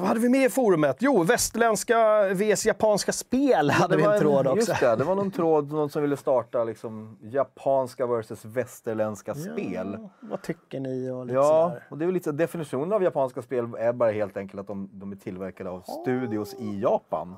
[0.00, 0.96] Vad hade vi med i forumet?
[1.00, 4.70] Jo, västerländska vs japanska spel hade vi en tråd också.
[4.70, 9.96] Just det, det var någon tråd, någon som ville starta liksom, japanska versus västerländska spel.
[10.02, 11.10] Ja, vad tycker ni?
[11.10, 11.86] Och lite Ja, sådär.
[11.90, 15.12] och det är lite, definitionen av japanska spel är bara helt enkelt att de, de
[15.12, 17.34] är tillverkade av studios i Japan.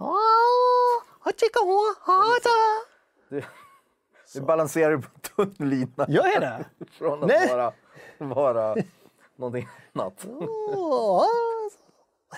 [3.30, 3.44] Det,
[4.34, 5.08] det balanserar på
[5.46, 6.64] tunn lina Gör det?
[6.98, 7.48] från att Nej.
[7.48, 7.72] vara,
[8.18, 8.76] vara
[9.36, 10.26] någonting annat.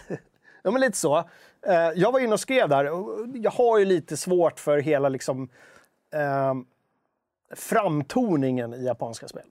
[0.63, 1.19] Ja, men lite så.
[1.67, 2.85] Eh, Jag var inne och skrev där.
[3.35, 5.49] Jag har ju lite svårt för hela liksom,
[6.15, 6.55] eh,
[7.57, 9.47] framtoningen i japanska spel.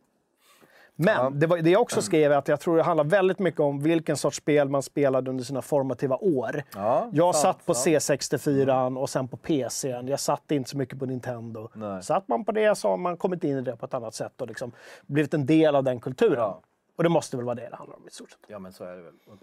[0.96, 3.60] Men det, var, det jag också skrev är att jag tror det handlar väldigt mycket
[3.60, 6.64] om vilken sorts spel man spelade under sina formativa år.
[6.76, 7.96] Ja, jag sant, satt på sant.
[7.96, 9.90] C64 och sen på PC.
[9.90, 11.70] Jag satt inte så mycket på Nintendo.
[11.74, 12.04] Nej.
[12.04, 14.42] Satt man på det så har man kommit in i det på ett annat sätt
[14.42, 14.72] och liksom
[15.06, 16.36] blivit en del av den kulturen.
[16.40, 16.62] Ja.
[16.96, 18.40] Och det måste väl vara det det handlar om i stort sett.
[18.48, 19.14] Ja, men så är det väl.
[19.28, 19.34] Och,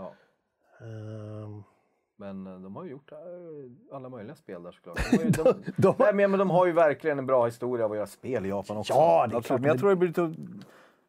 [0.00, 0.14] och,
[0.80, 1.62] Ehm,
[2.16, 5.10] Men eh, de har ju gjort eh, alla möjliga spel där såklart.
[5.10, 7.90] De ju, de, de- Nej, men, men de har ju verkligen en bra historia av
[7.90, 8.92] att göra spel i Japan också.
[8.92, 9.60] Ja, det är klart.
[9.60, 10.34] Men jag tror det blir lite...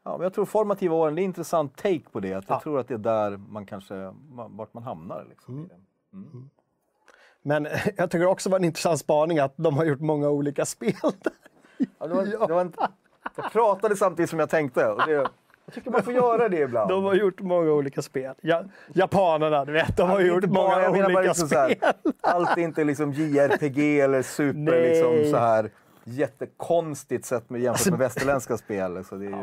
[0.03, 2.34] Ja, men jag tror formativa åren, det är en intressant take på det.
[2.34, 2.59] Att jag Ja.
[2.61, 5.26] tror att det är där man kanske, vart man hamnar.
[5.30, 5.65] Liksom, Mm.
[5.65, 6.49] i det.
[7.41, 10.65] Men jag tycker också det var en intressant spaning att de har gjort många olika
[10.65, 10.93] spel.
[11.99, 12.74] Ja, det var, det var en,
[13.36, 14.88] jag pratade samtidigt som jag tänkte.
[14.91, 15.30] Och det,
[15.68, 16.89] jag tycker man får göra det ibland.
[16.89, 18.34] De har gjort många olika spel.
[18.41, 18.63] Ja,
[18.93, 22.13] japanerna, du vet, de har Ja, gjort bara- många bara olika liksom så här, spel.
[22.22, 24.89] Allt är inte liksom JRPG eller super Nej.
[24.89, 25.70] liksom så här
[26.03, 29.03] jättekonstigt sett med, jämfört Alltså- med västerländska spel.
[29.05, 29.36] Så det är ju,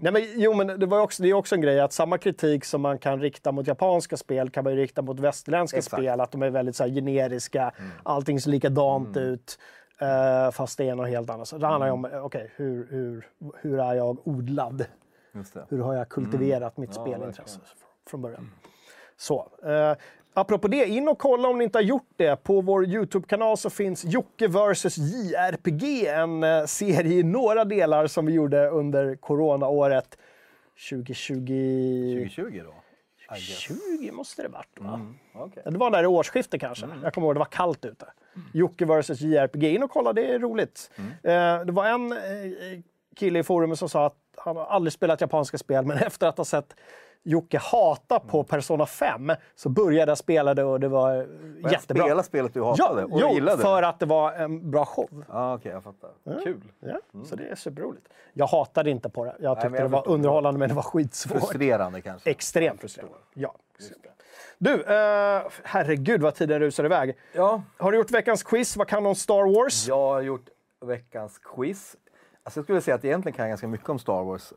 [0.00, 2.64] Nej, men, jo, men det, var också, det är också en grej att samma kritik
[2.64, 5.92] som man kan rikta mot japanska spel kan man ju rikta mot västerländska Exakt.
[5.98, 6.04] Mm.
[6.04, 6.20] spel.
[6.20, 7.72] Att de är väldigt så här, generiska,
[8.02, 9.58] allting ser likadant ut.
[10.00, 11.48] eh, fast det är något helt annat.
[11.48, 13.26] Så det handlar ju om, eh, okej, hur, hur,
[13.62, 14.84] hur är jag odlad?
[15.68, 17.10] Hur har jag kultiverat mitt Mm.
[17.10, 18.50] Ja, spelintresse fr- från början?
[19.16, 19.48] Så.
[19.66, 19.94] Eh,
[20.34, 22.36] apropå det, in och kolla om ni inte har gjort det.
[22.42, 28.26] På vår Youtube-kanal så finns Jocke vs JRPG, en eh, serie i några delar som
[28.26, 30.18] vi gjorde under coronaåret
[30.90, 31.34] 2020.
[32.18, 32.74] 2020 då?
[33.24, 33.58] I guess.
[33.58, 34.94] 20 måste det varit, va?
[34.94, 35.14] Mm.
[35.64, 36.86] Ja, Det var där i årsskiftet kanske.
[37.02, 38.06] Jag kommer ihåg, det var kallt ute.
[38.52, 39.64] Jocke vs JRPG.
[39.74, 40.90] In och kolla, det är roligt.
[41.22, 42.18] Eh, det var en eh,
[43.16, 46.38] kille i forumet som sa att han har aldrig spelat japanska spel, men efter att
[46.38, 46.76] ha sett
[47.26, 51.24] Jocke hata på Persona 5 så började jag spela det och det var eh,
[51.64, 52.04] Och jättebra.
[52.04, 53.62] Spela spelet du hatade Ja, och jo, gillade?
[53.62, 55.24] för att det var en bra show.
[55.28, 56.10] Ja, okej, jag fattar.
[56.44, 56.60] Kul.
[56.80, 58.08] Ja, Så det är superroligt.
[58.32, 59.36] Jag hatade inte på det.
[59.40, 61.38] Jag tyckte men jag det var underhållande, men det var skitsvårt.
[61.38, 62.30] Frustrerande kanske.
[62.30, 63.16] Extremt frustrerande.
[63.34, 63.54] Ja.
[64.58, 67.16] Du, eh, herregud vad tiden rusar iväg.
[67.32, 68.76] Ja, Har du gjort veckans quiz?
[68.76, 69.88] Vad kan du om Star Wars?
[69.88, 70.48] jag har gjort
[70.86, 71.96] veckans quiz.
[72.46, 74.52] Alltså jag skulle säga att jag egentligen kan ganska mycket om Star Wars.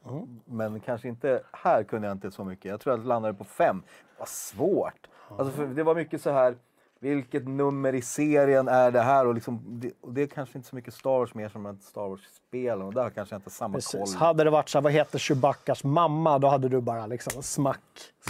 [0.45, 2.65] Men kanske inte, här kunde jag inte så mycket.
[2.65, 3.83] Jag tror jag landade på fem.
[4.19, 5.07] Vad svårt!
[5.38, 6.55] Alltså för det var mycket så här,
[6.99, 9.27] vilket nummer i serien är det här?
[9.27, 11.83] Och, liksom, det, och det är kanske inte så mycket Star Wars mer som ett
[11.83, 12.81] Star Wars-spel.
[12.81, 13.91] Och där kanske jag inte har samma Precis.
[14.13, 14.19] koll.
[14.19, 17.81] Hade det varit så här, vad heter Chewbaccas mamma, då hade du bara liksom smack.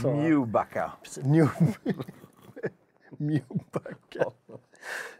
[0.01, 0.14] Så.
[0.14, 0.91] Newbacka.
[1.24, 1.49] New...
[3.18, 4.26] Newbacka.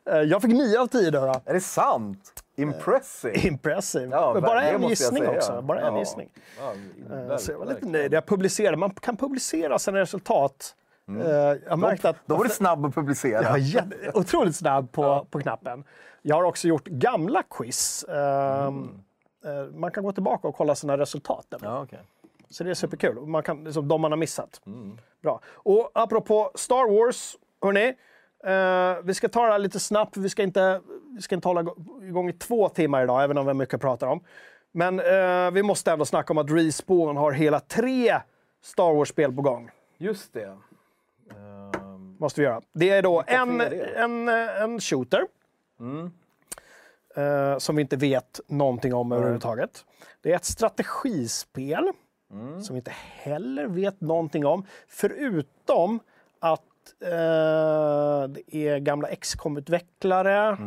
[0.06, 1.20] Eh, Jag fick 9 av 10 då.
[1.26, 1.42] då.
[1.46, 2.44] Är det sant?
[2.62, 3.34] Impressive!
[3.48, 4.08] Impressive.
[4.12, 5.62] Ja, Men bara en gissning också.
[5.62, 6.00] Bara en Ja.
[6.00, 6.30] gissning.
[6.60, 6.74] Ja,
[7.32, 8.14] Eh, Så jag var lite nöjd.
[8.14, 8.78] Jag publicerade.
[8.78, 10.76] Man kan publicera sina resultat.
[11.10, 12.16] Eh, Jag har märkt att...
[12.26, 13.44] Då var du snabb att publicera.
[13.44, 15.84] Jag jätte- otroligt snabb på, på knappen.
[16.22, 18.04] Jag har också gjort gamla quiz.
[18.04, 18.90] Ehm,
[19.46, 21.46] eh, Man kan gå tillbaka och kolla sina resultat.
[21.62, 22.00] Ja, okej.
[22.50, 23.16] Så det är superkul.
[23.26, 24.62] Man kan, liksom, de man har missat.
[25.24, 25.40] Bra.
[25.54, 27.94] Och apropå Star Wars, hörni.
[28.44, 30.18] Eh, vi ska ta det här lite snabbt.
[30.18, 30.82] Vi ska inte,
[31.16, 31.66] vi ska inte hålla
[32.02, 34.24] igång i två timmar idag, även om vi har mycket att prata om.
[34.72, 38.20] Men eh, vi måste ändå snacka om att Respawn har hela tre
[38.62, 39.70] Star Wars-spel på gång.
[39.98, 40.58] Just det.
[41.36, 42.62] Ehm, Måste vi göra.
[42.74, 45.22] Det är då en, är en, eh, en shooter.
[47.16, 49.86] eh, som vi inte vet någonting om överhuvudtaget.
[50.22, 51.92] Det är ett strategispel
[52.64, 54.66] som vi inte heller vet någonting om.
[54.88, 56.00] Förutom
[56.40, 56.62] att
[57.02, 57.10] eh,
[58.30, 60.58] det är gamla XCOM-utvecklare.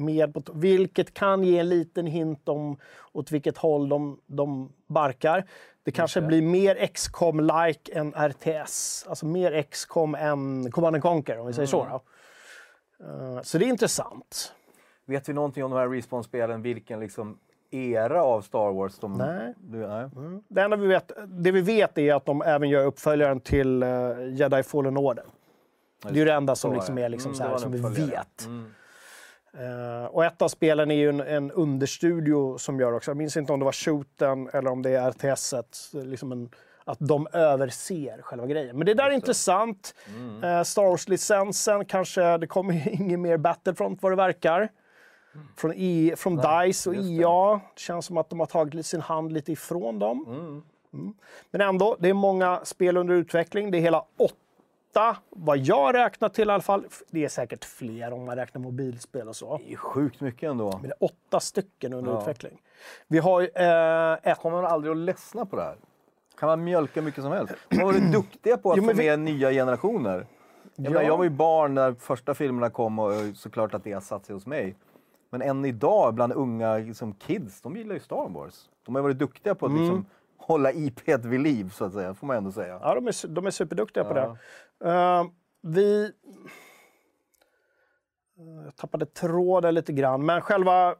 [0.00, 2.76] Med på, vilket kan ge en liten hint om
[3.12, 5.44] åt vilket håll de, de barkar.
[5.82, 9.06] Det kanske blir mer XCOM-like än RTS.
[9.08, 11.84] Alltså mer XCOM än Command and Conquer, om vi säger så.
[11.84, 12.02] Då.
[13.06, 14.54] Eh, så det är intressant.
[15.06, 16.62] vet vi någonting om de här Respawn-spelen?
[16.62, 17.38] Vilken liksom
[17.70, 19.12] era av Star Wars de...
[19.18, 19.54] Nej.
[19.58, 20.08] Du, nej.
[20.48, 24.34] Det enda vi vet, det vi vet är att de även gör uppföljaren till uh,
[24.34, 25.24] Jedi Fallen Order.
[26.02, 28.46] Det är ju det enda som liksom är liksom Mm, så här, som vi vet.
[28.46, 28.70] Mm.
[29.58, 33.10] Eh, och ett av spelen är ju en, en understudio som gör också.
[33.10, 35.54] Jag minns inte om det var shooten eller om det är RTS.
[35.92, 36.50] liksom en,
[36.84, 38.76] att de överser själva grejen.
[38.76, 39.94] Men det där är intressant.
[40.16, 40.44] Mm.
[40.44, 44.68] Eh, Star Wars-licensen kanske, det kommer inget mer Battlefront vad det verkar.
[45.56, 47.02] Från, e, från DICE och det.
[47.02, 47.60] EA.
[47.74, 50.24] Det känns som att de har tagit sin hand lite ifrån dem.
[50.28, 50.62] Mm.
[50.92, 51.14] Mm.
[51.50, 53.70] Men ändå, det är många spel under utveckling.
[53.70, 54.34] Det är hela åtta,
[55.30, 56.84] vad jag räknar till i alla fall.
[57.10, 59.56] Det är säkert fler om man räknar mobilspel och så.
[59.58, 60.70] Det är ju sjukt mycket ändå.
[60.72, 62.20] Men det är åtta stycken under Ja.
[62.20, 62.60] utveckling.
[63.08, 64.38] Vi har ju, eh, ett...
[64.38, 65.76] Kommer man aldrig att ledsna på det här?
[66.38, 67.54] Kan man mjölka mycket som helst?
[67.68, 70.26] De har varit duktiga på att Jo, få vi- med nya generationer.
[70.74, 70.90] Jag, Ja.
[70.90, 74.00] menar, jag var ju barn när första filmerna kom och eh, såklart att det har
[74.00, 74.76] satt sig hos mig.
[75.30, 78.54] Men än idag bland unga liksom, kids, de gillar ju Star Wars.
[78.86, 79.82] De har varit duktiga på att Mm.
[79.82, 80.06] liksom,
[80.40, 82.14] hålla IP vid liv, så att säga.
[82.14, 82.78] får man ändå säga.
[82.82, 84.36] Ja, de är, de är superduktiga på det.
[84.90, 85.24] Eh,
[85.60, 86.12] vi...
[88.64, 90.94] Jag tappade tråden lite grann, men själva...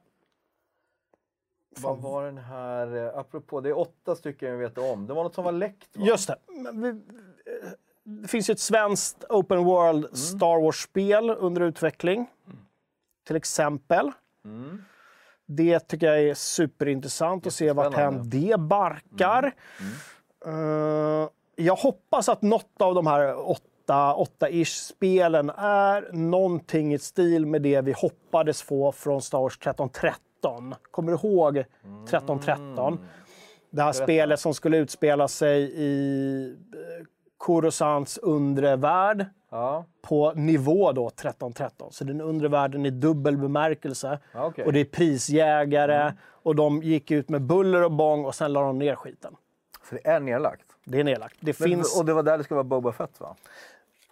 [1.81, 5.07] Vad var den här, eh, apropå, det är åtta stycken vi vet om.
[5.07, 6.07] Det var något som var läckt va?
[6.07, 6.37] Just det.
[6.49, 7.01] Men vi,
[8.05, 10.17] det finns ju ett svenskt open world Mm.
[10.17, 12.27] Star Wars-spel under utveckling.
[13.27, 14.13] Till exempel.
[14.45, 14.85] Mm.
[15.53, 18.39] Det tycker jag är superintressant att se vart Jättespännande.
[18.39, 19.55] det barkar.
[20.47, 27.47] Eh, jag hoppas att något av de här åtta, åtta-ish spelen är någonting i stil
[27.47, 30.75] med det vi hoppades få från Star Wars 1313.
[30.91, 32.99] Kommer du ihåg 1313?
[33.71, 37.07] Det här spelet som skulle utspela sig i eh,
[37.41, 41.93] Coruscants undre värld Ja, på nivå då 1313.
[41.93, 44.19] Så den undre världen i dubbel bemärkelse.
[44.33, 44.65] Ja, okej.
[44.65, 46.13] Och det är prisjägare
[46.43, 49.37] och de gick ut med buller och bång och sen la de ner skiten.
[49.89, 50.65] så det är nedlagt.
[50.85, 51.37] Det är nedlagt.
[51.41, 51.99] Det Men, finns...
[51.99, 53.37] Och det var där det skulle vara Boba Fett va?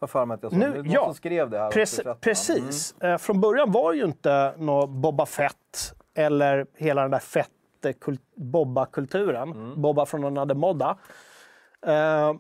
[0.01, 0.61] Har för mig att jag såg.
[0.61, 1.05] Nu- det ja.
[1.05, 1.67] som skrev det här.
[1.67, 2.17] också i Prec- chatten.
[2.21, 2.95] precis.
[3.01, 7.51] Eh, från början var det ju inte något Boba Fett eller hela den där fett
[8.37, 9.53] Bobba-kulturen.
[9.53, 9.83] Mm.
[9.83, 10.97] Bobba från another modda.
[11.87, 12.35] Eh,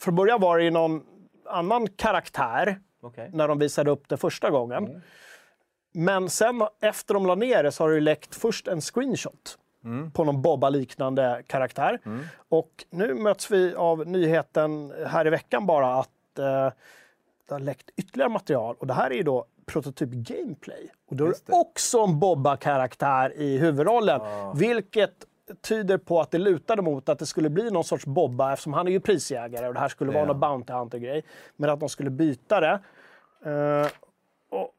[0.00, 1.02] från början var det ju någon
[1.48, 3.30] annan karaktär Okej.
[3.32, 5.02] när de visade upp det första gången.
[5.92, 9.58] Men sen efter de la ner det så har det ju läckt först en screenshot
[10.12, 12.00] på någon Bobba-liknande karaktär.
[12.48, 16.72] Och nu möts vi av nyheten här i veckan bara att eh,
[17.48, 18.76] det har läckt ytterligare material.
[18.78, 20.90] Och det här är ju då prototyp gameplay.
[21.10, 24.20] Och då är det också en Bobba-karaktär i huvudrollen.
[24.54, 25.26] Vilket
[25.60, 28.86] tyder på att det lutade mot att det skulle bli någon sorts Bobba eftersom han
[28.86, 30.26] är ju prisjägare och det här skulle vara Ja.
[30.26, 31.24] någon Bounty Hunter-grej.
[31.56, 32.80] Men att de skulle byta det.
[33.44, 33.86] Eh,
[34.50, 34.70] och,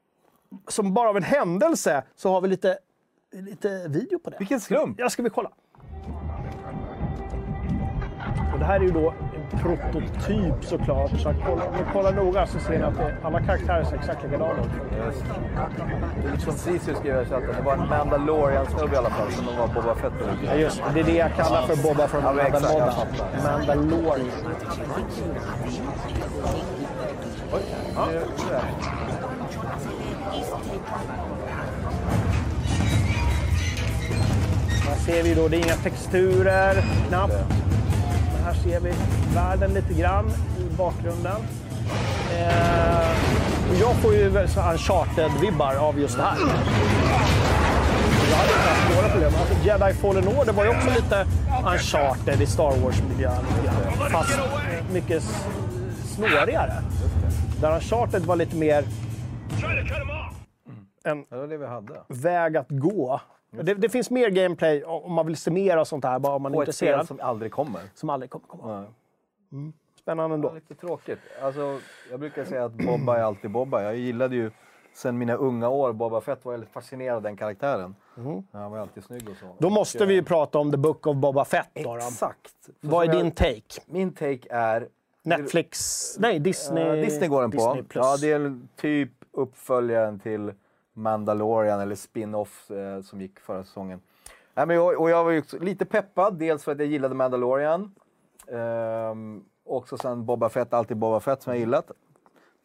[0.67, 2.77] som bara av en händelse så har vi lite,
[3.31, 4.35] lite video på det.
[4.39, 4.99] Vilken slump!
[4.99, 5.51] Ja, ska vi kolla?
[8.53, 9.13] Och det här är ju då
[9.51, 11.11] prototyp såklart.
[11.19, 14.23] Så kolla, om ni kollar noga så ser ni att det, alla karaktärer ser exakt
[14.23, 14.69] likadana ut.
[15.05, 15.23] Just.
[16.25, 16.53] Det liksom
[16.95, 17.49] skrev i chatten.
[17.57, 20.13] Det var en Mandalorian-snubbe i alla fall som var Boba Fett.
[20.45, 20.99] Ja, just det.
[20.99, 22.91] Är det jag kallar för Boba från Ja, jag Mandalorian.
[22.91, 23.57] fattar.
[23.57, 24.31] Mandalorian.
[34.87, 37.66] Här ser vi då, det är inga texturer knappt.
[38.47, 38.93] Här ser vi
[39.35, 40.25] världen lite grann
[40.59, 41.41] i bakgrunden.
[42.37, 43.09] Eh,
[43.69, 46.37] och jag får ju så uncharted-vibbar av just det här.
[48.31, 49.31] Jag hade inte haft några problem.
[49.39, 51.25] Alltså, Jedi Fallen Order var ju också lite
[51.73, 53.43] uncharted i Star Wars-miljön.
[54.11, 54.39] Fast
[54.93, 55.45] mycket s-
[56.15, 56.73] snårigare.
[57.61, 58.83] Där uncharted var lite mer
[61.03, 61.93] en Det var det vi hade.
[62.07, 63.21] väg att gå.
[63.51, 66.41] Det, det finns mer gameplay om man vill se mer och sånt här, bara om
[66.41, 67.81] man är På ett spel som aldrig kommer.
[67.95, 68.85] Som aldrig kommer komma.
[69.49, 69.71] Nej.
[69.99, 70.53] Spännande ändå.
[70.53, 71.19] lite tråkigt.
[71.41, 71.79] Alltså,
[72.11, 73.83] jag brukar säga att Bobba är alltid Bobba.
[73.83, 74.51] Jag gillade ju
[74.93, 77.95] sen mina unga år Boba Fett var väldigt fascinerad av den karaktären.
[78.51, 79.55] Han var alltid snygg och så.
[79.59, 81.69] Då måste Och, vi ju prata om The Book of Boba Fett.
[81.73, 81.95] Då, då.
[81.95, 82.51] Exakt.
[82.81, 83.81] För Vad är jag- din take?
[83.85, 84.87] Min take är...
[85.23, 86.15] Netflix?
[86.19, 86.83] Nej, Disney?
[86.83, 87.57] Eh, Disney går den på.
[87.57, 88.05] Disney Plus.
[88.05, 90.53] Ja, det är typ uppföljaren till
[90.97, 94.01] Mandalorian eller spin-off eh, som gick förra säsongen.
[94.53, 97.91] Nej, men jag, och jag var lite peppad, dels för att jag gillade Mandalorian.
[98.51, 101.91] Ehm, också sen Boba Fett, alltid Boba Fett som jag gillat.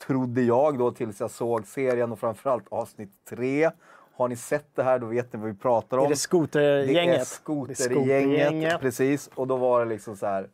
[0.07, 3.71] Trodde jag då tills jag såg serien och framförallt avsnitt tre.
[4.15, 6.05] Har ni sett det här då vet ni vad vi pratar om.
[6.05, 7.15] Är det skotergänget?
[7.15, 9.31] Det är skotergänget, precis.
[9.35, 10.49] Och då var det liksom så här,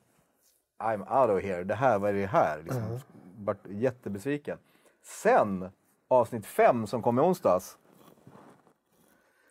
[0.79, 1.65] I'm out of here.
[1.65, 2.63] Det här, vad är det här?
[2.63, 2.99] Liksom.
[3.39, 4.59] Vart jättebesviken.
[5.03, 5.69] Sen,
[6.09, 7.79] avsnitt fem som kom i onsdags.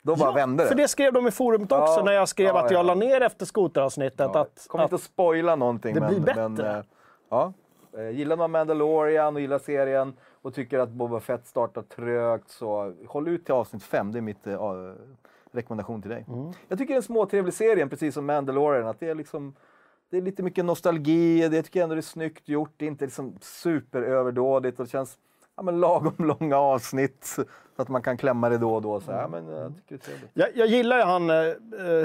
[0.01, 0.67] Då bara vände det.
[0.67, 2.83] För det skrev de i forumet också Ja, när jag skrev ja, att jag ja.
[2.83, 4.31] la ner efter skoteravsnittet.
[4.33, 5.93] Ja, att, kommer att, inte att spoila någonting.
[5.93, 6.49] det men, blir bättre.
[6.49, 6.83] Men, eh,
[7.29, 7.53] ja.
[7.97, 12.93] Eh, Gillar man Mandalorian och gillar serien och tycker att Boba Fett startar trögt så
[13.07, 14.11] håll ut till avsnitt fem.
[14.11, 14.93] Det är mitt eh,
[15.51, 16.25] rekommendation till dig.
[16.27, 16.51] Mm.
[16.67, 18.87] Jag tycker det är en småtrevlig serie, precis som Mandalorian.
[18.87, 19.55] Att det, är liksom,
[20.09, 22.71] det är lite mycket nostalgi, det jag tycker ändå det är snyggt gjort.
[22.77, 25.17] Det är inte liksom superöverdådigt och det känns
[25.57, 27.25] ja, men lagom långa avsnitt
[27.75, 28.99] så att man kan klämma det då och då.
[29.01, 31.35] Så, ja, men, jag tycker det jag, jag gillar ju han eh,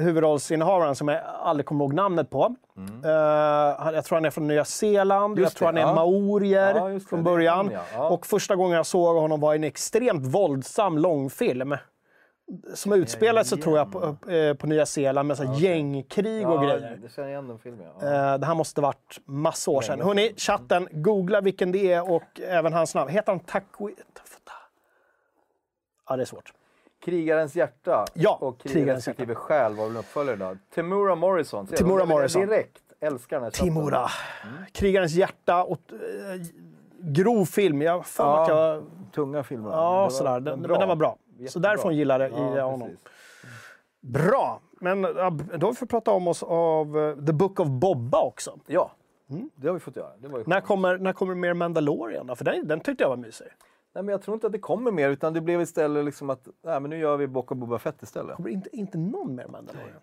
[0.02, 2.54] huvudrollsinnehavaren som jag aldrig kommer ihåg namnet på.
[3.04, 5.38] Eh, han- jag tror han är från Nya Zeeland, Mm.
[5.44, 5.94] Just jag tror han det, är ja.
[5.94, 7.70] maorier Ja, från det början.
[7.96, 8.12] han.
[8.12, 11.76] Och första gången jag såg honom var i en extremt våldsam långfilm.
[12.74, 16.54] Som utspelade sig, tror jag, på, eh, på Nya Zeeland med så här gängkrig och
[16.54, 16.98] Ja, grejer.
[17.02, 17.86] jag känner igen den filmen.
[18.00, 18.06] Ja.
[18.32, 20.00] Eh, Det här måste varit massa år sedan.
[20.00, 23.10] Hörrni, chatten, googla vilken det är och även hans namn.
[23.10, 23.94] Heter han Takui...
[26.08, 26.52] Ja, det är svårt.
[27.04, 30.56] Krigarens hjärta Ja, och krig, Krigarens respektive själ var väl uppföljare då.
[30.74, 31.66] Timura Morrison.
[31.66, 32.46] Timura jag Morrison.
[32.46, 32.78] Direkt.
[33.00, 33.64] Älskar den här chatten.
[33.66, 34.06] Timora.
[34.72, 35.98] Krigarens hjärta och eh,
[37.00, 37.82] grov film.
[37.82, 38.84] Jag för att Ja, jag...
[39.14, 39.70] Tunga filmer.
[39.70, 40.40] Ja, Det sådär.
[40.40, 41.16] det Den, men den var bra.
[41.48, 41.69] Så Jättebra.
[41.70, 42.89] därifrån gillade Ja, honom.
[42.89, 43.05] precis.
[44.01, 44.60] Bra!
[44.81, 45.09] Men då
[45.66, 48.59] har vi prata om oss av eh, The Book of Bobba också.
[48.66, 48.93] Ja,
[49.31, 49.51] Mm.
[49.55, 50.12] det har vi fått göra.
[50.47, 52.36] När kommer, när kommer mer Mandalorian då?
[52.36, 53.47] För den, den tyckte jag var mysig.
[53.94, 56.48] Nej, men jag tror inte att det kommer mer, utan det blev istället liksom att
[56.62, 58.36] nej, men nu gör vi Bock och Boba Fett istället.
[58.36, 60.01] Kommer inte, inte någon mer Mandalorian?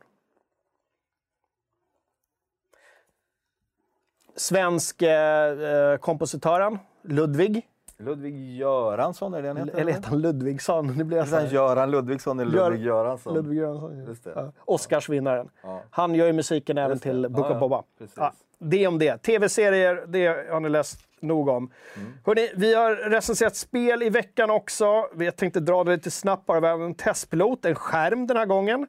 [4.36, 7.68] Svensk eh, eh, kompositören Ludvig.
[7.99, 9.80] Ludvig Göransson, är det han heter?
[9.80, 10.88] Eller heter han Ludvigsson?
[10.97, 11.47] Nu blir här.
[11.47, 13.34] Göran Ludvigsson eller Ludvig Göransson?
[13.34, 14.05] Ludvig Göransson.
[14.07, 14.31] Just det.
[14.35, 14.51] Ja.
[14.65, 15.49] Oscarsvinnaren.
[15.63, 15.81] Ja.
[15.89, 17.09] Han gör ju musiken även Just det.
[17.09, 17.84] till Book Ja, of Boba.
[18.15, 19.17] Ja, det om det.
[19.17, 21.71] Tv-serier, det har ni läst nog om.
[21.95, 22.13] Mm.
[22.26, 24.85] Hörrni, vi har recenserat spel i veckan också.
[25.17, 26.59] Jag tänkte dra det lite snabbt bara.
[26.59, 28.88] Vi har en testpilot, en skärm den här gången.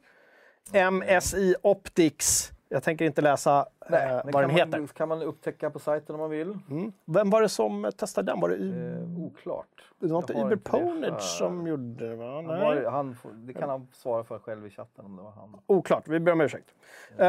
[0.91, 2.51] MSI Optics.
[2.73, 4.87] Jag tänker inte läsa Nej, eh, vad den man, heter.
[4.87, 6.57] kan man upptäcka på sajten om man vill.
[6.69, 6.91] Mm.
[7.05, 8.39] Vem var det som testade den?
[8.39, 9.67] Var det, Eh, oklart.
[9.99, 11.19] det var inte Uber det Ponage här.
[11.19, 12.15] som gjorde det?
[12.15, 12.25] Va?
[12.35, 12.83] Han Nej.
[12.83, 15.59] var, han, det kan han svara för själv i chatten om det var han.
[15.67, 16.69] Oklart, vi ber om ursäkt.
[17.17, 17.25] Eh,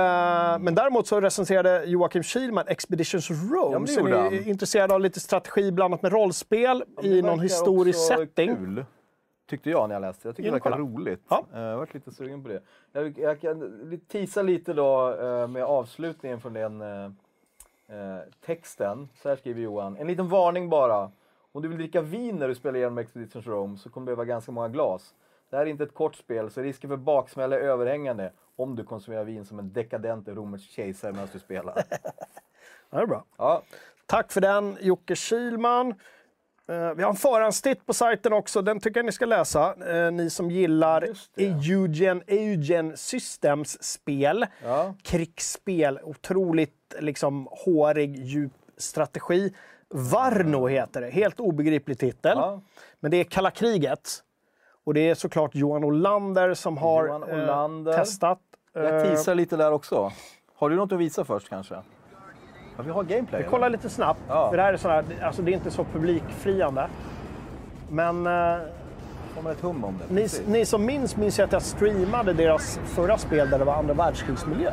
[0.60, 3.86] men däremot så recenserade Joakim Kihlman Expeditions Rome.
[3.88, 4.26] Ja, det han.
[4.34, 8.56] är intresserade av lite strategi blandat med rollspel Ja, i det någon historisk setting.
[8.56, 8.84] Kul,
[9.52, 10.28] tyckte jag när jag läste.
[10.28, 11.22] Jag tycker In det verkar roligt.
[11.28, 11.46] Ja.
[11.54, 12.62] Eh, Jag varit lite sugen på det.
[12.92, 19.08] Jag, jag kan tisa lite då eh, med avslutningen från den eh, texten.
[19.22, 19.96] Så här skriver Johan.
[19.96, 21.10] En liten varning bara.
[21.52, 24.24] Om du vill dricka vin när du spelar igenom Expeditions Rome så kommer du behöva
[24.24, 25.14] ganska många glas.
[25.50, 28.84] Det här är inte ett kort spel, så risken för baksmälla är överhängande om du
[28.84, 31.74] konsumerar vin som en dekadent romersk kejsare medan du spelar.
[32.90, 33.24] Det är bra.
[33.36, 33.62] Ja,
[34.06, 35.94] Tack för den, Jocke Kilman.
[36.72, 39.74] Eh, vi har en förhandstitt på sajten också, den tycker jag ni ska läsa.
[39.86, 41.08] Eh, ni som gillar.
[41.36, 44.46] Eugen, Eugen Systems spel.
[44.64, 44.94] Ja.
[45.02, 49.54] Krigsspel, otroligt liksom, hårig, djup strategi.
[49.94, 52.32] Varno heter det, helt obegriplig titel.
[52.36, 52.62] Ja.
[53.00, 54.22] Men det är kalla kriget.
[54.84, 57.92] Och det är såklart Johan Olander som har Johan eh, Olander.
[57.92, 58.40] testat.
[58.72, 60.12] jag Eh, teasar lite där också.
[60.54, 61.74] Har du något att visa först kanske?
[62.76, 63.42] Ja, vi har gameplay.
[63.42, 64.50] Vi kollar lite snabbt, Ja.
[64.50, 66.86] för det här är, sådär, alltså det är inte så publikfriande.
[67.88, 68.54] Men eh,
[69.50, 70.14] ett hum om det.
[70.14, 73.74] ni, ni som minns, minns jag att jag streamade deras förra spel där det var
[73.74, 74.72] andra världskrigsmiljö.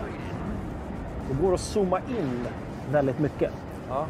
[1.29, 2.47] Det går att zooma in
[2.91, 3.51] väldigt mycket.
[3.89, 4.05] Ja,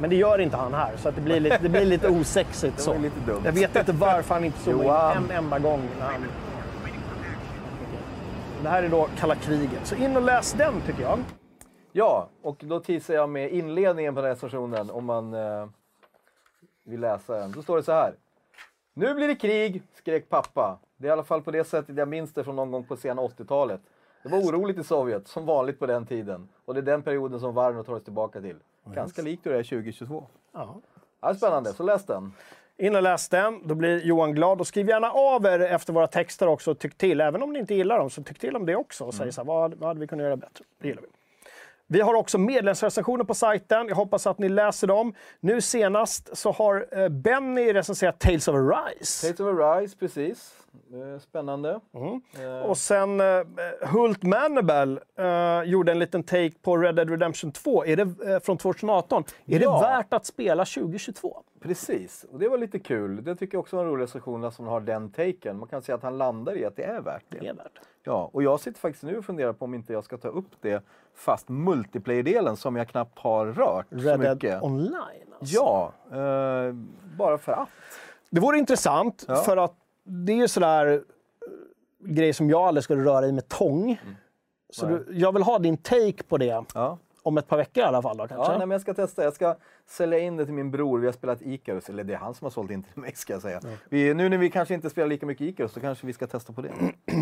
[0.00, 2.76] Men det gör inte han här, så att det, blir lite, det blir lite osexigt.
[2.76, 2.98] Det så.
[2.98, 3.40] lite dumt.
[3.44, 5.82] Jag vet inte varför han inte zoomar in en enda gång.
[6.00, 6.24] När han...
[8.62, 11.18] Det här är då kalla kriget, så in och läs den tycker jag.
[11.92, 15.66] Ja, och då teasar jag med inledningen på den här recensionen om man eh,
[16.84, 17.52] vill läsa den.
[17.52, 18.14] Då står det så här.
[18.94, 20.78] Nu blir det krig, skrek pappa.
[20.96, 22.96] Det är i alla fall på det sättet jag minns det från någon gång på
[22.96, 23.80] sena 80-talet.
[24.22, 26.48] Det var oroligt i Sovjet, som vanligt på den tiden.
[26.64, 28.56] Och det är den perioden som Varno tar oss tillbaka till.
[28.84, 30.26] Ganska likt hur det är 2022.
[30.52, 30.80] Ja.
[31.20, 32.32] Ja, spännande, så läs den.
[32.76, 34.60] In och läs den, då blir Johan glad.
[34.60, 37.20] Och skriv gärna av er efter våra texter också och tyck till.
[37.20, 39.04] Även om ni inte gillar dem, så tyck till om det också.
[39.04, 40.64] Och säg så här, vad, vad hade vi kunnat göra bättre?
[40.78, 41.08] Det gillar vi.
[41.90, 43.88] Vi har också medlemsrecensioner på sajten.
[43.88, 45.14] Jag hoppas att ni läser dem.
[45.40, 49.26] Nu senast så har eh, Benny recenserat Tales of Arise.
[49.26, 50.52] Tales of Arise, precis.
[50.92, 51.80] Eh, Spännande.
[51.94, 52.20] Mm.
[52.40, 53.26] Eh, Och sen eh,
[53.92, 58.40] Hult Manibel eh, gjorde en liten take på Red Dead Redemption 2 är det, eh,
[58.40, 59.24] från 2018.
[59.46, 59.78] Är Ja.
[59.80, 61.42] det värt att spela 2022?
[61.60, 63.24] Precis, och det var lite kul.
[63.24, 65.58] Det tycker jag också var en rolig recension som har den taken.
[65.58, 67.38] Man kan säga att han landar i att det är värt det.
[67.38, 67.78] Det är värt.
[68.04, 70.50] Ja, och jag sitter faktiskt nu och funderar på om inte jag ska ta upp
[70.60, 70.82] det
[71.14, 74.40] fast multiplayer-delen som jag knappt har rört så Red mycket.
[74.40, 75.54] Dead Online alltså.
[75.54, 75.92] Ja,
[77.18, 77.68] bara för att.
[78.30, 79.36] Det vore intressant, Ja.
[79.36, 79.74] för att
[80.08, 81.00] det är ju sådär eh,
[82.08, 84.00] grej som jag aldrig skulle röra i med tång.
[84.70, 84.98] Så Mm.
[84.98, 85.04] Nej.
[85.14, 86.98] du, jag vill ha din take på det Ja.
[87.22, 88.16] om ett par veckor i alla fall.
[88.16, 88.50] Då, Ja, kanske?
[88.50, 89.24] nej, men jag ska testa.
[89.24, 89.56] Jag ska
[89.86, 90.98] sälja in det till min bror.
[90.98, 93.32] Vi har spelat Icarus, eller det är han som har sålt in till mig ska
[93.32, 93.60] jag säga.
[93.88, 96.52] Vi, nu när vi kanske inte spelar lika mycket Icarus så kanske vi ska testa
[96.52, 96.72] på det.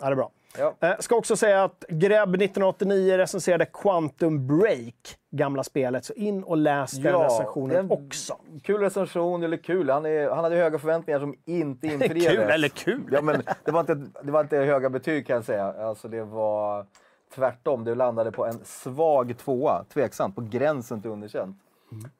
[0.00, 0.30] Ja, det är bra.
[0.58, 0.74] Ja.
[0.80, 6.04] Eh, ska också säga att Greb 1989 recenserade Quantum Break, gamla spelet.
[6.04, 8.36] Så in och läs den Ja, recensionen den- också.
[8.62, 9.90] Kul recension, eller kul.
[9.90, 12.26] Han, är, han hade höga förväntningar som inte infriades.
[12.26, 13.08] Kul eller kul?
[13.12, 15.74] Ja, men det, var inte, det var inte höga betyg kan jag säga.
[15.78, 16.86] Alltså, det var
[17.34, 17.84] tvärtom.
[17.84, 21.56] Det landade på en svag tvåa, tveksamt, på gränsen till underkänt.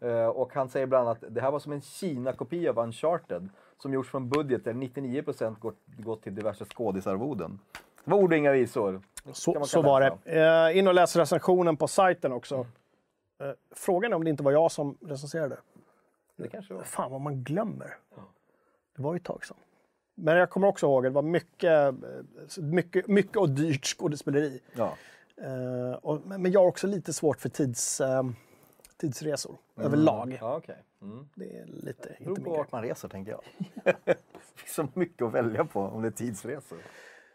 [0.00, 3.48] Eh, och han säger bland annat att det här var som en Kina-kopia av Uncharted
[3.84, 7.58] som gjorts från budget där 99% gått, gått till diverse skådisarvoden.
[8.04, 9.02] Det var ord och inga visor.
[9.32, 10.40] Så, så var det.
[10.70, 12.66] Eh, in och läs recensionen på sajten också.
[13.40, 15.56] Eh, frågan är om det inte var jag som recenserade.
[16.36, 16.82] Det kanske var.
[16.82, 17.96] Fan vad man glömmer.
[18.96, 19.56] Det var ju ett tag sedan.
[20.14, 21.94] Men jag kommer också ihåg att det var mycket,
[22.58, 24.60] eh, mycket, mycket och dyrt skådespeleri.
[24.72, 24.94] Ja.
[25.36, 28.00] Eh, och, men men jag har också lite svårt för tids,
[29.00, 30.38] tidsresor överlag.
[30.40, 30.82] Ja, okej.
[31.02, 31.28] Mm.
[31.34, 33.40] Det är lite, Det beror på vart man reser, tänker jag.
[34.04, 34.16] det
[34.56, 36.78] finns så mycket att välja på om det är tidsresor.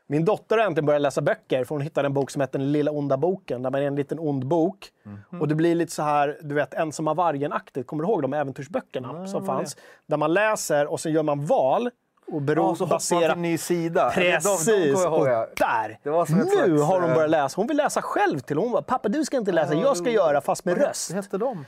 [0.07, 2.71] Min dotter har äntligen börjat läsa böcker, för hon hittade en bok som heter Den
[2.71, 4.91] lilla onda boken, där man är en liten ond bok.
[5.03, 5.41] Mhm.
[5.41, 7.87] Och det blir lite så här, du vet, ensamma vargen-aktigt.
[7.87, 9.77] Kommer du ihåg de äventyrsböckerna som fanns?
[10.05, 11.89] Där man läser och sen gör man val
[12.31, 13.33] och bero, Ja, så man till baserar...
[13.35, 14.11] en ny sida.
[14.13, 14.65] Precis!
[14.67, 15.25] De, de, och
[15.57, 15.99] där!
[16.03, 17.53] Nu slags, har hon eh, börjat läsa.
[17.61, 20.41] Hon vill läsa själv till Hon bara, pappa du ska inte läsa, jag ska göra
[20.41, 21.11] fast med Vad röst.
[21.11, 21.65] hette de?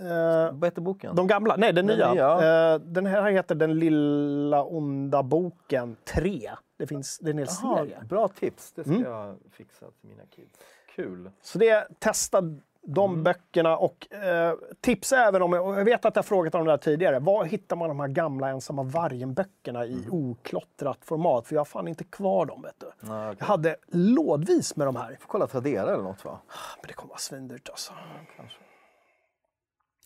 [0.00, 1.16] Eh, Vad hette boken?
[1.16, 1.56] de gamla?
[1.56, 2.12] Nej, den, Den nya.
[2.12, 2.72] nya.
[2.72, 6.50] Eh, den här heter Den lilla onda boken 3.
[6.78, 7.98] Det finns det är en hel Jaha, serie.
[8.08, 8.72] bra tips.
[8.72, 9.04] Det ska Mm.
[9.10, 10.58] jag fixa till mina kids.
[10.96, 11.30] Kul.
[11.42, 12.42] Så det, testa
[12.86, 13.24] de Mm.
[13.24, 17.18] böckerna och eh, tipsa även om, jag vet att jag frågat om det här tidigare,
[17.18, 20.12] var hittar man de här gamla ensamma vargen-böckerna i Mm.
[20.12, 21.46] oklottrat format?
[21.46, 22.62] För jag har fan inte kvar dem.
[22.62, 22.86] Vet du.
[23.00, 23.36] Ja, okej.
[23.38, 25.16] Jag hade lådvis med de här.
[25.20, 26.38] får kolla Tradera eller något va?
[26.80, 27.92] Men det kommer vara svindyrt alltså.
[28.36, 28.58] Kanske.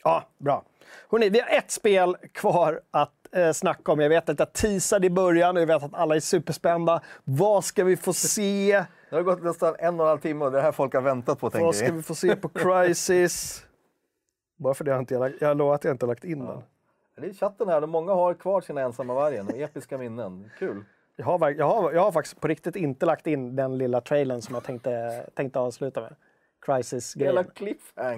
[0.04, 0.62] Ja, bra.
[1.10, 4.00] Hörrni, vi har ett spel kvar att eh, snacka om.
[4.00, 7.00] Jag vet att jag teasade i början och jag vet att alla är superspända.
[7.24, 8.84] Vad ska vi få se?
[9.10, 10.94] Det har gått nästan en och en halv timme och det är det här folk
[10.94, 12.02] har väntat på Vad ska vi.
[12.02, 13.66] få se på Crisis?
[14.56, 16.62] Bara för det har jag inte jag lovar att jag inte har lagt in den.
[17.16, 20.50] Det är chatten här, många har kvar sina ensamma vargen och episka minnen.
[20.58, 20.84] Kul.
[21.16, 24.42] Jag har, jag, har, jag har faktiskt på riktigt inte lagt in den lilla trailern
[24.42, 26.10] som jag tänkte, tänkte avsluta med.
[26.66, 27.46] Hela Crisis-grejen.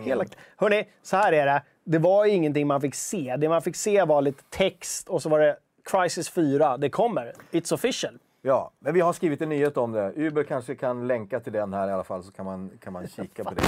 [0.03, 0.25] Hela...
[0.57, 1.63] Hörni, så här är det.
[1.85, 3.37] Det var ingenting man fick se.
[3.39, 6.77] Det man fick se var lite text och så var det Crisis 4.
[6.77, 7.33] Det kommer.
[7.51, 8.19] It's official.
[8.43, 10.13] Ja, men vi har skrivit en nyhet om det.
[10.17, 13.07] Uber kanske kan länka till den här i alla fall så kan man, kan man
[13.09, 13.63] kika på det.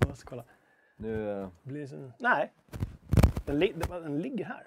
[0.00, 0.44] Jag måste kolla.
[0.96, 2.52] Nu, eh, Blir det- Nej.
[3.46, 4.62] Den, li- den ligger här.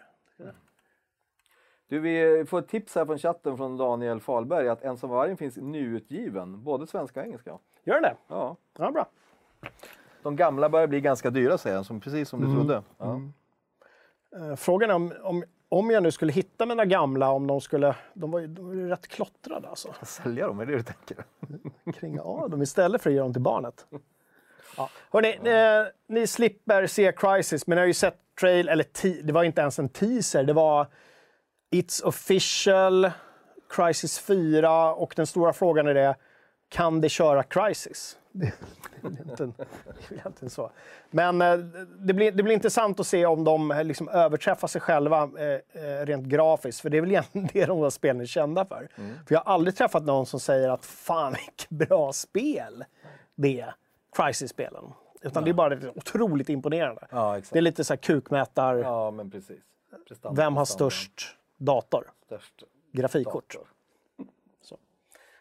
[1.88, 5.58] du, vi får ett tips här från chatten från Daniel Falberg att Ensam vargen finns
[5.58, 7.58] nyutgiven, både svenska och engelska.
[7.84, 8.16] Gör den det?
[8.28, 8.56] Ja.
[8.78, 9.08] Ja, bra.
[10.24, 12.84] De gamla börjar bli ganska dyra säger han, som, precis som du trodde.
[12.98, 13.22] Ja.
[14.36, 17.96] Eh, Frågan är om, om, om jag nu skulle hitta mina gamla, om de skulle...
[18.14, 19.94] De var ju, de var ju rätt klottrade alltså.
[20.04, 21.26] Sälja dem, är det du tänker?
[22.00, 23.86] Kring av dem istället för att ge dem till barnet.
[24.78, 24.90] Ja.
[25.12, 28.86] Hörrni, eh, ni slipper se Crisis, men ni har ju sett trail, eller
[29.24, 30.88] det var inte ens en teaser, det var
[31.72, 33.12] It's official,
[33.70, 36.16] Crisis 4 och den stora frågan är det,
[36.70, 38.18] kan det köra Crisis?
[38.40, 38.54] Det,
[39.44, 40.72] är egentligen så.
[41.10, 41.58] Men eh,
[42.00, 46.06] det blir, det blir intressant att se om de eh, liksom överträffar sig själva eh,
[46.06, 48.88] rent grafiskt, för det är väl egentligen det de där spelen är kända för.
[48.96, 52.86] För jag har aldrig träffat någon som säger att fan vilket bra spel
[53.36, 53.76] det är,
[54.16, 54.84] Crisis-spelen.
[55.22, 57.08] Utan det är bara otroligt imponerande.
[57.12, 57.42] Ja.
[57.52, 59.60] Det är lite så här kukmätar, Ja, men precis.
[60.08, 60.90] Prestanda, vem har prestanda.
[60.92, 62.12] störst dator?
[62.26, 63.54] Störst Grafikkort.
[63.54, 63.68] dator.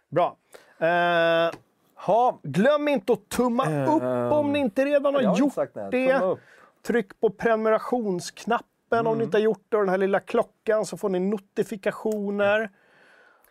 [0.09, 0.37] Bra.
[0.79, 1.51] Eh,
[1.97, 5.55] ha, glöm inte att tumma upp om ni inte redan har har gjort
[5.91, 6.21] det.
[6.21, 6.39] Upp.
[6.83, 10.97] Tryck på prenumerationsknappen om ni inte har gjort det och den här lilla klockan så
[10.97, 12.71] får ni notifikationer.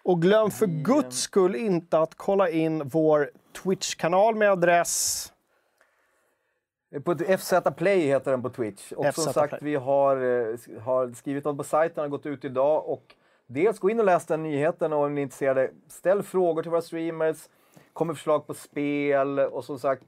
[0.04, 3.32] Och glöm för guds skull inte att kolla in vår
[3.64, 5.34] Twitch-kanal med adress
[7.04, 8.92] På FZ Play heter den på Twitch.
[8.92, 9.60] Och som FZ sagt, Play.
[9.62, 12.90] vi har, eh, har skrivit om på sajten, har gått ut idag.
[12.90, 13.16] Och
[13.48, 16.72] dels gå in och läs den nyheten och om ni är intresserade, ställ frågor till
[16.72, 17.50] våra streamers.
[17.96, 20.04] Kommer förslag på spel och som sagt,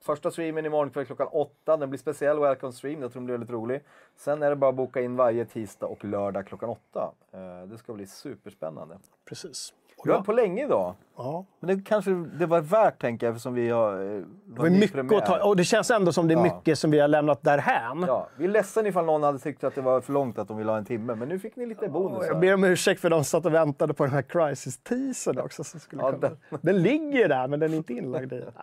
[0.00, 1.76] första streamen imorgon kväll klockan åtta.
[1.76, 3.82] Den blir speciell welcome stream, jag tror den blir väldigt rolig.
[4.16, 7.12] Sen är det bara att boka in varje tisdag och lördag klockan åtta.
[7.32, 8.98] Eh, det ska bli superspännande.
[9.24, 9.74] Precis.
[10.04, 10.94] Vi har på länge idag.
[11.16, 11.44] ja.
[11.60, 13.92] Men det kanske det var värt tänker jag eftersom vi har...
[13.92, 16.42] eh, Det, var mycket att ta, och det känns ändå som det är Ja.
[16.42, 18.04] mycket som vi har lämnat därhän.
[18.08, 20.56] Ja, vi är ledsen ifall någon hade tyckt att det var för långt att de
[20.56, 22.26] ville ha en timme, men nu fick ni lite bonus.
[22.26, 22.40] Jag här.
[22.40, 25.64] ber om ursäkt för de satt och väntade på den här Crisis-teasern också.
[25.64, 26.82] Som skulle Ja, den- den...
[26.82, 28.44] ligger där, men den är inte inlagd i.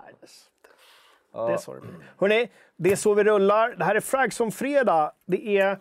[1.34, 1.48] Ja.
[1.48, 1.92] Det är så det blir.
[2.18, 3.76] Hörrni, det är så vi rullar.
[3.78, 5.12] Det här är Fragson fredag.
[5.26, 5.80] Det är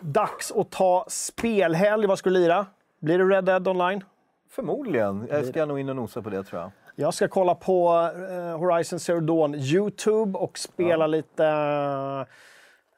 [0.00, 2.06] dags att ta spelhelg.
[2.06, 2.66] Vad ska du lira?
[3.00, 4.04] Blir det Red Dead Online?
[4.50, 5.28] Förmodligen.
[5.30, 6.70] Jag ska nog in och nosa på det tror jag.
[6.94, 11.46] Jag ska kolla på eh, Horizon Zero Dawn YouTube och spela lite...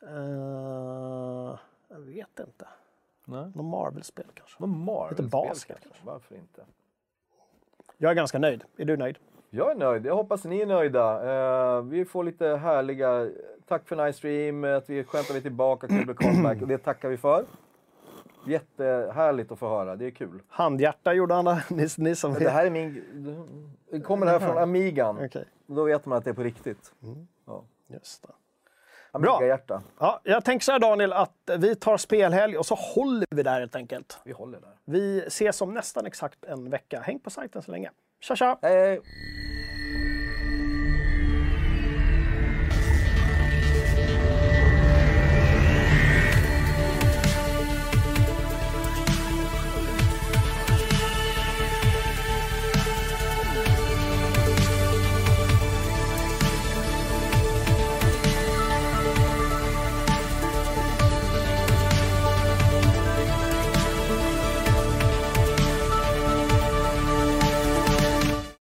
[0.08, 1.58] eh,
[1.88, 2.66] jag vet inte.
[3.24, 3.52] Nej.
[3.54, 4.56] Någon Marvel-spel kanske.
[4.58, 5.86] Men Marvel Lite basket.
[6.04, 6.62] Varför inte?
[7.98, 8.64] Jag är ganska nöjd.
[8.76, 9.18] Är du nöjd?
[9.50, 10.06] Jag är nöjd.
[10.06, 11.34] Jag hoppas ni är nöjda.
[11.76, 13.30] Eh, vi får lite härliga...
[13.68, 14.64] Tack för nice stream.
[14.64, 15.88] Att vi att vi tillbaka.
[15.88, 16.62] Kul comeback.
[16.62, 17.44] Och det tackar vi för.
[18.46, 19.96] Jättehärligt att få höra.
[19.96, 20.42] Det är kul.
[20.48, 21.44] Handhjärta gjorde han.
[21.68, 23.04] Ni, ni som Det här är min...
[23.90, 25.24] Det kommer det här från Amigan.
[25.24, 26.92] Okej, Då vet man att det är på riktigt.
[27.88, 28.28] just det.
[29.14, 29.82] Amiga-hjärta.
[29.98, 33.60] Ja, jag tänker så här Daniel, att vi tar spelhelg och så håller vi där
[33.60, 34.18] helt enkelt.
[34.24, 34.70] Vi håller där.
[34.84, 37.00] Vi ses om nästan exakt en vecka.
[37.00, 37.90] Häng på sajten så länge.
[38.20, 38.58] Tja tja!
[38.62, 39.00] Hej.